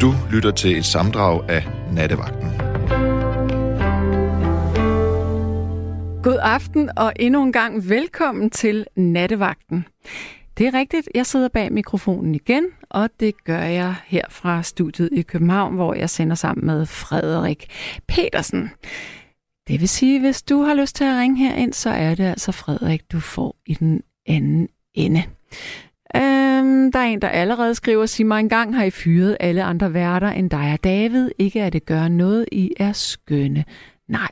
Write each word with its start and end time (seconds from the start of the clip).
Du 0.00 0.14
lytter 0.30 0.50
til 0.50 0.78
et 0.78 0.84
samdrag 0.84 1.50
af 1.50 1.66
Nattevagten. 1.92 2.50
God 6.22 6.38
aften 6.42 6.90
og 6.96 7.12
endnu 7.16 7.42
en 7.42 7.52
gang 7.52 7.88
velkommen 7.88 8.50
til 8.50 8.86
Nattevagten. 8.96 9.86
Det 10.58 10.66
er 10.66 10.74
rigtigt, 10.74 11.08
jeg 11.14 11.26
sidder 11.26 11.48
bag 11.48 11.72
mikrofonen 11.72 12.34
igen, 12.34 12.64
og 12.90 13.10
det 13.20 13.44
gør 13.44 13.62
jeg 13.62 13.94
her 14.06 14.22
fra 14.30 14.62
studiet 14.62 15.08
i 15.12 15.22
København, 15.22 15.74
hvor 15.74 15.94
jeg 15.94 16.10
sender 16.10 16.36
sammen 16.36 16.66
med 16.66 16.86
Frederik 16.86 17.66
Petersen. 18.08 18.70
Det 19.68 19.80
vil 19.80 19.88
sige, 19.88 20.20
hvis 20.20 20.42
du 20.42 20.62
har 20.62 20.74
lyst 20.74 20.96
til 20.96 21.04
at 21.04 21.20
ringe 21.20 21.36
her 21.36 21.54
ind, 21.54 21.72
så 21.72 21.90
er 21.90 22.14
det 22.14 22.24
altså 22.24 22.52
Frederik, 22.52 23.12
du 23.12 23.20
får 23.20 23.56
i 23.66 23.74
den 23.74 24.02
anden 24.26 24.68
ende. 24.94 25.22
Øhm, 26.14 26.92
der 26.92 26.98
er 26.98 27.04
en, 27.04 27.22
der 27.22 27.28
allerede 27.28 27.74
skriver, 27.74 28.06
sig 28.06 28.26
mig 28.26 28.40
engang 28.40 28.76
har 28.76 28.84
I 28.84 28.90
fyret 28.90 29.36
alle 29.40 29.62
andre 29.62 29.94
værter 29.94 30.28
end 30.28 30.50
dig 30.50 30.72
og 30.72 30.84
David. 30.84 31.30
Ikke 31.38 31.62
at 31.62 31.72
det 31.72 31.86
gør 31.86 32.08
noget, 32.08 32.46
I 32.52 32.72
er 32.76 32.92
skønne. 32.92 33.64
Nej, 34.08 34.30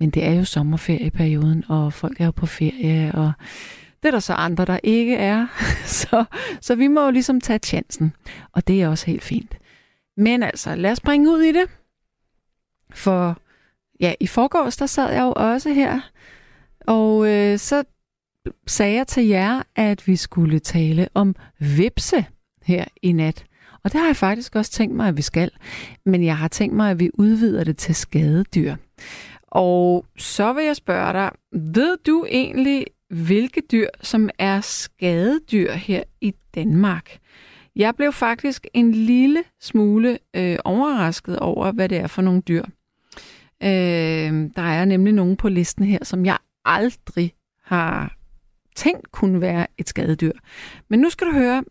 men 0.00 0.10
det 0.10 0.26
er 0.26 0.32
jo 0.32 0.44
sommerferieperioden, 0.44 1.64
og 1.68 1.92
folk 1.92 2.20
er 2.20 2.24
jo 2.24 2.30
på 2.30 2.46
ferie, 2.46 3.12
og 3.14 3.32
det 4.02 4.08
er 4.08 4.10
der 4.10 4.18
så 4.18 4.32
andre, 4.32 4.64
der 4.64 4.78
ikke 4.82 5.16
er. 5.16 5.46
Så, 5.84 6.24
så 6.60 6.74
vi 6.74 6.88
må 6.88 7.04
jo 7.04 7.10
ligesom 7.10 7.40
tage 7.40 7.58
chancen, 7.58 8.12
og 8.52 8.68
det 8.68 8.82
er 8.82 8.88
også 8.88 9.06
helt 9.06 9.22
fint. 9.22 9.58
Men 10.16 10.42
altså, 10.42 10.74
lad 10.74 10.92
os 10.92 11.00
bringe 11.00 11.30
ud 11.30 11.40
i 11.40 11.52
det. 11.52 11.70
For 12.90 13.36
ja, 14.00 14.14
i 14.20 14.26
forgårs, 14.26 14.76
der 14.76 14.86
sad 14.86 15.12
jeg 15.12 15.22
jo 15.22 15.32
også 15.36 15.72
her, 15.72 16.00
og 16.80 17.28
øh, 17.28 17.58
så 17.58 17.84
sagde 18.66 18.96
jeg 18.96 19.06
til 19.06 19.26
jer, 19.26 19.62
at 19.76 20.06
vi 20.06 20.16
skulle 20.16 20.58
tale 20.58 21.08
om 21.14 21.36
vipse 21.58 22.26
her 22.62 22.84
i 23.02 23.12
nat. 23.12 23.44
Og 23.84 23.92
det 23.92 24.00
har 24.00 24.06
jeg 24.06 24.16
faktisk 24.16 24.56
også 24.56 24.70
tænkt 24.70 24.96
mig, 24.96 25.08
at 25.08 25.16
vi 25.16 25.22
skal. 25.22 25.50
Men 26.06 26.24
jeg 26.24 26.36
har 26.36 26.48
tænkt 26.48 26.76
mig, 26.76 26.90
at 26.90 27.00
vi 27.00 27.10
udvider 27.14 27.64
det 27.64 27.76
til 27.76 27.94
skadedyr. 27.94 28.74
Og 29.42 30.06
så 30.18 30.52
vil 30.52 30.64
jeg 30.64 30.76
spørge 30.76 31.12
dig, 31.12 31.30
ved 31.52 31.96
du 32.06 32.26
egentlig, 32.28 32.84
hvilke 33.10 33.62
dyr, 33.72 33.88
som 34.02 34.30
er 34.38 34.60
skadedyr 34.60 35.72
her 35.72 36.02
i 36.20 36.34
Danmark? 36.54 37.18
Jeg 37.76 37.96
blev 37.96 38.12
faktisk 38.12 38.66
en 38.74 38.92
lille 38.92 39.44
smule 39.60 40.18
øh, 40.36 40.56
overrasket 40.64 41.38
over, 41.38 41.72
hvad 41.72 41.88
det 41.88 41.98
er 41.98 42.06
for 42.06 42.22
nogle 42.22 42.40
dyr. 42.40 42.64
Øh, 43.62 44.50
der 44.56 44.62
er 44.62 44.84
nemlig 44.84 45.14
nogen 45.14 45.36
på 45.36 45.48
listen 45.48 45.84
her, 45.84 45.98
som 46.02 46.26
jeg 46.26 46.38
aldrig 46.64 47.32
har 47.64 48.17
tænkt 48.78 49.12
kunne 49.12 49.40
være 49.40 49.66
et 49.78 49.88
skadedyr. 49.88 50.32
Men 50.88 51.00
nu 51.00 51.10
skal 51.10 51.26
du 51.26 51.32
høre, 51.32 51.64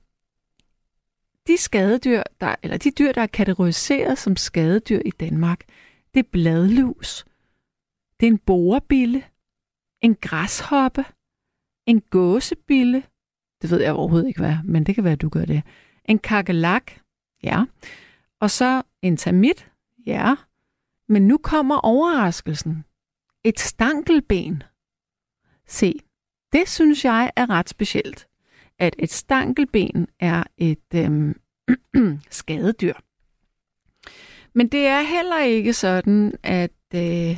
de 1.47 1.57
skadedyr, 1.57 2.23
der, 2.41 2.55
eller 2.63 2.77
de 2.77 2.91
dyr, 2.91 3.11
der 3.11 3.21
er 3.21 3.27
kategoriseret 3.27 4.17
som 4.17 4.35
skadedyr 4.35 5.01
i 5.05 5.09
Danmark, 5.09 5.63
det 6.13 6.19
er 6.19 6.29
bladlus, 6.31 7.25
det 8.19 8.27
er 8.27 8.31
en 8.31 8.37
borebille, 8.37 9.23
en 10.01 10.15
græshoppe, 10.21 11.05
en 11.85 12.01
gåsebille, 12.01 13.03
det 13.61 13.71
ved 13.71 13.81
jeg 13.81 13.93
overhovedet 13.93 14.27
ikke 14.27 14.39
hvad, 14.39 14.57
men 14.63 14.83
det 14.83 14.95
kan 14.95 15.03
være, 15.03 15.13
at 15.13 15.21
du 15.21 15.29
gør 15.29 15.45
det. 15.45 15.63
En 16.05 16.19
kakelak, 16.19 16.91
ja. 17.43 17.63
Og 18.39 18.51
så 18.51 18.81
en 19.01 19.17
termit, 19.17 19.71
ja. 20.05 20.35
Men 21.07 21.27
nu 21.27 21.37
kommer 21.37 21.77
overraskelsen. 21.77 22.85
Et 23.43 23.59
stankelben. 23.59 24.63
Se, 25.67 25.93
det 26.53 26.69
synes 26.69 27.05
jeg 27.05 27.31
er 27.35 27.49
ret 27.49 27.69
specielt, 27.69 28.27
at 28.79 28.95
et 28.99 29.11
stankelben 29.11 30.07
er 30.19 30.43
et 30.57 30.93
øhm, 30.95 31.39
skadedyr. 32.29 32.93
Men 34.55 34.67
det 34.67 34.87
er 34.87 35.01
heller 35.01 35.39
ikke 35.39 35.73
sådan, 35.73 36.33
at 36.43 36.71
øh, 36.95 37.37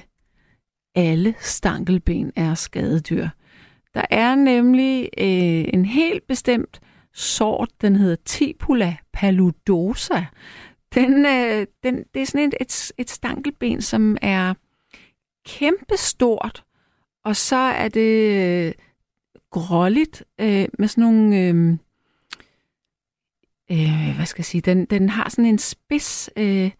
alle 0.95 1.35
stankelben 1.39 2.31
er 2.35 2.53
skadedyr. 2.53 3.27
Der 3.93 4.05
er 4.09 4.35
nemlig 4.35 5.09
øh, 5.17 5.65
en 5.73 5.85
helt 5.85 6.27
bestemt 6.27 6.81
sort, 7.13 7.69
den 7.81 7.95
hedder 7.95 8.15
Tipula 8.25 8.95
paludosa. 9.13 10.25
Den, 10.95 11.25
øh, 11.25 11.67
den, 11.83 12.03
det 12.13 12.21
er 12.21 12.25
sådan 12.25 12.47
et, 12.47 12.55
et, 12.61 12.91
et 12.97 13.09
stankelben, 13.09 13.81
som 13.81 14.17
er 14.21 14.53
kæmpestort, 15.45 16.63
og 17.25 17.35
så 17.35 17.55
er 17.55 17.87
det 17.87 18.31
øh, 18.67 18.73
gråligt 19.51 20.23
øh, 20.41 20.67
med 20.79 20.87
sådan 20.87 21.03
nogle... 21.03 21.37
Øh, 21.37 21.77
øh, 23.71 24.15
hvad 24.15 24.25
skal 24.25 24.39
jeg 24.39 24.45
sige? 24.45 24.61
Den, 24.61 24.85
den 24.85 25.09
har 25.09 25.29
sådan 25.29 25.45
en 25.45 25.57
spids 25.57 26.29
øh, 26.37 26.71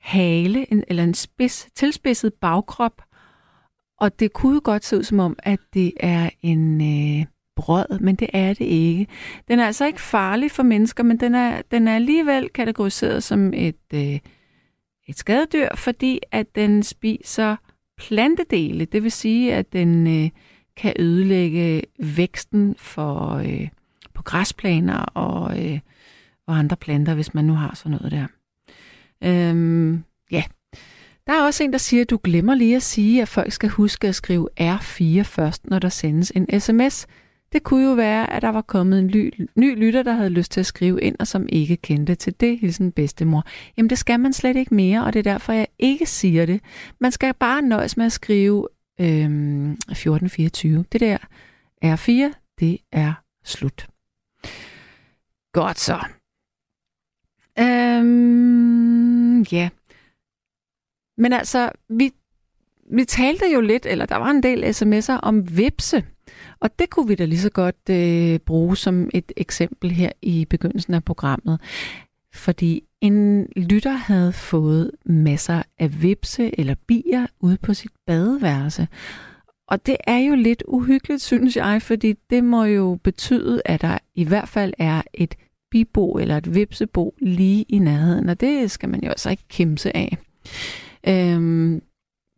hale, 0.00 0.72
en, 0.72 0.84
eller 0.88 1.04
en 1.04 1.14
spids, 1.14 1.68
tilspidset 1.74 2.34
bagkrop, 2.34 3.02
og 3.98 4.20
det 4.20 4.32
kunne 4.32 4.60
godt 4.60 4.84
se 4.84 4.96
ud 4.96 5.02
som 5.02 5.18
om, 5.20 5.36
at 5.42 5.60
det 5.74 5.92
er 6.00 6.30
en 6.42 6.80
øh, 6.80 7.26
brød, 7.56 7.98
men 7.98 8.14
det 8.14 8.28
er 8.32 8.54
det 8.54 8.64
ikke. 8.64 9.06
Den 9.48 9.58
er 9.58 9.66
altså 9.66 9.86
ikke 9.86 10.00
farlig 10.00 10.50
for 10.50 10.62
mennesker, 10.62 11.02
men 11.04 11.20
den 11.20 11.34
er, 11.34 11.62
den 11.70 11.88
er 11.88 11.94
alligevel 11.94 12.48
kategoriseret 12.48 13.22
som 13.22 13.52
et, 13.54 13.76
øh, 13.94 14.18
et 15.08 15.18
skadedyr, 15.18 15.68
fordi 15.74 16.20
at 16.32 16.54
den 16.54 16.82
spiser 16.82 17.56
plantedele. 17.98 18.84
Det 18.84 19.02
vil 19.02 19.12
sige, 19.12 19.54
at 19.54 19.72
den 19.72 20.06
øh, 20.06 20.30
kan 20.80 20.92
ødelægge 20.98 21.82
væksten 21.98 22.74
for 22.78 23.34
øh, 23.34 23.68
på 24.14 24.22
græsplaner 24.22 24.98
og, 24.98 25.64
øh, 25.64 25.78
og 26.46 26.58
andre 26.58 26.76
planter, 26.76 27.14
hvis 27.14 27.34
man 27.34 27.44
nu 27.44 27.52
har 27.52 27.74
sådan 27.74 27.98
noget 28.00 28.12
der. 28.12 28.26
Øhm, 29.24 30.04
ja, 30.30 30.42
der 31.26 31.32
er 31.32 31.42
også 31.42 31.64
en, 31.64 31.72
der 31.72 31.78
siger, 31.78 32.02
at 32.02 32.10
du 32.10 32.18
glemmer 32.24 32.54
lige 32.54 32.76
at 32.76 32.82
sige, 32.82 33.22
at 33.22 33.28
folk 33.28 33.52
skal 33.52 33.68
huske 33.68 34.08
at 34.08 34.14
skrive 34.14 34.48
R4 34.60 35.22
først, 35.22 35.66
når 35.66 35.78
der 35.78 35.88
sendes 35.88 36.32
en 36.34 36.60
sms. 36.60 37.06
Det 37.52 37.62
kunne 37.62 37.84
jo 37.84 37.92
være, 37.92 38.32
at 38.32 38.42
der 38.42 38.48
var 38.48 38.62
kommet 38.62 38.98
en 38.98 39.08
ly, 39.08 39.30
ny 39.56 39.78
lytter, 39.78 40.02
der 40.02 40.12
havde 40.12 40.30
lyst 40.30 40.52
til 40.52 40.60
at 40.60 40.66
skrive 40.66 41.00
ind, 41.00 41.16
og 41.18 41.26
som 41.26 41.46
ikke 41.48 41.76
kendte 41.76 42.14
til 42.14 42.40
det, 42.40 42.58
hilsen 42.58 42.92
bedstemor. 42.92 43.44
Jamen 43.76 43.90
det 43.90 43.98
skal 43.98 44.20
man 44.20 44.32
slet 44.32 44.56
ikke 44.56 44.74
mere, 44.74 45.04
og 45.04 45.12
det 45.12 45.18
er 45.18 45.32
derfor, 45.32 45.52
jeg 45.52 45.66
ikke 45.78 46.06
siger 46.06 46.46
det. 46.46 46.60
Man 47.00 47.12
skal 47.12 47.34
bare 47.34 47.62
nøjes 47.62 47.96
med 47.96 48.06
at 48.06 48.12
skrive 48.12 48.68
øhm, 49.00 49.72
1424. 49.72 50.84
Det 50.92 51.00
der 51.00 51.18
R4, 51.84 52.32
det 52.60 52.78
er 52.92 53.12
slut. 53.44 53.88
Godt 55.52 55.78
så. 55.78 55.98
Øhm, 57.58 59.42
ja, 59.42 59.68
men 61.20 61.32
altså, 61.32 61.70
vi, 61.88 62.12
vi 62.92 63.04
talte 63.04 63.44
jo 63.54 63.60
lidt, 63.60 63.86
eller 63.86 64.06
der 64.06 64.16
var 64.16 64.30
en 64.30 64.42
del 64.42 64.64
sms'er 64.64 65.20
om 65.22 65.56
vipse, 65.56 66.04
og 66.60 66.78
det 66.78 66.90
kunne 66.90 67.08
vi 67.08 67.14
da 67.14 67.24
lige 67.24 67.40
så 67.40 67.50
godt 67.50 67.90
øh, 67.90 68.38
bruge 68.38 68.76
som 68.76 69.10
et 69.14 69.32
eksempel 69.36 69.90
her 69.90 70.12
i 70.22 70.44
begyndelsen 70.44 70.94
af 70.94 71.04
programmet. 71.04 71.60
Fordi 72.34 72.84
en 73.00 73.46
lytter 73.56 73.92
havde 73.92 74.32
fået 74.32 74.90
masser 75.04 75.62
af 75.78 76.02
vipse 76.02 76.60
eller 76.60 76.74
bier 76.86 77.26
ude 77.40 77.58
på 77.62 77.74
sit 77.74 77.92
badeværelse. 78.06 78.88
Og 79.68 79.86
det 79.86 79.96
er 80.06 80.18
jo 80.18 80.34
lidt 80.34 80.62
uhyggeligt, 80.68 81.22
synes 81.22 81.56
jeg, 81.56 81.82
fordi 81.82 82.14
det 82.30 82.44
må 82.44 82.64
jo 82.64 82.98
betyde, 83.04 83.62
at 83.64 83.80
der 83.80 83.98
i 84.14 84.24
hvert 84.24 84.48
fald 84.48 84.74
er 84.78 85.02
et 85.14 85.34
bibo 85.70 86.12
eller 86.12 86.36
et 86.36 86.54
vipsebo 86.54 87.14
lige 87.18 87.64
i 87.68 87.78
nærheden, 87.78 88.28
og 88.28 88.40
det 88.40 88.70
skal 88.70 88.88
man 88.88 89.00
jo 89.04 89.08
altså 89.08 89.30
ikke 89.30 89.48
kimse 89.48 89.96
af. 89.96 90.18
Øhm, 91.08 91.82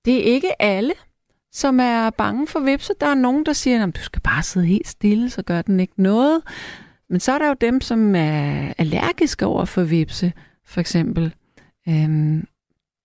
det 0.05 0.17
er 0.17 0.35
ikke 0.35 0.63
alle, 0.63 0.93
som 1.53 1.81
er 1.81 2.11
bange 2.11 2.47
for 2.47 2.61
vipse. 2.61 2.93
Der 3.01 3.07
er 3.07 3.15
nogen, 3.15 3.47
der 3.47 3.53
siger, 3.53 3.87
at 3.87 3.97
du 3.97 4.01
skal 4.01 4.23
bare 4.23 4.43
sidde 4.43 4.67
helt 4.67 4.89
stille, 4.89 5.31
så 5.31 5.43
gør 5.43 5.63
den 5.63 5.81
ikke 5.81 6.03
noget. 6.03 6.43
Men 7.11 7.21
så 7.21 7.33
er 7.33 7.39
der 7.39 7.49
jo 7.49 7.55
dem, 7.61 7.81
som 7.81 8.15
er 8.15 8.73
allergiske 8.79 9.47
over 9.47 9.65
for 9.65 9.83
vipse, 9.83 10.33
for 10.65 10.81
eksempel. 10.81 11.35
Øhm, 11.89 12.47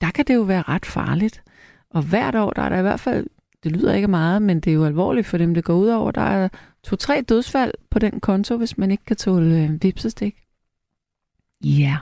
der 0.02 0.12
kan 0.12 0.26
det 0.26 0.36
jo 0.36 0.42
være 0.42 0.62
ret 0.62 0.86
farligt. 0.86 1.44
Og 1.90 2.02
hvert 2.02 2.36
år, 2.36 2.50
der 2.50 2.62
er 2.62 2.70
der 2.70 2.80
i 2.80 2.82
hvert 2.82 3.00
fald, 3.00 3.28
det 3.64 3.72
lyder 3.72 3.94
ikke 3.94 4.08
meget, 4.08 4.42
men 4.42 4.60
det 4.60 4.72
er 4.72 4.76
jo 4.76 4.86
alvorligt 4.86 5.28
for 5.28 5.38
dem, 5.38 5.54
det 5.54 5.64
går 5.64 5.74
ud 5.74 5.88
over. 5.88 6.12
Der 6.12 6.22
er 6.22 6.50
to-tre 6.84 7.22
dødsfald 7.22 7.74
på 7.90 8.00
den 8.00 8.20
konto, 8.20 8.58
hvis 8.58 8.78
man 8.78 8.92
ikke 8.92 9.06
kan 9.06 9.16
tåle 9.16 9.64
øh, 9.64 9.84
vipsestik. 9.84 10.36
Ja. 11.64 11.70
Yeah. 11.70 11.98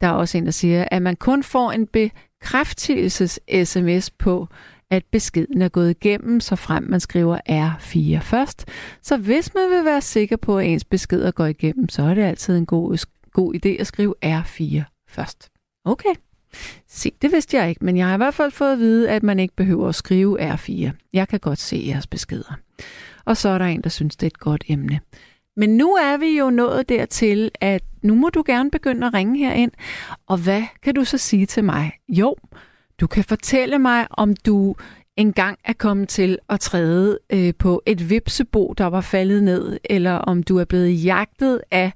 Der 0.00 0.06
er 0.06 0.12
også 0.12 0.38
en, 0.38 0.44
der 0.44 0.50
siger, 0.50 0.84
at 0.90 1.02
man 1.02 1.16
kun 1.16 1.42
får 1.42 1.72
en 1.72 1.86
bekræftelses-sms 1.86 4.10
på, 4.10 4.48
at 4.90 5.04
beskeden 5.12 5.62
er 5.62 5.68
gået 5.68 5.90
igennem, 5.90 6.40
så 6.40 6.56
frem 6.56 6.82
man 6.82 7.00
skriver 7.00 7.38
R4 7.48 8.18
først. 8.18 8.68
Så 9.02 9.16
hvis 9.16 9.54
man 9.54 9.70
vil 9.70 9.84
være 9.84 10.00
sikker 10.00 10.36
på, 10.36 10.58
at 10.58 10.66
ens 10.66 10.84
beskeder 10.84 11.30
går 11.30 11.46
igennem, 11.46 11.88
så 11.88 12.02
er 12.02 12.14
det 12.14 12.22
altid 12.22 12.56
en 12.56 12.66
god, 12.66 12.98
god 13.32 13.54
idé 13.54 13.68
at 13.68 13.86
skrive 13.86 14.14
R4 14.24 15.04
først. 15.08 15.50
Okay. 15.84 16.14
Se, 16.88 17.12
det 17.22 17.32
vidste 17.32 17.56
jeg 17.56 17.68
ikke, 17.68 17.84
men 17.84 17.96
jeg 17.96 18.06
har 18.06 18.14
i 18.14 18.16
hvert 18.16 18.34
fald 18.34 18.50
fået 18.50 18.72
at 18.72 18.78
vide, 18.78 19.10
at 19.10 19.22
man 19.22 19.38
ikke 19.38 19.56
behøver 19.56 19.88
at 19.88 19.94
skrive 19.94 20.54
R4. 20.54 20.90
Jeg 21.12 21.28
kan 21.28 21.40
godt 21.40 21.58
se 21.58 21.84
jeres 21.86 22.06
beskeder. 22.06 22.58
Og 23.24 23.36
så 23.36 23.48
er 23.48 23.58
der 23.58 23.64
en, 23.64 23.82
der 23.82 23.88
synes, 23.88 24.16
det 24.16 24.26
er 24.26 24.30
et 24.30 24.38
godt 24.38 24.64
emne. 24.68 25.00
Men 25.56 25.76
nu 25.76 25.92
er 25.92 26.16
vi 26.16 26.38
jo 26.38 26.50
nået 26.50 26.88
dertil, 26.88 27.50
at 27.60 27.82
nu 28.02 28.14
må 28.14 28.28
du 28.28 28.42
gerne 28.46 28.70
begynde 28.70 29.06
at 29.06 29.14
ringe 29.14 29.38
herind. 29.38 29.72
Og 30.26 30.38
hvad 30.38 30.62
kan 30.82 30.94
du 30.94 31.04
så 31.04 31.18
sige 31.18 31.46
til 31.46 31.64
mig? 31.64 31.92
Jo, 32.08 32.36
du 33.00 33.06
kan 33.06 33.24
fortælle 33.24 33.78
mig, 33.78 34.06
om 34.10 34.36
du 34.36 34.74
engang 35.16 35.58
er 35.64 35.72
kommet 35.72 36.08
til 36.08 36.38
at 36.48 36.60
træde 36.60 37.18
øh, 37.32 37.54
på 37.58 37.82
et 37.86 38.10
vipsebo, 38.10 38.74
der 38.78 38.86
var 38.86 39.00
faldet 39.00 39.42
ned, 39.42 39.78
eller 39.84 40.12
om 40.12 40.42
du 40.42 40.58
er 40.58 40.64
blevet 40.64 41.04
jagtet 41.04 41.60
af 41.70 41.92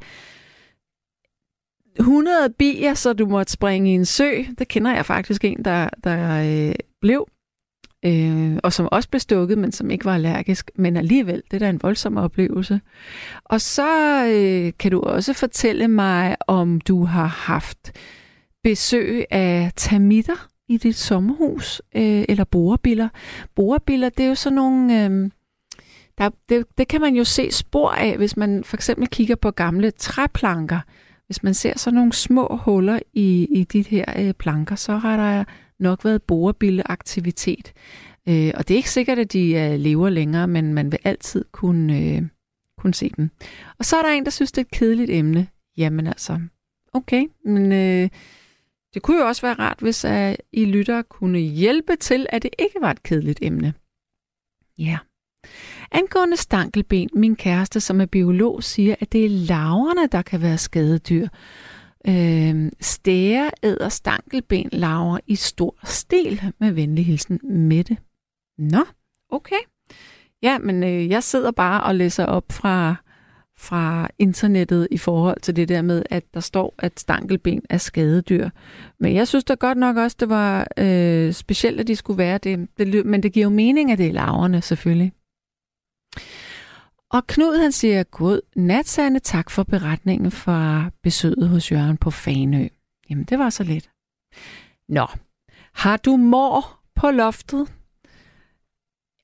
100 1.99 2.51
bier, 2.59 2.95
så 2.95 3.13
du 3.13 3.27
måtte 3.27 3.53
springe 3.53 3.91
i 3.91 3.95
en 3.95 4.05
sø. 4.05 4.31
Det 4.59 4.69
kender 4.69 4.95
jeg 4.95 5.07
faktisk 5.07 5.45
en, 5.45 5.65
der, 5.65 5.89
der 6.05 6.43
øh, 6.69 6.75
blev, 7.01 7.29
øh, 8.05 8.57
og 8.63 8.73
som 8.73 8.89
også 8.93 9.09
blev 9.09 9.21
stukket, 9.21 9.59
men 9.59 9.73
som 9.73 9.91
ikke 9.91 10.05
var 10.05 10.15
allergisk. 10.15 10.71
Men 10.77 10.97
alligevel, 10.97 11.43
det 11.51 11.55
er 11.55 11.59
da 11.59 11.69
en 11.69 11.83
voldsom 11.83 12.17
oplevelse. 12.17 12.81
Og 13.45 13.61
så 13.61 13.89
øh, 14.27 14.73
kan 14.79 14.91
du 14.91 15.01
også 15.01 15.33
fortælle 15.33 15.89
mig, 15.89 16.37
om 16.47 16.81
du 16.81 17.05
har 17.05 17.27
haft 17.27 17.93
besøg 18.63 19.25
af 19.31 19.73
termitter 19.77 20.49
i 20.69 20.77
dit 20.77 20.97
sommerhus, 20.97 21.83
øh, 21.97 22.25
eller 22.29 22.45
borebiller. 22.45 23.09
Borebiller, 23.55 24.09
det 24.09 24.25
er 24.25 24.29
jo 24.29 24.35
sådan 24.35 24.57
nogle... 24.57 25.05
Øh, 25.05 25.31
der, 26.19 26.31
det, 26.49 26.67
det 26.79 26.89
kan 26.89 27.01
man 27.01 27.17
jo 27.17 27.25
se 27.25 27.53
spor 27.53 27.91
af, 27.91 28.17
hvis 28.17 28.37
man 28.37 28.65
for 28.65 28.77
eksempel 28.77 29.09
kigger 29.09 29.35
på 29.35 29.51
gamle 29.51 29.91
træplanker. 29.91 30.81
Hvis 31.27 31.43
man 31.43 31.55
ser 31.55 31.79
sådan 31.79 31.95
nogle 31.95 32.13
små 32.13 32.61
huller 32.65 32.99
i, 33.13 33.49
i 33.51 33.65
de 33.65 33.83
her 33.83 34.05
øh, 34.19 34.35
planker, 34.35 34.77
så 34.77 34.97
har 34.97 35.17
der 35.17 35.45
nok 35.79 36.05
været 36.05 36.23
borebilleaktivitet. 36.23 37.73
Øh, 38.29 38.53
og 38.55 38.69
det 38.69 38.75
er 38.75 38.79
ikke 38.79 38.91
sikkert, 38.91 39.19
at 39.19 39.33
de 39.33 39.55
øh, 39.55 39.81
lever 39.81 40.09
længere, 40.09 40.49
men 40.49 40.75
man 40.75 40.93
vil 40.93 40.99
altid 41.05 41.45
kunne, 41.53 41.99
øh, 41.99 42.23
kunne 42.79 42.95
se 42.95 43.11
dem. 43.17 43.31
Og 43.79 43.85
så 43.85 43.97
er 43.97 44.03
der 44.03 44.09
en, 44.09 44.25
der 44.25 44.31
synes, 44.31 44.53
det 44.53 44.59
er 44.59 44.65
et 44.65 44.71
kedeligt 44.71 45.11
emne. 45.11 45.47
Jamen 45.77 46.07
altså, 46.07 46.41
okay, 46.93 47.27
men 47.45 47.73
øh, 47.73 48.09
det 48.95 49.03
kunne 49.03 49.19
jo 49.19 49.27
også 49.27 49.43
være 49.43 49.55
rart, 49.55 49.81
hvis 49.81 50.05
øh, 50.05 50.35
I 50.53 50.65
lytter 50.65 51.03
kunne 51.03 51.39
hjælpe 51.39 51.97
til, 51.97 52.27
at 52.29 52.43
det 52.43 52.51
ikke 52.59 52.77
var 52.81 52.91
et 52.91 53.03
kedeligt 53.03 53.39
emne. 53.43 53.75
Ja. 54.79 54.85
Yeah. 54.85 54.99
Angående 55.93 56.37
stankelben, 56.37 57.09
min 57.15 57.37
kæreste, 57.37 57.81
som 57.81 58.01
er 58.01 58.07
biolog, 58.07 58.63
siger, 58.63 58.95
at 59.01 59.13
det 59.13 59.25
er 59.25 59.29
laverne, 59.29 60.09
der 60.13 60.23
kan 60.23 60.43
være 60.43 60.59
skadedyr. 60.59 61.29
Øh, 62.09 62.73
stære 62.81 63.51
æder 63.63 63.89
stankelben 63.89 64.69
laver 64.73 65.19
i 65.27 65.35
stor 65.35 65.77
stil 65.85 66.43
med 66.61 66.73
venlig 66.73 67.07
hilsen 67.07 67.41
Mette. 67.43 67.97
Nå, 68.59 68.85
okay. 69.31 69.61
Ja, 70.43 70.59
men 70.59 70.83
øh, 70.83 71.11
jeg 71.11 71.23
sidder 71.23 71.51
bare 71.51 71.83
og 71.83 71.95
læser 71.95 72.27
op 72.27 72.53
fra 72.53 72.97
fra 73.59 74.09
internettet 74.19 74.89
i 74.91 74.99
forhold 74.99 75.41
til 75.41 75.57
det 75.57 75.69
der 75.69 75.83
med, 75.83 76.03
at 76.11 76.25
der 76.35 76.41
står, 76.41 76.75
at 76.79 77.01
stankelben 77.01 77.63
er 77.71 77.79
skadedyr. 77.79 78.49
Men 79.01 79.15
jeg 79.15 79.29
synes 79.29 79.45
da 79.45 79.55
godt 79.55 79.79
nok 79.79 79.97
også, 79.97 80.17
det 80.21 80.29
var 80.29 80.67
øh, 80.79 81.33
specielt, 81.33 81.81
at 81.81 81.87
de 81.87 81.97
skulle 81.97 82.19
være 82.19 82.39
det. 82.39 82.69
det. 82.79 83.07
Men 83.07 83.23
det 83.23 83.33
giver 83.33 83.45
jo 83.45 83.51
mening, 83.51 83.93
at 83.93 83.99
det 83.99 84.07
er 84.07 84.13
laverne, 84.13 84.63
selvfølgelig. 84.63 85.13
Og 87.11 87.27
Knud 87.27 87.57
han 87.57 87.73
siger, 87.73 88.03
god 88.03 88.41
nat, 88.57 88.89
Sande, 88.89 89.19
tak 89.21 89.51
for 89.51 89.63
beretningen 89.63 90.31
fra 90.31 90.91
besøget 91.03 91.49
hos 91.49 91.73
Jørgen 91.73 91.97
på 91.97 92.11
Fanø. 92.11 92.69
Jamen, 93.11 93.25
det 93.25 93.39
var 93.39 93.51
så 93.51 93.65
lidt. 93.65 93.91
Nå, 94.89 95.07
har 95.75 95.97
du 95.97 96.17
mor 96.17 96.81
på 96.95 97.11
loftet? 97.11 97.69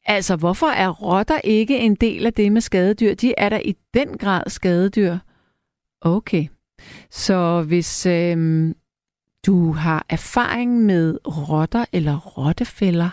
Altså, 0.06 0.36
hvorfor 0.36 0.66
er 0.66 0.88
rotter 0.88 1.40
ikke 1.44 1.78
en 1.78 1.94
del 1.94 2.26
af 2.26 2.32
det 2.32 2.52
med 2.52 2.60
skadedyr? 2.60 3.14
De 3.14 3.34
er 3.38 3.48
der 3.48 3.60
i 3.64 3.76
den 3.94 4.18
grad 4.18 4.50
skadedyr. 4.50 5.18
Okay. 6.00 6.46
Så 7.10 7.62
hvis 7.62 8.06
øhm, 8.06 8.76
du 9.46 9.72
har 9.72 10.06
erfaring 10.08 10.80
med 10.84 11.18
rotter 11.26 11.84
eller 11.92 12.16
rottefælder, 12.16 13.10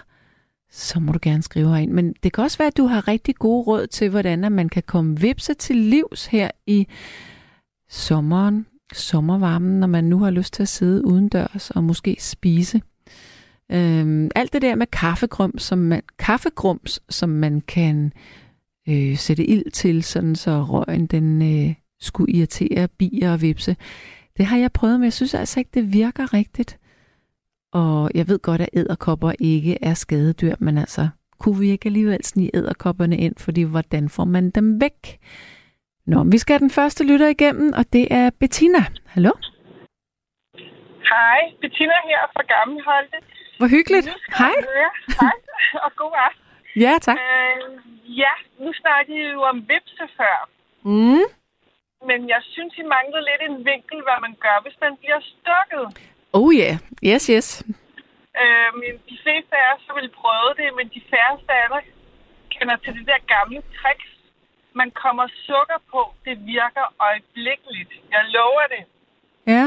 så 0.77 0.99
må 0.99 1.11
du 1.11 1.19
gerne 1.21 1.43
skrive 1.43 1.81
ind. 1.81 1.91
Men 1.91 2.13
det 2.23 2.33
kan 2.33 2.43
også 2.43 2.57
være, 2.57 2.67
at 2.67 2.77
du 2.77 2.85
har 2.85 3.07
rigtig 3.07 3.35
gode 3.35 3.63
råd 3.63 3.87
til, 3.87 4.09
hvordan 4.09 4.51
man 4.51 4.69
kan 4.69 4.83
komme 4.85 5.19
vipse 5.19 5.53
til 5.53 5.75
livs 5.75 6.25
her 6.25 6.51
i 6.67 6.87
sommeren, 7.89 8.65
sommervarmen, 8.93 9.79
når 9.79 9.87
man 9.87 10.03
nu 10.03 10.19
har 10.19 10.31
lyst 10.31 10.53
til 10.53 10.63
at 10.63 10.69
sidde 10.69 11.05
udendørs 11.05 11.71
og 11.71 11.83
måske 11.83 12.17
spise. 12.19 12.81
Øhm, 13.71 14.29
alt 14.35 14.53
det 14.53 14.61
der 14.61 14.75
med 14.75 14.87
kaffegrums, 14.87 15.63
som 15.63 15.77
man, 15.77 16.01
kaffegrums, 16.19 16.99
som 17.09 17.29
man 17.29 17.61
kan 17.61 18.13
øh, 18.89 19.17
sætte 19.17 19.45
ild 19.45 19.71
til, 19.71 20.03
sådan 20.03 20.35
så 20.35 20.63
røgen 20.63 21.05
den 21.05 21.41
øh, 21.41 21.75
skulle 21.99 22.33
irritere 22.33 22.87
bier 22.87 23.31
og 23.31 23.41
vipse. 23.41 23.75
Det 24.37 24.45
har 24.45 24.57
jeg 24.57 24.71
prøvet, 24.71 24.99
men 24.99 25.03
jeg 25.03 25.13
synes 25.13 25.33
altså 25.33 25.59
ikke, 25.59 25.71
det 25.73 25.93
virker 25.93 26.33
rigtigt. 26.33 26.77
Og 27.73 28.11
jeg 28.15 28.27
ved 28.27 28.39
godt, 28.39 28.61
at 28.61 28.69
æderkopper 28.73 29.31
ikke 29.39 29.77
er 29.81 29.93
skadedyr, 29.93 30.55
men 30.59 30.77
altså, 30.77 31.09
kunne 31.39 31.59
vi 31.59 31.69
ikke 31.69 31.85
alligevel 31.85 32.23
snige 32.23 32.51
æderkopperne 32.53 33.17
ind, 33.17 33.35
fordi 33.39 33.63
hvordan 33.63 34.09
får 34.09 34.25
man 34.25 34.49
dem 34.49 34.81
væk? 34.81 35.19
Nå, 36.05 36.23
vi 36.23 36.37
skal 36.37 36.53
have 36.53 36.59
den 36.59 36.69
første 36.79 37.01
lytter 37.11 37.27
igennem, 37.27 37.73
og 37.73 37.83
det 37.93 38.07
er 38.11 38.29
Bettina. 38.39 38.83
Hallo? 39.05 39.31
Hej, 41.13 41.39
Bettina 41.61 41.97
her 42.09 42.21
fra 42.33 42.43
Gammelholte. 42.53 43.17
Hvor 43.57 43.69
hyggeligt. 43.75 44.07
Hej. 44.39 44.55
Hej, 45.21 45.37
og 45.85 45.91
god 46.01 46.13
aften. 46.27 46.43
Ja, 46.85 46.93
tak. 47.01 47.17
Øh, 47.17 47.63
ja, 48.21 48.33
nu 48.63 48.69
snakkede 48.81 49.17
I 49.17 49.31
jo 49.35 49.41
om 49.51 49.57
vipse 49.71 50.05
før. 50.19 50.37
Mm. 50.83 51.25
Men 52.09 52.19
jeg 52.33 52.41
synes, 52.53 52.73
I 52.81 52.83
manglede 52.95 53.27
lidt 53.29 53.43
en 53.49 53.57
vinkel, 53.69 53.99
hvad 54.07 54.19
man 54.25 54.33
gør, 54.45 54.57
hvis 54.65 54.77
man 54.85 54.93
bliver 55.01 55.21
stukket. 55.33 55.85
Oh 56.33 56.49
yeah, 56.53 56.75
yes, 57.09 57.23
yes. 57.35 57.63
Øh, 58.41 58.69
men 58.81 58.91
de 59.09 59.17
fleste 59.23 59.53
af 59.61 59.67
os 59.73 59.83
har 59.87 59.95
vel 59.99 60.09
prøvet 60.21 60.53
det, 60.57 60.69
men 60.77 60.85
de 60.95 61.01
færreste 61.11 61.51
af 61.61 61.67
os 61.77 61.87
kender 62.53 62.75
til 62.83 62.93
det 62.97 63.05
der 63.11 63.19
gamle 63.35 63.61
tricks. 63.77 64.09
Man 64.73 64.91
kommer 64.91 65.27
sukker 65.47 65.79
på, 65.91 66.01
det 66.25 66.35
virker 66.45 66.85
øjeblikkeligt. 67.07 67.91
Jeg 68.11 68.23
lover 68.35 68.65
det. 68.75 68.83
Ja, 69.53 69.65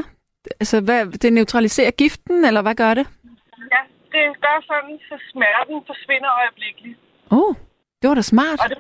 altså 0.61 0.81
hvad, 0.81 1.07
det 1.23 1.33
neutraliserer 1.33 1.91
giften, 1.91 2.45
eller 2.45 2.63
hvad 2.63 2.75
gør 2.75 2.95
det? 2.95 3.07
Ja, 3.75 3.83
det 4.13 4.23
gør 4.45 4.57
sådan, 4.71 4.99
så 5.09 5.17
smerten 5.33 5.77
forsvinder 5.87 6.31
øjeblikkeligt. 6.43 6.99
Oh, 7.31 7.55
det 8.03 8.09
var 8.09 8.15
da 8.15 8.23
smart. 8.23 8.61
Og 8.65 8.69
det 8.71 8.79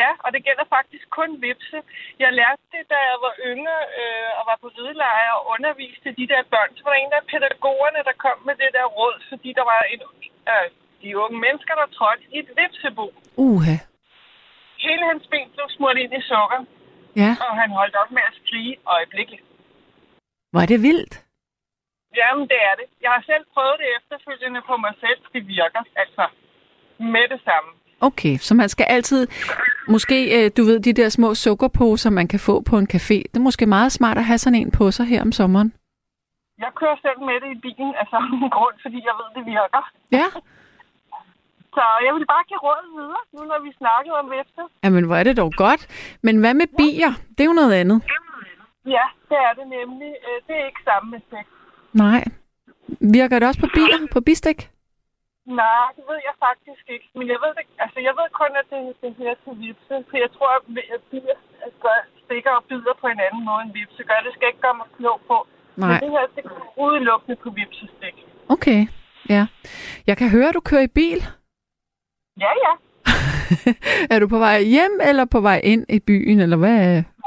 ja, 0.00 0.10
og 0.24 0.28
det 0.34 0.40
gælder 0.46 0.66
faktisk 0.76 1.04
kun 1.18 1.30
vipse. 1.46 1.78
Jeg 2.22 2.30
lærte 2.40 2.64
det, 2.74 2.82
da 2.92 2.98
jeg 3.10 3.18
var 3.26 3.34
yngre 3.50 3.78
øh, 4.00 4.30
og 4.38 4.42
var 4.50 4.58
på 4.62 4.68
ridelejre 4.78 5.34
og 5.38 5.44
underviste 5.54 6.08
de 6.18 6.24
der 6.32 6.42
børn. 6.52 6.70
Så 6.76 6.80
var 6.84 6.92
der 6.92 7.00
en 7.04 7.18
af 7.18 7.24
pædagogerne, 7.32 8.00
der 8.08 8.14
kom 8.24 8.38
med 8.48 8.54
det 8.62 8.70
der 8.76 8.86
råd, 8.98 9.16
fordi 9.30 9.50
der 9.58 9.64
var 9.72 9.80
en, 9.92 10.00
øh, 10.52 10.66
de 11.02 11.18
unge 11.24 11.38
mennesker, 11.46 11.74
der 11.80 11.86
trådte 11.96 12.24
i 12.34 12.38
et 12.42 12.50
vipsebo. 12.58 13.06
Uha. 13.48 13.76
Hele 14.86 15.04
hans 15.10 15.24
ben 15.32 15.48
blev 15.54 15.66
smurt 15.76 15.96
ind 16.02 16.12
i 16.20 16.22
sukker, 16.32 16.60
Ja, 17.22 17.30
og 17.44 17.52
han 17.60 17.70
holdt 17.80 17.96
op 18.02 18.10
med 18.16 18.22
at 18.30 18.34
skrige 18.40 18.76
øjeblikkeligt. 18.86 19.44
var 20.56 20.66
det 20.72 20.82
vildt. 20.88 21.14
Jamen, 22.20 22.44
det 22.52 22.60
er 22.70 22.74
det. 22.80 22.86
Jeg 23.04 23.10
har 23.16 23.22
selv 23.30 23.44
prøvet 23.54 23.76
det 23.82 23.88
efterfølgende 23.98 24.60
på 24.70 24.74
mig 24.76 24.94
selv. 25.00 25.20
Det 25.34 25.42
virker 25.48 25.82
altså 26.02 26.24
med 26.98 27.24
det 27.32 27.40
samme. 27.48 27.70
Okay, 28.08 28.36
så 28.38 28.54
man 28.54 28.68
skal 28.68 28.86
altid, 28.88 29.26
måske, 29.88 30.16
øh, 30.44 30.50
du 30.56 30.62
ved, 30.64 30.80
de 30.80 30.92
der 30.92 31.08
små 31.08 31.34
sukkerposer, 31.34 32.10
man 32.10 32.28
kan 32.28 32.40
få 32.40 32.60
på 32.60 32.78
en 32.78 32.88
café. 32.94 33.18
Det 33.30 33.36
er 33.36 33.46
måske 33.50 33.66
meget 33.66 33.92
smart 33.92 34.18
at 34.18 34.24
have 34.24 34.38
sådan 34.38 34.58
en 34.60 34.70
på 34.70 34.90
sig 34.90 35.06
her 35.06 35.20
om 35.22 35.32
sommeren. 35.32 35.72
Jeg 36.58 36.70
kører 36.80 36.96
selv 37.02 37.20
med 37.28 37.36
det 37.42 37.56
i 37.56 37.60
bilen 37.60 37.94
af 38.00 38.06
samme 38.10 38.28
grund, 38.56 38.74
fordi 38.82 38.96
jeg 39.08 39.14
ved, 39.20 39.28
det 39.36 39.44
virker. 39.54 39.82
Ja, 40.12 40.26
Så 41.76 41.84
jeg 42.06 42.12
vil 42.14 42.26
bare 42.26 42.44
give 42.48 42.58
råd 42.68 42.84
videre, 42.98 43.22
nu 43.34 43.40
når 43.50 43.60
vi 43.66 43.70
snakkede 43.78 44.14
om 44.22 44.26
vifte. 44.36 44.62
jamen 44.84 45.04
hvor 45.04 45.16
er 45.16 45.22
det 45.22 45.36
dog 45.36 45.52
godt. 45.56 45.82
Men 46.22 46.36
hvad 46.40 46.54
med 46.54 46.66
bier? 46.78 47.12
Det 47.34 47.40
er 47.40 47.44
jo 47.44 47.52
noget 47.52 47.72
andet. 47.72 48.02
Ja, 48.86 49.04
det 49.28 49.38
er 49.48 49.52
det 49.58 49.66
nemlig. 49.78 50.08
Øh, 50.28 50.38
Det 50.46 50.54
er 50.60 50.66
ikke 50.66 50.80
samme 50.84 51.16
effekt. 51.16 51.48
Nej. 51.92 52.24
Virker 53.00 53.38
det 53.38 53.48
også 53.48 53.60
på 53.60 53.66
bier, 53.74 54.06
på 54.12 54.20
bistik? 54.20 54.70
Nej, 55.46 55.86
det 55.96 56.04
ved 56.10 56.20
jeg 56.28 56.34
faktisk 56.46 56.84
ikke. 56.94 57.06
Men 57.18 57.26
jeg 57.32 57.38
ved, 57.44 57.52
det, 57.58 57.64
altså, 57.84 57.98
jeg 58.08 58.14
ved 58.18 58.28
kun, 58.40 58.52
at 58.60 58.66
det, 58.72 58.80
det 59.02 59.10
hører 59.20 59.38
til 59.44 59.54
vipse. 59.62 59.94
For 60.08 60.16
jeg 60.24 60.30
tror, 60.36 60.50
at 60.56 60.62
bier 61.10 61.38
altså, 61.66 61.90
stikker 62.24 62.52
og 62.58 62.64
bider 62.68 62.94
på 63.02 63.06
en 63.14 63.20
anden 63.26 63.44
måde 63.48 63.62
end 63.64 63.72
vipse 63.78 64.02
gør. 64.08 64.24
Det 64.26 64.32
skal 64.34 64.48
ikke 64.48 64.64
gøre 64.66 64.78
mig 64.80 64.88
klog 64.96 65.18
på. 65.30 65.36
Nej. 65.76 65.88
Men 65.88 65.94
det 66.02 66.10
her, 66.14 66.24
det 66.36 66.44
er 66.44 66.80
udelukkende 66.84 67.36
på 67.44 67.50
vipsestik. 67.50 68.16
Okay, 68.54 68.80
ja. 69.34 69.42
Jeg 70.06 70.16
kan 70.16 70.28
høre, 70.34 70.48
at 70.48 70.54
du 70.58 70.60
kører 70.70 70.86
i 70.90 70.96
bil. 71.00 71.20
Ja, 72.44 72.52
ja. 72.64 72.72
er 74.12 74.18
du 74.22 74.26
på 74.34 74.38
vej 74.38 74.58
hjem, 74.74 74.94
eller 75.08 75.24
på 75.34 75.40
vej 75.48 75.58
ind 75.72 75.84
i 75.96 76.00
byen, 76.08 76.38
eller 76.44 76.58
hvad? 76.62 76.78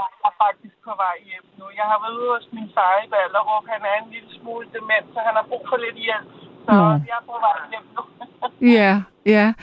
Jeg 0.01 0.07
er 0.29 0.36
faktisk 0.45 0.75
på 0.88 0.93
vej 1.03 1.15
hjem 1.29 1.45
nu. 1.60 1.65
Jeg 1.79 1.86
har 1.91 1.98
været 2.03 2.17
ude 2.22 2.31
hos 2.36 2.48
min 2.57 2.69
far 2.75 2.93
i 3.05 3.07
Ballerup. 3.13 3.65
Han 3.74 3.81
er 3.91 3.95
en 4.03 4.10
lille 4.15 4.31
smule 4.39 4.65
dement, 4.75 5.07
så 5.13 5.19
han 5.27 5.34
har 5.39 5.45
brug 5.50 5.63
for 5.69 5.77
lidt 5.86 6.00
hjælp. 6.05 6.45
Så 6.65 6.72
Nå. 6.72 6.89
jeg 7.10 7.17
er 7.22 7.25
på 7.25 7.36
vej 7.45 7.57
hjem 7.72 7.86
nu. 7.95 8.01
Ja, 8.77 9.01
ja. 9.25 9.53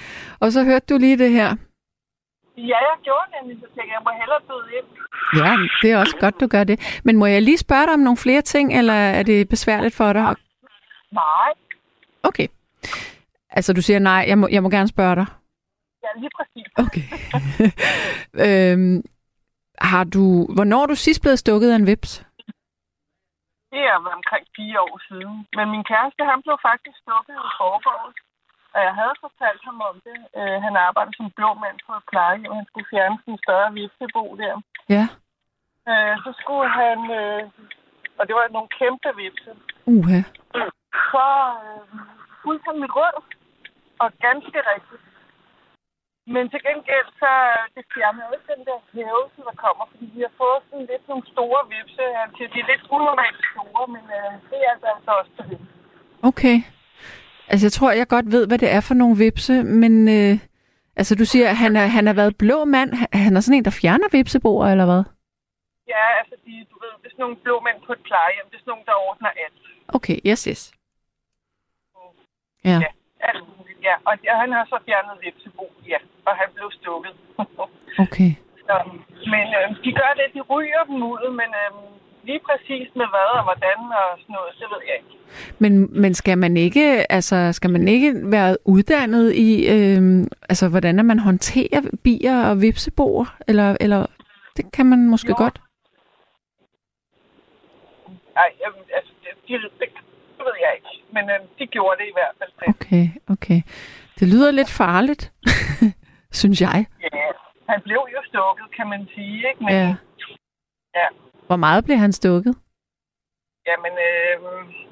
Og 0.41 0.53
så 0.53 0.65
hørte 0.65 0.87
du 0.95 0.99
lige 0.99 1.19
det 1.19 1.31
her. 1.31 1.57
Ja, 2.57 2.79
jeg 2.89 2.97
gjorde 3.03 3.27
nemlig, 3.41 3.57
så 3.61 3.67
tænkte 3.67 3.81
jeg, 3.81 3.99
jeg 3.99 4.03
må 4.05 4.11
hellere 4.21 4.41
byde 4.49 4.69
ind. 4.79 4.87
Ja, 5.41 5.53
det 5.83 5.93
er 5.93 5.99
også 5.99 6.17
godt, 6.21 6.41
du 6.41 6.47
gør 6.47 6.65
det. 6.65 7.01
Men 7.05 7.17
må 7.17 7.27
jeg 7.27 7.43
lige 7.43 7.59
spørge 7.59 7.87
dig 7.87 7.95
om 7.95 8.01
nogle 8.01 8.17
flere 8.17 8.43
ting, 8.43 8.79
eller 8.79 8.95
er 8.95 9.23
det 9.23 9.49
besværligt 9.49 9.95
for 9.95 10.13
dig? 10.13 10.35
Nej. 11.13 11.51
Okay. 12.23 12.47
Altså, 13.51 13.73
du 13.73 13.83
siger 13.83 13.99
nej, 13.99 14.25
jeg 14.29 14.39
må, 14.39 14.49
jeg 14.51 14.63
må 14.63 14.71
gerne 14.71 14.89
spørge 14.89 15.17
dig. 15.17 15.27
Ja, 16.03 16.09
lige 16.21 16.31
præcis. 16.39 16.67
Okay. 16.85 17.03
øhm, 18.73 19.03
har 19.79 20.05
du, 20.05 20.47
hvornår 20.55 20.83
er 20.83 20.87
du 20.87 20.95
sidst 20.95 21.23
blevet 21.23 21.39
stukket 21.39 21.71
af 21.71 21.77
en 21.77 21.87
vips? 21.87 22.25
Det 23.73 23.83
er 23.91 23.97
omkring 24.19 24.47
fire 24.59 24.81
år 24.89 24.99
siden. 25.09 25.37
Men 25.57 25.67
min 25.75 25.85
kæreste, 25.91 26.23
han 26.33 26.41
blev 26.45 26.57
faktisk 26.69 26.97
stukket 27.05 27.37
i 27.49 27.51
forgårs. 27.59 28.19
Og 28.75 28.81
jeg 28.87 28.95
havde 29.01 29.15
fortalt 29.25 29.63
ham 29.69 29.79
om 29.91 29.97
det. 30.07 30.19
Uh, 30.39 30.59
han 30.67 30.75
arbejder 30.87 31.13
som 31.17 31.31
blå 31.39 31.51
mand 31.65 31.79
på 31.87 31.93
et 31.99 32.09
plejehjem. 32.11 32.59
Han 32.59 32.67
skulle 32.69 32.91
fjerne 32.93 33.19
sin 33.25 33.39
større 33.45 33.73
vipsebo 33.77 34.23
der. 34.43 34.55
Ja. 34.97 35.05
Uh, 35.91 36.15
så 36.25 36.31
skulle 36.41 36.69
han... 36.81 36.99
Uh, 37.23 37.43
og 38.19 38.23
det 38.27 38.35
var 38.35 38.55
nogle 38.57 38.71
kæmpe 38.79 39.09
vipse. 39.21 39.53
Uha. 39.95 40.21
Så 41.11 41.29
uh, 41.67 41.99
fulgte 42.43 42.67
han 42.69 42.81
mit 42.81 42.97
råd. 42.99 43.17
Og 44.03 44.09
ganske 44.27 44.59
rigtigt. 44.73 45.05
Men 46.27 46.45
til 46.51 46.61
gengæld, 46.69 47.09
så 47.23 47.31
det 47.75 47.85
fjerner 47.95 48.33
ikke 48.35 48.53
den 48.55 48.65
der 48.69 48.79
hævelse, 48.93 49.41
der 49.49 49.57
kommer, 49.65 49.85
fordi 49.91 50.07
vi 50.15 50.21
har 50.27 50.35
fået 50.43 50.61
sådan 50.71 50.87
lidt 50.93 51.09
nogle 51.09 51.27
store 51.33 51.61
vipse. 51.73 52.05
Altså, 52.23 52.43
de 52.53 52.59
er 52.61 52.69
lidt 52.73 52.85
unormalt 52.97 53.41
store, 53.53 53.85
men 53.95 54.05
uh, 54.19 54.33
det 54.51 54.59
er 54.67 54.71
altså 54.95 55.11
også 55.21 55.31
til 55.37 55.47
det. 55.51 55.59
Okay. 56.31 56.57
Altså, 57.51 57.65
jeg 57.67 57.73
tror, 57.73 57.91
jeg 57.93 58.09
godt 58.09 58.33
ved, 58.35 58.47
hvad 58.47 58.59
det 58.59 58.71
er 58.77 58.81
for 58.89 58.95
nogle 58.95 59.17
vipse, 59.17 59.63
men 59.83 59.95
øh, 60.17 60.35
altså, 60.97 61.13
du 61.21 61.25
siger, 61.25 61.49
at 61.51 61.57
han, 61.57 61.77
er, 61.77 61.87
han 61.87 62.07
har 62.07 62.15
været 62.15 62.39
blå 62.39 62.65
mand. 62.65 62.91
Han 63.25 63.37
er 63.37 63.41
sådan 63.41 63.59
en, 63.59 63.65
der 63.65 63.79
fjerner 63.83 64.09
vipseboer, 64.13 64.67
eller 64.67 64.87
hvad? 64.91 65.03
Ja, 65.95 66.05
altså, 66.21 66.35
de, 66.47 66.53
du 66.71 66.77
ved, 66.83 66.93
det 67.01 67.07
er 67.07 67.15
sådan 67.15 67.23
nogle 67.27 67.37
blå 67.45 67.61
mænd 67.61 67.79
på 67.87 67.93
et 67.93 68.03
plejehjem. 68.09 68.47
Det 68.51 68.57
er 68.57 68.61
sådan 68.61 68.71
nogle, 68.75 68.87
der 68.87 68.95
ordner 69.09 69.31
alt. 69.45 69.63
Okay, 69.97 70.17
yes, 70.27 70.45
yes. 70.45 70.73
Ja. 72.65 72.79
Ja, 72.85 72.91
alt 73.21 73.45
muligt, 73.49 73.72
ja. 73.87 73.95
Og 74.07 74.13
han 74.43 74.51
har 74.57 74.65
så 74.73 74.79
fjernet 74.87 75.17
vipsebo, 75.25 75.67
ja. 75.93 75.99
Og 76.27 76.33
han 76.41 76.49
blev 76.55 76.69
stukket. 76.81 77.15
Okay. 78.07 78.31
så, 78.67 78.75
men 79.33 79.47
øh, 79.59 79.67
de 79.85 79.91
gør 80.01 80.13
det, 80.19 80.27
de 80.35 80.41
ryger 80.41 80.83
dem 80.89 81.03
ud, 81.13 81.25
men 81.41 81.51
øh, 81.63 81.71
lige 82.29 82.41
præcis 82.49 82.89
med 83.01 83.07
hvad 83.13 83.29
og 83.39 83.43
hvordan 83.49 83.79
og 84.01 84.09
sådan 84.21 84.33
noget, 84.37 84.51
det 84.61 84.69
ved 84.73 84.83
jeg 84.89 84.97
ikke. 85.01 85.15
Men, 85.59 86.01
men 86.03 86.15
skal 86.15 86.39
man 86.39 86.57
ikke, 86.57 87.13
altså, 87.13 87.53
skal 87.53 87.71
man 87.71 87.89
ikke 87.89 88.13
være 88.25 88.57
uddannet 88.65 89.33
i, 89.35 89.51
øh, 89.75 90.27
altså, 90.49 90.69
hvordan 90.69 91.07
man 91.07 91.19
håndterer 91.19 91.81
bier 92.05 92.51
og 92.51 92.63
vipseboer? 92.63 93.37
Eller, 93.49 93.77
eller 93.81 94.07
det 94.57 94.73
kan 94.73 94.87
man 94.87 95.09
måske 95.09 95.35
Jo. 95.39 95.43
godt? 95.45 95.61
Nej, 98.35 98.51
altså, 98.97 99.13
det, 99.23 99.31
de, 99.49 99.53
det, 99.53 99.89
det 100.37 100.45
ved 100.49 100.57
jeg 100.65 100.73
ikke. 100.77 100.92
Men 101.15 101.25
øh, 101.31 101.39
de 101.59 101.67
gjorde 101.67 101.97
det 102.01 102.07
i 102.13 102.15
hvert 102.19 102.35
fald. 102.39 102.51
selv. 102.59 102.69
Okay, 102.75 103.05
okay. 103.35 103.61
Det 104.19 104.29
lyder 104.33 104.51
lidt 104.51 104.71
farligt, 104.83 105.23
synes 106.41 106.61
jeg. 106.61 106.87
Ja, 107.03 107.27
han 107.69 107.81
blev 107.87 108.03
jo 108.15 108.21
stukket, 108.31 108.67
kan 108.77 108.87
man 108.89 109.09
sige, 109.15 109.37
ikke? 109.51 109.61
Men, 109.65 109.73
Ja. 109.73 109.95
ja. 111.01 111.07
Hvor 111.47 111.57
meget 111.57 111.85
blev 111.85 111.97
han 111.97 112.13
stukket? 112.13 112.55
Jamen, 113.69 113.95
øh, 114.09 114.37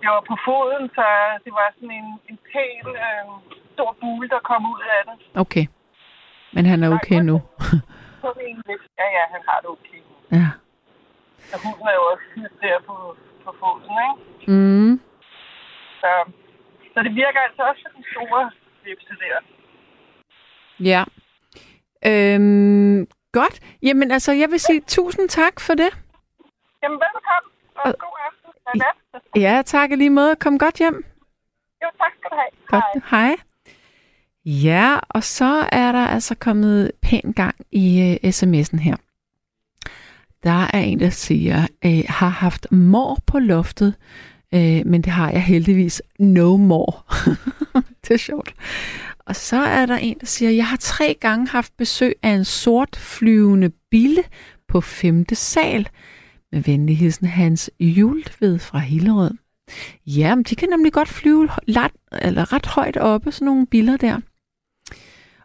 det 0.00 0.08
var 0.14 0.24
på 0.30 0.36
foden, 0.46 0.84
så 0.98 1.06
det 1.44 1.52
var 1.52 1.68
sådan 1.74 1.90
en, 2.00 2.08
en 2.30 2.38
pæn, 2.52 2.84
øh, 3.06 3.26
stor 3.74 3.96
bule, 4.00 4.28
der 4.28 4.40
kom 4.50 4.62
ud 4.72 4.82
af 4.96 5.00
det. 5.08 5.40
Okay. 5.42 5.66
Men 6.54 6.66
han 6.66 6.82
er 6.84 6.88
okay 6.96 7.14
Nej, 7.20 7.28
nu. 7.30 7.36
Ja, 9.00 9.06
ja, 9.16 9.24
han 9.34 9.42
har 9.48 9.58
det 9.62 9.68
okay. 9.76 10.00
ja. 10.38 10.46
Og 11.54 11.58
hunden 11.64 11.86
er 11.90 11.94
jo 12.00 12.04
også 12.12 12.26
der 12.62 12.78
på, 12.88 13.16
på 13.44 13.50
foden, 13.60 13.96
ikke? 14.08 14.50
Mm. 14.52 15.00
Så, 16.00 16.10
så 16.94 16.98
det 17.06 17.12
virker 17.14 17.40
altså 17.48 17.62
også 17.62 17.80
for 17.84 17.92
den 17.96 18.04
store 18.12 18.50
der. 19.22 19.40
Ja. 20.92 21.04
Øhm, 22.06 23.06
godt. 23.32 23.60
Jamen 23.82 24.10
altså, 24.10 24.32
jeg 24.32 24.50
vil 24.50 24.60
sige 24.60 24.80
tusind 24.80 25.28
tak 25.28 25.60
for 25.60 25.74
det. 25.74 25.90
Jamen, 26.82 26.98
velkommen, 27.06 27.50
og 27.76 27.82
Og- 27.84 27.94
god 27.98 28.16
aften. 28.28 28.50
Og 28.66 28.72
nat. 28.76 29.22
Ja, 29.36 29.62
tak 29.66 29.90
lige 29.90 30.10
måde. 30.10 30.36
Kom 30.36 30.58
godt 30.58 30.78
hjem. 30.78 31.04
Jo, 31.82 31.88
tak 31.98 32.12
skal 32.18 32.30
du 32.30 32.36
have. 32.36 32.50
Godt. 32.68 33.04
Hej. 33.10 33.26
Hej. 33.26 33.36
Ja, 34.44 34.98
og 35.08 35.22
så 35.22 35.68
er 35.72 35.92
der 35.92 36.06
altså 36.06 36.36
kommet 36.40 36.92
pæn 37.02 37.32
gang 37.36 37.54
i 37.72 38.18
uh, 38.24 38.28
sms'en 38.28 38.78
her. 38.82 38.96
Der 40.42 40.60
er 40.74 40.78
en, 40.78 41.00
der 41.00 41.10
siger, 41.10 41.56
uh, 41.86 42.04
har 42.08 42.28
haft 42.28 42.72
mor 42.72 43.16
på 43.26 43.38
loftet, 43.38 43.94
Øh, 44.54 44.82
men 44.86 45.02
det 45.02 45.12
har 45.12 45.30
jeg 45.30 45.42
heldigvis 45.42 46.02
no 46.18 46.56
more. 46.56 46.92
det 48.02 48.10
er 48.10 48.18
sjovt. 48.18 48.54
Og 49.18 49.36
så 49.36 49.56
er 49.56 49.86
der 49.86 49.96
en, 49.96 50.16
der 50.20 50.26
siger, 50.26 50.50
jeg 50.50 50.66
har 50.66 50.76
tre 50.76 51.16
gange 51.20 51.48
haft 51.48 51.76
besøg 51.76 52.14
af 52.22 52.30
en 52.30 52.44
sort 52.44 52.96
flyvende 52.96 53.70
bille 53.90 54.22
på 54.68 54.80
femte 54.80 55.34
sal. 55.34 55.88
Med 56.52 56.60
venlig 56.60 56.98
hilsen 56.98 57.26
Hans 57.26 57.70
Jultved 57.80 58.58
fra 58.58 58.78
Hillerød. 58.78 59.30
Ja, 60.06 60.34
men 60.34 60.44
de 60.44 60.56
kan 60.56 60.68
nemlig 60.68 60.92
godt 60.92 61.08
flyve 61.08 61.48
ret, 61.68 61.92
eller 62.22 62.52
ret 62.52 62.66
højt 62.66 62.96
oppe, 62.96 63.32
sådan 63.32 63.46
nogle 63.46 63.66
biller 63.66 63.96
der. 63.96 64.20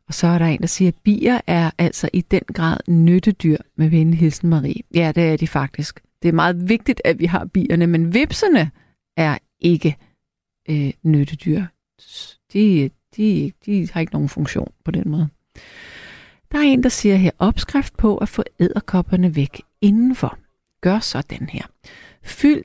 Og 0.07 0.13
så 0.13 0.27
er 0.27 0.37
der 0.37 0.45
en, 0.45 0.61
der 0.61 0.67
siger, 0.67 0.87
at 0.87 0.95
bier 1.03 1.41
er 1.47 1.71
altså 1.77 2.09
i 2.13 2.21
den 2.21 2.41
grad 2.53 2.77
nyttedyr 2.87 3.57
med 3.77 3.89
venlig 3.89 4.19
hilsen 4.19 4.49
Marie. 4.49 4.81
Ja, 4.95 5.11
det 5.15 5.23
er 5.23 5.37
de 5.37 5.47
faktisk. 5.47 5.99
Det 6.21 6.29
er 6.29 6.33
meget 6.33 6.69
vigtigt, 6.69 7.01
at 7.05 7.19
vi 7.19 7.25
har 7.25 7.45
bierne, 7.45 7.87
men 7.87 8.13
vipserne 8.13 8.71
er 9.17 9.37
ikke 9.59 9.97
øh, 10.69 10.93
nyttedyr. 11.03 11.63
De, 12.53 12.89
de, 13.17 13.51
de 13.65 13.89
har 13.91 13.99
ikke 13.99 14.13
nogen 14.13 14.29
funktion 14.29 14.71
på 14.85 14.91
den 14.91 15.09
måde. 15.09 15.29
Der 16.51 16.57
er 16.57 16.63
en, 16.63 16.83
der 16.83 16.89
siger 16.89 17.15
her, 17.15 17.31
opskrift 17.39 17.97
på 17.97 18.17
at 18.17 18.29
få 18.29 18.43
æderkopperne 18.59 19.35
væk 19.35 19.61
indenfor. 19.81 20.37
Gør 20.81 20.99
så 20.99 21.21
den 21.21 21.49
her. 21.49 21.63
Fyld 22.23 22.63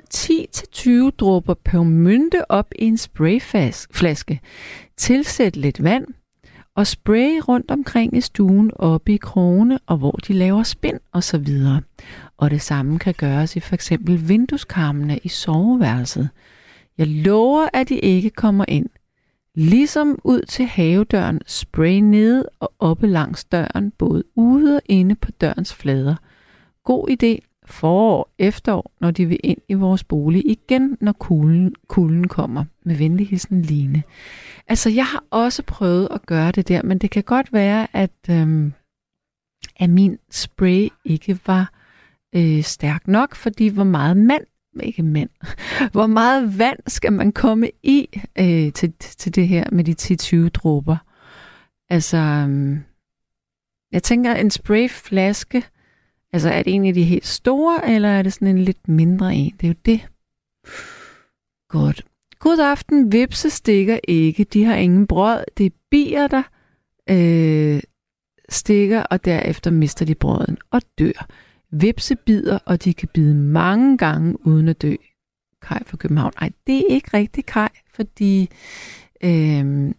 10-20 1.11 1.17
dråber 1.17 1.55
pørmynte 1.55 2.51
op 2.51 2.73
i 2.79 2.85
en 2.85 2.97
sprayflaske. 2.97 4.41
Tilsæt 4.97 5.57
lidt 5.57 5.83
vand 5.83 6.07
og 6.75 6.87
spray 6.87 7.41
rundt 7.49 7.71
omkring 7.71 8.17
i 8.17 8.21
stuen 8.21 8.71
oppe 8.77 9.13
i 9.13 9.17
krogene 9.17 9.79
og 9.87 9.97
hvor 9.97 10.11
de 10.11 10.33
laver 10.33 10.63
spind 10.63 11.01
og 11.13 11.25
så 11.25 11.39
videre. 11.39 11.83
Og 12.41 12.51
det 12.51 12.63
samme 12.63 12.99
kan 12.99 13.15
gøres 13.15 13.57
i 13.57 13.61
for 13.61 13.75
eksempel 13.75 14.29
vindueskarmene 14.29 15.19
i 15.19 15.29
soveværelset. 15.29 16.29
Jeg 16.99 17.07
lover, 17.07 17.69
at 17.73 17.89
de 17.89 17.99
ikke 17.99 18.31
kommer 18.31 18.65
ind. 18.69 18.87
Ligesom 19.55 20.19
ud 20.25 20.43
til 20.43 20.67
havedøren, 20.67 21.41
spray 21.47 21.99
ned 21.99 22.45
og 22.61 22.73
oppe 22.79 23.07
langs 23.07 23.45
døren, 23.45 23.91
både 23.91 24.25
ude 24.35 24.77
og 24.77 24.83
inde 24.87 25.15
på 25.15 25.31
dørens 25.31 25.75
flader. 25.75 26.15
God 26.85 27.11
idé 27.11 27.47
forår, 27.67 28.35
efterår, 28.39 28.93
når 29.01 29.11
de 29.11 29.27
vil 29.27 29.41
ind 29.45 29.59
i 29.69 29.75
vores 29.75 30.05
bolig 30.05 30.43
igen, 30.47 30.97
når 31.01 31.13
kulden, 31.13 31.75
kulden 31.89 32.29
kommer. 32.29 32.65
Med 32.85 32.97
venlig 32.97 33.29
hilsen 33.29 33.63
Line. 33.63 34.03
Altså, 34.69 34.91
jeg 34.91 35.07
har 35.07 35.25
også 35.31 35.63
prøvet 35.63 36.09
at 36.11 36.27
gøre 36.27 36.53
det 36.53 36.69
der, 36.69 36.83
men 36.83 36.99
det 36.99 37.11
kan 37.11 37.23
godt 37.23 37.53
være, 37.53 37.87
at, 37.93 38.11
øhm, 38.31 38.73
at 39.77 39.91
min 39.91 40.19
spray 40.31 40.89
ikke 41.05 41.39
var 41.47 41.80
øh, 42.37 42.63
stærk 42.63 43.09
nok, 43.09 43.35
fordi 43.35 43.69
hvor 43.69 43.85
meget 43.85 44.17
mand, 44.17 44.45
ikke 44.83 45.03
mand, 45.03 45.31
hvor 45.93 46.07
meget 46.07 46.59
vand 46.59 46.79
skal 46.87 47.13
man 47.13 47.33
komme 47.33 47.71
i 47.83 48.21
øh, 48.39 48.73
til, 48.73 48.93
til 48.93 49.35
det 49.35 49.49
her 49.49 49.65
med 49.73 49.85
de 49.85 50.47
10-20 50.47 50.49
dråber. 50.49 50.97
Altså, 51.89 52.17
øhm, 52.17 52.81
jeg 53.93 54.03
tænker, 54.03 54.35
en 54.35 54.51
sprayflaske, 54.51 55.65
Altså, 56.33 56.49
er 56.51 56.63
det 56.63 56.75
en 56.75 56.87
af 56.87 56.95
de 56.95 57.05
helt 57.05 57.27
store, 57.27 57.91
eller 57.91 58.09
er 58.09 58.23
det 58.23 58.33
sådan 58.33 58.49
en 58.49 58.59
lidt 58.59 58.89
mindre 58.89 59.35
en? 59.35 59.55
Det 59.61 59.67
er 59.67 59.69
jo 59.69 59.75
det. 59.85 60.09
Godt. 61.69 62.05
God 62.39 62.59
aften. 62.59 63.13
Vipse 63.13 63.51
stikker 63.51 63.99
ikke. 64.09 64.45
De 64.45 64.65
har 64.65 64.75
ingen 64.75 65.07
brød. 65.07 65.45
Det 65.57 65.67
er 65.67 65.71
bier, 65.91 66.27
der 66.27 66.43
øh, 67.11 67.83
stikker, 68.49 69.03
og 69.03 69.25
derefter 69.25 69.71
mister 69.71 70.05
de 70.05 70.15
brøden 70.15 70.59
og 70.71 70.83
dør. 70.99 71.29
Vipse 71.73 72.17
bider, 72.17 72.59
og 72.65 72.85
de 72.85 72.95
kan 72.95 73.09
bide 73.15 73.35
mange 73.35 73.99
gange 73.99 74.47
uden 74.47 74.69
at 74.69 74.83
dø. 74.83 74.95
Kaj 75.63 75.83
fra 75.87 75.97
København. 75.97 76.33
Nej, 76.41 76.51
det 76.67 76.77
er 76.77 76.95
ikke 76.95 77.11
rigtigt, 77.15 77.47
Kaj, 77.47 77.69
fordi 77.95 78.51
øh, 79.25 79.95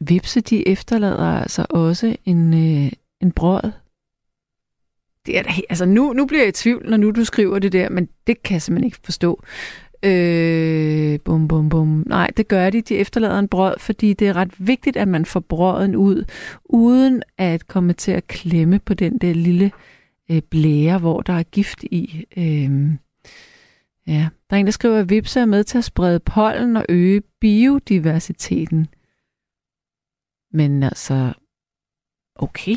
vipse, 0.00 0.40
de 0.40 0.68
efterlader 0.68 1.40
altså 1.40 1.66
også 1.70 2.16
en, 2.24 2.54
øh, 2.54 2.92
en 3.20 3.32
brød 3.32 3.70
det 5.26 5.38
er 5.38 5.42
da, 5.42 5.50
altså 5.68 5.84
nu, 5.84 6.12
nu 6.12 6.26
bliver 6.26 6.40
jeg 6.40 6.48
i 6.48 6.52
tvivl, 6.52 6.90
når 6.90 6.96
nu 6.96 7.10
du 7.10 7.24
skriver 7.24 7.58
det 7.58 7.72
der, 7.72 7.88
men 7.88 8.08
det 8.26 8.42
kan 8.42 8.54
jeg 8.54 8.62
simpelthen 8.62 8.86
ikke 8.86 8.98
forstå. 9.04 9.42
Øh, 10.02 11.20
bum, 11.24 11.48
bum, 11.48 11.68
bum. 11.68 12.04
Nej, 12.06 12.30
det 12.36 12.48
gør 12.48 12.70
de. 12.70 12.80
De 12.82 12.96
efterlader 12.96 13.38
en 13.38 13.48
brød, 13.48 13.74
fordi 13.78 14.12
det 14.12 14.28
er 14.28 14.36
ret 14.36 14.54
vigtigt, 14.58 14.96
at 14.96 15.08
man 15.08 15.24
får 15.24 15.40
brøden 15.40 15.96
ud, 15.96 16.24
uden 16.64 17.22
at 17.38 17.68
komme 17.68 17.92
til 17.92 18.12
at 18.12 18.26
klemme 18.26 18.78
på 18.78 18.94
den 18.94 19.18
der 19.18 19.32
lille 19.34 19.72
øh, 20.30 20.42
blære, 20.42 20.98
hvor 20.98 21.20
der 21.20 21.32
er 21.32 21.42
gift 21.42 21.84
i. 21.84 22.26
Øh, 22.36 22.98
ja. 24.06 24.28
Der 24.50 24.56
er 24.56 24.60
en, 24.60 24.66
der 24.66 24.72
skriver, 24.72 24.98
at 24.98 25.10
vipse 25.10 25.40
er 25.40 25.46
med 25.46 25.64
til 25.64 25.78
at 25.78 25.84
sprede 25.84 26.20
pollen 26.20 26.76
og 26.76 26.86
øge 26.88 27.20
biodiversiteten. 27.20 28.88
Men 30.52 30.82
altså, 30.82 31.32
okay. 32.34 32.76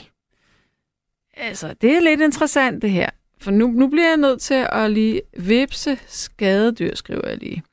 Altså, 1.33 1.73
det 1.73 1.95
er 1.95 2.01
lidt 2.01 2.21
interessant 2.21 2.81
det 2.81 2.91
her. 2.91 3.09
For 3.37 3.51
nu, 3.51 3.67
nu 3.67 3.87
bliver 3.87 4.07
jeg 4.07 4.17
nødt 4.17 4.41
til 4.41 4.67
at 4.71 4.91
lige 4.91 5.21
vipse 5.37 5.95
skadedyr, 6.07 6.95
skriver 6.95 7.27
jeg 7.27 7.37
lige. 7.37 7.63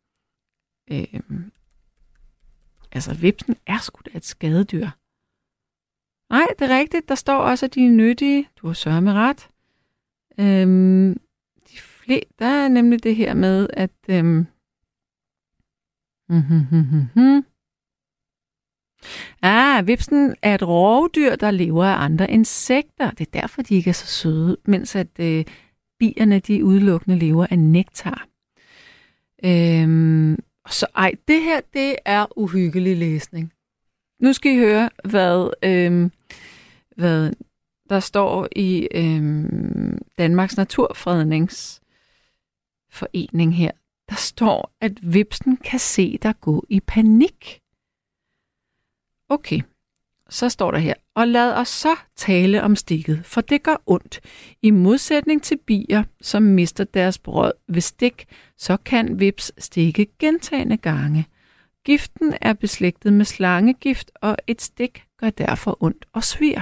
Øhm, 0.92 1.52
altså, 2.92 3.14
vipsen 3.14 3.56
er 3.66 3.78
sgu 3.78 4.00
da 4.04 4.10
et 4.18 4.24
skadedyr. 4.24 4.88
Nej, 6.30 6.46
det 6.58 6.70
er 6.70 6.78
rigtigt. 6.78 7.08
Der 7.08 7.14
står 7.14 7.36
også, 7.38 7.66
at 7.66 7.74
de 7.74 7.86
er 7.86 7.90
nyttige. 7.90 8.48
Du 8.56 8.66
har 8.66 8.74
sørget 8.74 9.02
med 9.02 9.12
ret. 9.12 9.49
Øhm, 10.38 11.20
de 11.72 11.78
flere, 11.78 12.22
der 12.38 12.46
er 12.46 12.68
nemlig 12.68 13.02
det 13.02 13.16
her 13.16 13.34
med, 13.34 13.68
at... 13.72 13.90
Øhm, 14.08 14.46
Ah, 19.42 19.86
vipsen 19.86 20.34
er 20.42 20.54
et 20.54 20.62
rovdyr, 20.62 21.36
der 21.36 21.50
lever 21.50 21.84
af 21.84 22.04
andre 22.04 22.30
insekter. 22.30 23.10
Det 23.10 23.26
er 23.26 23.40
derfor, 23.40 23.62
de 23.62 23.74
ikke 23.74 23.90
er 23.90 23.94
så 23.94 24.06
søde, 24.06 24.56
mens 24.64 24.96
at 24.96 25.20
øh, 25.20 25.44
bierne 25.98 26.38
de 26.38 26.64
udelukkende 26.64 27.18
lever 27.18 27.46
af 27.50 27.58
nektar. 27.58 28.26
Øhm, 29.44 30.38
så 30.70 30.86
ej, 30.96 31.12
det 31.28 31.42
her, 31.42 31.60
det 31.72 31.96
er 32.04 32.38
uhyggelig 32.38 32.96
læsning. 32.96 33.52
Nu 34.20 34.32
skal 34.32 34.52
I 34.52 34.58
høre, 34.58 34.90
hvad, 35.04 35.50
øhm, 35.64 36.10
hvad 36.96 37.32
der 37.90 38.00
står 38.00 38.48
i 38.56 38.88
øh, 38.94 39.44
Danmarks 40.18 40.56
Naturfredningsforening 40.56 43.56
her. 43.56 43.70
Der 44.08 44.16
står, 44.16 44.72
at 44.80 45.14
vipsen 45.14 45.56
kan 45.56 45.78
se 45.78 46.18
dig 46.22 46.34
gå 46.40 46.64
i 46.68 46.80
panik. 46.80 47.60
Okay, 49.28 49.60
så 50.28 50.48
står 50.48 50.70
der 50.70 50.78
her, 50.78 50.94
og 51.14 51.28
lad 51.28 51.54
os 51.54 51.68
så 51.68 51.96
tale 52.16 52.62
om 52.62 52.76
stikket, 52.76 53.20
for 53.24 53.40
det 53.40 53.62
gør 53.62 53.82
ondt. 53.86 54.20
I 54.62 54.70
modsætning 54.70 55.42
til 55.42 55.58
bier, 55.66 56.04
som 56.20 56.42
mister 56.42 56.84
deres 56.84 57.18
brød 57.18 57.52
ved 57.68 57.80
stik, 57.80 58.26
så 58.56 58.76
kan 58.76 59.20
vips 59.20 59.52
stikke 59.58 60.06
gentagende 60.18 60.76
gange. 60.76 61.26
Giften 61.84 62.34
er 62.40 62.52
beslægtet 62.52 63.12
med 63.12 63.24
slangegift, 63.24 64.10
og 64.14 64.36
et 64.46 64.62
stik 64.62 65.04
gør 65.18 65.30
derfor 65.30 65.76
ondt 65.80 66.06
og 66.12 66.24
svir. 66.24 66.60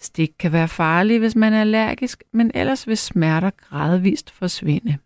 Stik 0.00 0.30
kan 0.38 0.52
være 0.52 0.68
farlige, 0.68 1.18
hvis 1.18 1.36
man 1.36 1.52
er 1.52 1.60
allergisk, 1.60 2.22
men 2.32 2.50
ellers 2.54 2.88
vil 2.88 2.96
smerter 2.96 3.50
gradvist 3.50 4.30
forsvinde. 4.30 4.98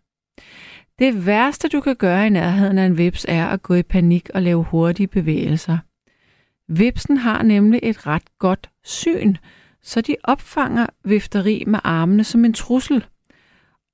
Det 0.99 1.25
værste, 1.25 1.67
du 1.67 1.81
kan 1.81 1.95
gøre 1.95 2.27
i 2.27 2.29
nærheden 2.29 2.77
af 2.77 2.85
en 2.85 2.97
vips, 2.97 3.25
er 3.29 3.47
at 3.47 3.61
gå 3.61 3.73
i 3.73 3.83
panik 3.83 4.29
og 4.33 4.41
lave 4.41 4.63
hurtige 4.63 5.07
bevægelser– 5.07 5.77
Vipsen 6.73 7.17
har 7.17 7.43
nemlig 7.43 7.79
et 7.83 8.07
ret 8.07 8.39
godt 8.39 8.69
syn, 8.83 9.35
så 9.81 10.01
de 10.01 10.15
opfanger 10.23 10.87
vifteri 11.03 11.63
med 11.67 11.79
armene 11.83 12.23
som 12.23 12.45
en 12.45 12.53
trussel. 12.53 13.05